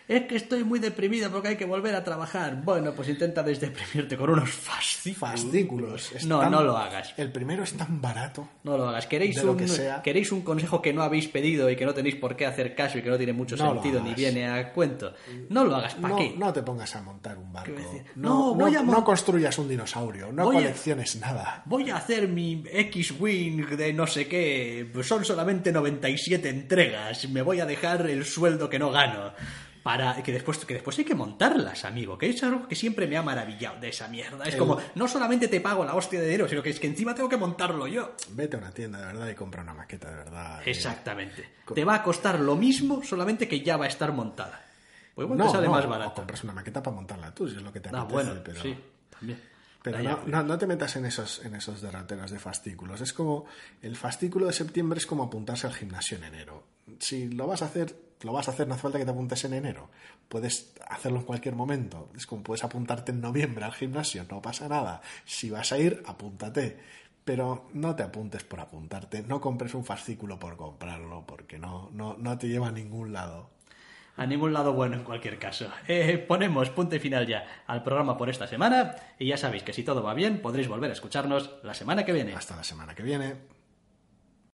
Es 0.09 0.23
que 0.25 0.37
estoy 0.37 0.63
muy 0.63 0.79
deprimido 0.79 1.29
porque 1.31 1.49
hay 1.49 1.55
que 1.55 1.65
volver 1.65 1.93
a 1.93 2.03
trabajar. 2.03 2.61
Bueno, 2.63 2.93
pues 2.95 3.09
intenta 3.09 3.43
desdeprimirte 3.43 4.17
con 4.17 4.31
unos 4.31 4.49
fascículos. 4.49 5.19
Fascículos. 5.43 6.25
No, 6.25 6.39
tan- 6.39 6.51
no 6.51 6.63
lo 6.63 6.75
hagas. 6.75 7.13
El 7.15 7.31
primero 7.31 7.61
es 7.63 7.73
tan 7.73 8.01
barato. 8.01 8.49
No 8.63 8.75
lo 8.75 8.89
hagas. 8.89 9.05
¿Queréis 9.05 9.35
De 9.35 9.43
lo 9.43 9.51
un, 9.51 9.57
que 9.59 9.67
sea. 9.67 10.01
¿Queréis 10.01 10.31
un 10.31 10.41
consejo 10.41 10.81
que 10.81 10.93
no 10.93 11.03
habéis 11.03 11.27
pedido 11.27 11.69
y 11.69 11.75
que 11.75 11.85
no 11.85 11.93
tenéis 11.93 12.15
por 12.15 12.35
qué 12.35 12.47
hacer 12.47 12.73
caso 12.73 12.97
y 12.97 13.03
que 13.03 13.09
no 13.11 13.17
tiene 13.17 13.33
mucho 13.33 13.55
No 13.55 13.65
lo 13.71 13.73
sentido 13.83 14.03
ni 14.03 14.15
viene 14.15 14.47
a 14.49 14.73
cuento? 14.73 15.13
No 15.49 15.63
lo 15.63 15.75
hagas. 15.75 15.93
¿Para 15.93 16.09
No, 16.09 16.17
qué? 16.17 16.33
no 16.35 16.51
te 16.53 16.63
pongas 16.63 16.95
a 16.95 17.03
montar 17.03 17.37
un 17.37 17.53
barco. 17.53 17.71
No, 18.15 18.29
no, 18.49 18.55
voy 18.55 18.75
a 18.75 18.81
no 18.81 19.03
construyas 19.03 19.59
un 19.59 19.69
dinosaurio, 19.69 20.31
no 20.33 20.45
Voy 20.45 20.55
a- 20.55 20.59
colecciones 20.61 21.17
nada. 21.17 21.61
Voy 21.67 21.87
a 21.91 21.97
hacer 21.97 22.27
mi 22.27 22.63
X-Wing 22.67 23.67
de 23.77 23.93
no 23.93 24.07
sé 24.07 24.27
qué. 24.27 24.91
Son 25.03 25.23
solamente 25.23 25.71
97 25.71 26.49
entregas. 26.49 27.29
Me 27.29 27.43
voy 27.43 27.59
a 27.59 27.67
dejar 27.67 28.09
el 28.09 28.25
sueldo 28.25 28.67
que 28.71 28.79
no 28.79 28.89
gano. 28.89 29.33
Para 29.89 30.21
que 30.21 30.31
después, 30.31 30.57
que 30.65 30.75
después 30.75 30.99
hay 30.99 31.03
que 31.05 31.15
montarlas, 31.15 31.83
amigo. 31.83 32.15
Que 32.15 32.29
es 32.29 32.43
algo 32.43 32.67
que 32.67 32.75
siempre 32.75 33.07
me 33.07 33.17
ha 33.17 33.23
maravillado 33.23 33.79
de 33.79 33.89
esa 33.89 34.07
mierda. 34.07 34.45
Es 34.45 34.53
El- 34.53 34.59
como, 34.59 34.77
no 34.93 35.07
solamente 35.07 35.47
te 35.47 35.61
pago 35.61 35.83
la 35.83 35.95
hostia 35.95 36.19
de 36.19 36.25
dinero, 36.27 36.47
sino 36.47 36.61
que 36.61 36.69
es 36.69 36.79
que 36.79 36.85
encima 36.85 37.15
tengo 37.15 37.27
que 37.27 37.37
montarlo 37.37 37.87
yo. 37.87 38.13
Vete 38.33 38.55
a 38.55 38.59
una 38.59 38.69
tienda 38.71 38.99
de 38.99 39.05
verdad 39.07 39.27
y 39.29 39.33
compra 39.33 39.63
una 39.63 39.73
maqueta 39.73 40.09
de 40.11 40.15
verdad. 40.17 40.61
Exactamente. 40.67 41.49
Te 41.73 41.83
va 41.83 41.95
a 41.95 42.03
costar 42.03 42.39
lo 42.39 42.55
mismo, 42.55 43.01
solamente 43.03 43.47
que 43.47 43.61
ya 43.61 43.77
va 43.77 43.85
a 43.85 43.87
estar 43.87 44.11
montada. 44.13 44.61
Pues 45.15 45.25
igual 45.25 45.39
No, 45.39 45.45
te 45.47 45.51
sale 45.53 45.65
no, 45.65 45.71
más 45.73 45.85
o 45.85 45.89
barato. 45.89 46.13
compras 46.13 46.43
una 46.43 46.53
maqueta 46.53 46.83
para 46.83 46.95
montarla 46.95 47.33
tú, 47.33 47.47
si 47.49 47.55
es 47.55 47.61
lo 47.63 47.73
que 47.73 47.79
te 47.79 47.89
Ah, 47.89 48.01
apetece, 48.01 48.13
bueno, 48.13 48.41
pero... 48.45 48.61
sí, 48.61 48.77
también. 49.09 49.41
Pero 49.81 49.97
no, 50.27 50.43
no 50.43 50.57
te 50.57 50.67
metas 50.67 50.95
en 50.97 51.05
esos, 51.05 51.43
en 51.45 51.55
esos 51.55 51.81
derroteros 51.81 52.29
de 52.29 52.37
fascículos. 52.37 53.01
Es 53.01 53.11
como 53.13 53.45
el 53.81 53.95
fascículo 53.95 54.45
de 54.45 54.53
septiembre 54.53 54.99
es 54.99 55.05
como 55.07 55.23
apuntarse 55.23 55.65
al 55.65 55.73
gimnasio 55.73 56.17
en 56.17 56.25
enero. 56.25 56.63
Si 56.99 57.29
lo 57.29 57.47
vas 57.47 57.61
a 57.61 57.65
hacer, 57.65 57.95
lo 58.21 58.33
vas 58.33 58.47
a 58.47 58.51
hacer, 58.51 58.67
no 58.67 58.73
hace 58.73 58.83
falta 58.83 58.99
que 58.99 59.05
te 59.05 59.11
apuntes 59.11 59.43
en 59.45 59.53
enero. 59.53 59.89
Puedes 60.27 60.73
hacerlo 60.89 61.19
en 61.19 61.25
cualquier 61.25 61.55
momento. 61.55 62.09
Es 62.15 62.27
como 62.27 62.43
puedes 62.43 62.63
apuntarte 62.63 63.11
en 63.11 63.21
noviembre 63.21 63.65
al 63.65 63.73
gimnasio, 63.73 64.25
no 64.29 64.41
pasa 64.41 64.67
nada. 64.67 65.01
Si 65.25 65.49
vas 65.49 65.71
a 65.71 65.77
ir, 65.77 66.03
apúntate. 66.05 66.77
Pero 67.23 67.69
no 67.73 67.95
te 67.95 68.03
apuntes 68.03 68.43
por 68.43 68.59
apuntarte, 68.59 69.21
no 69.21 69.39
compres 69.39 69.73
un 69.75 69.85
fascículo 69.85 70.39
por 70.39 70.57
comprarlo, 70.57 71.25
porque 71.27 71.59
no, 71.59 71.89
no, 71.93 72.15
no 72.17 72.37
te 72.37 72.47
lleva 72.47 72.69
a 72.69 72.71
ningún 72.71 73.13
lado. 73.13 73.49
A 74.17 74.25
ningún 74.25 74.51
lado 74.51 74.73
bueno 74.73 74.95
en 74.95 75.03
cualquier 75.03 75.37
caso. 75.39 75.69
Eh, 75.87 76.17
ponemos 76.17 76.69
punto 76.71 76.95
y 76.95 76.99
final 76.99 77.25
ya 77.27 77.63
al 77.67 77.83
programa 77.83 78.17
por 78.17 78.29
esta 78.29 78.47
semana 78.47 78.95
y 79.17 79.27
ya 79.27 79.37
sabéis 79.37 79.63
que 79.63 79.73
si 79.73 79.83
todo 79.83 80.03
va 80.03 80.13
bien 80.13 80.41
podréis 80.41 80.67
volver 80.67 80.89
a 80.89 80.93
escucharnos 80.93 81.53
la 81.63 81.73
semana 81.73 82.03
que 82.03 82.13
viene. 82.13 82.33
Hasta 82.33 82.55
la 82.55 82.63
semana 82.63 82.93
que 82.95 83.03
viene. 83.03 83.58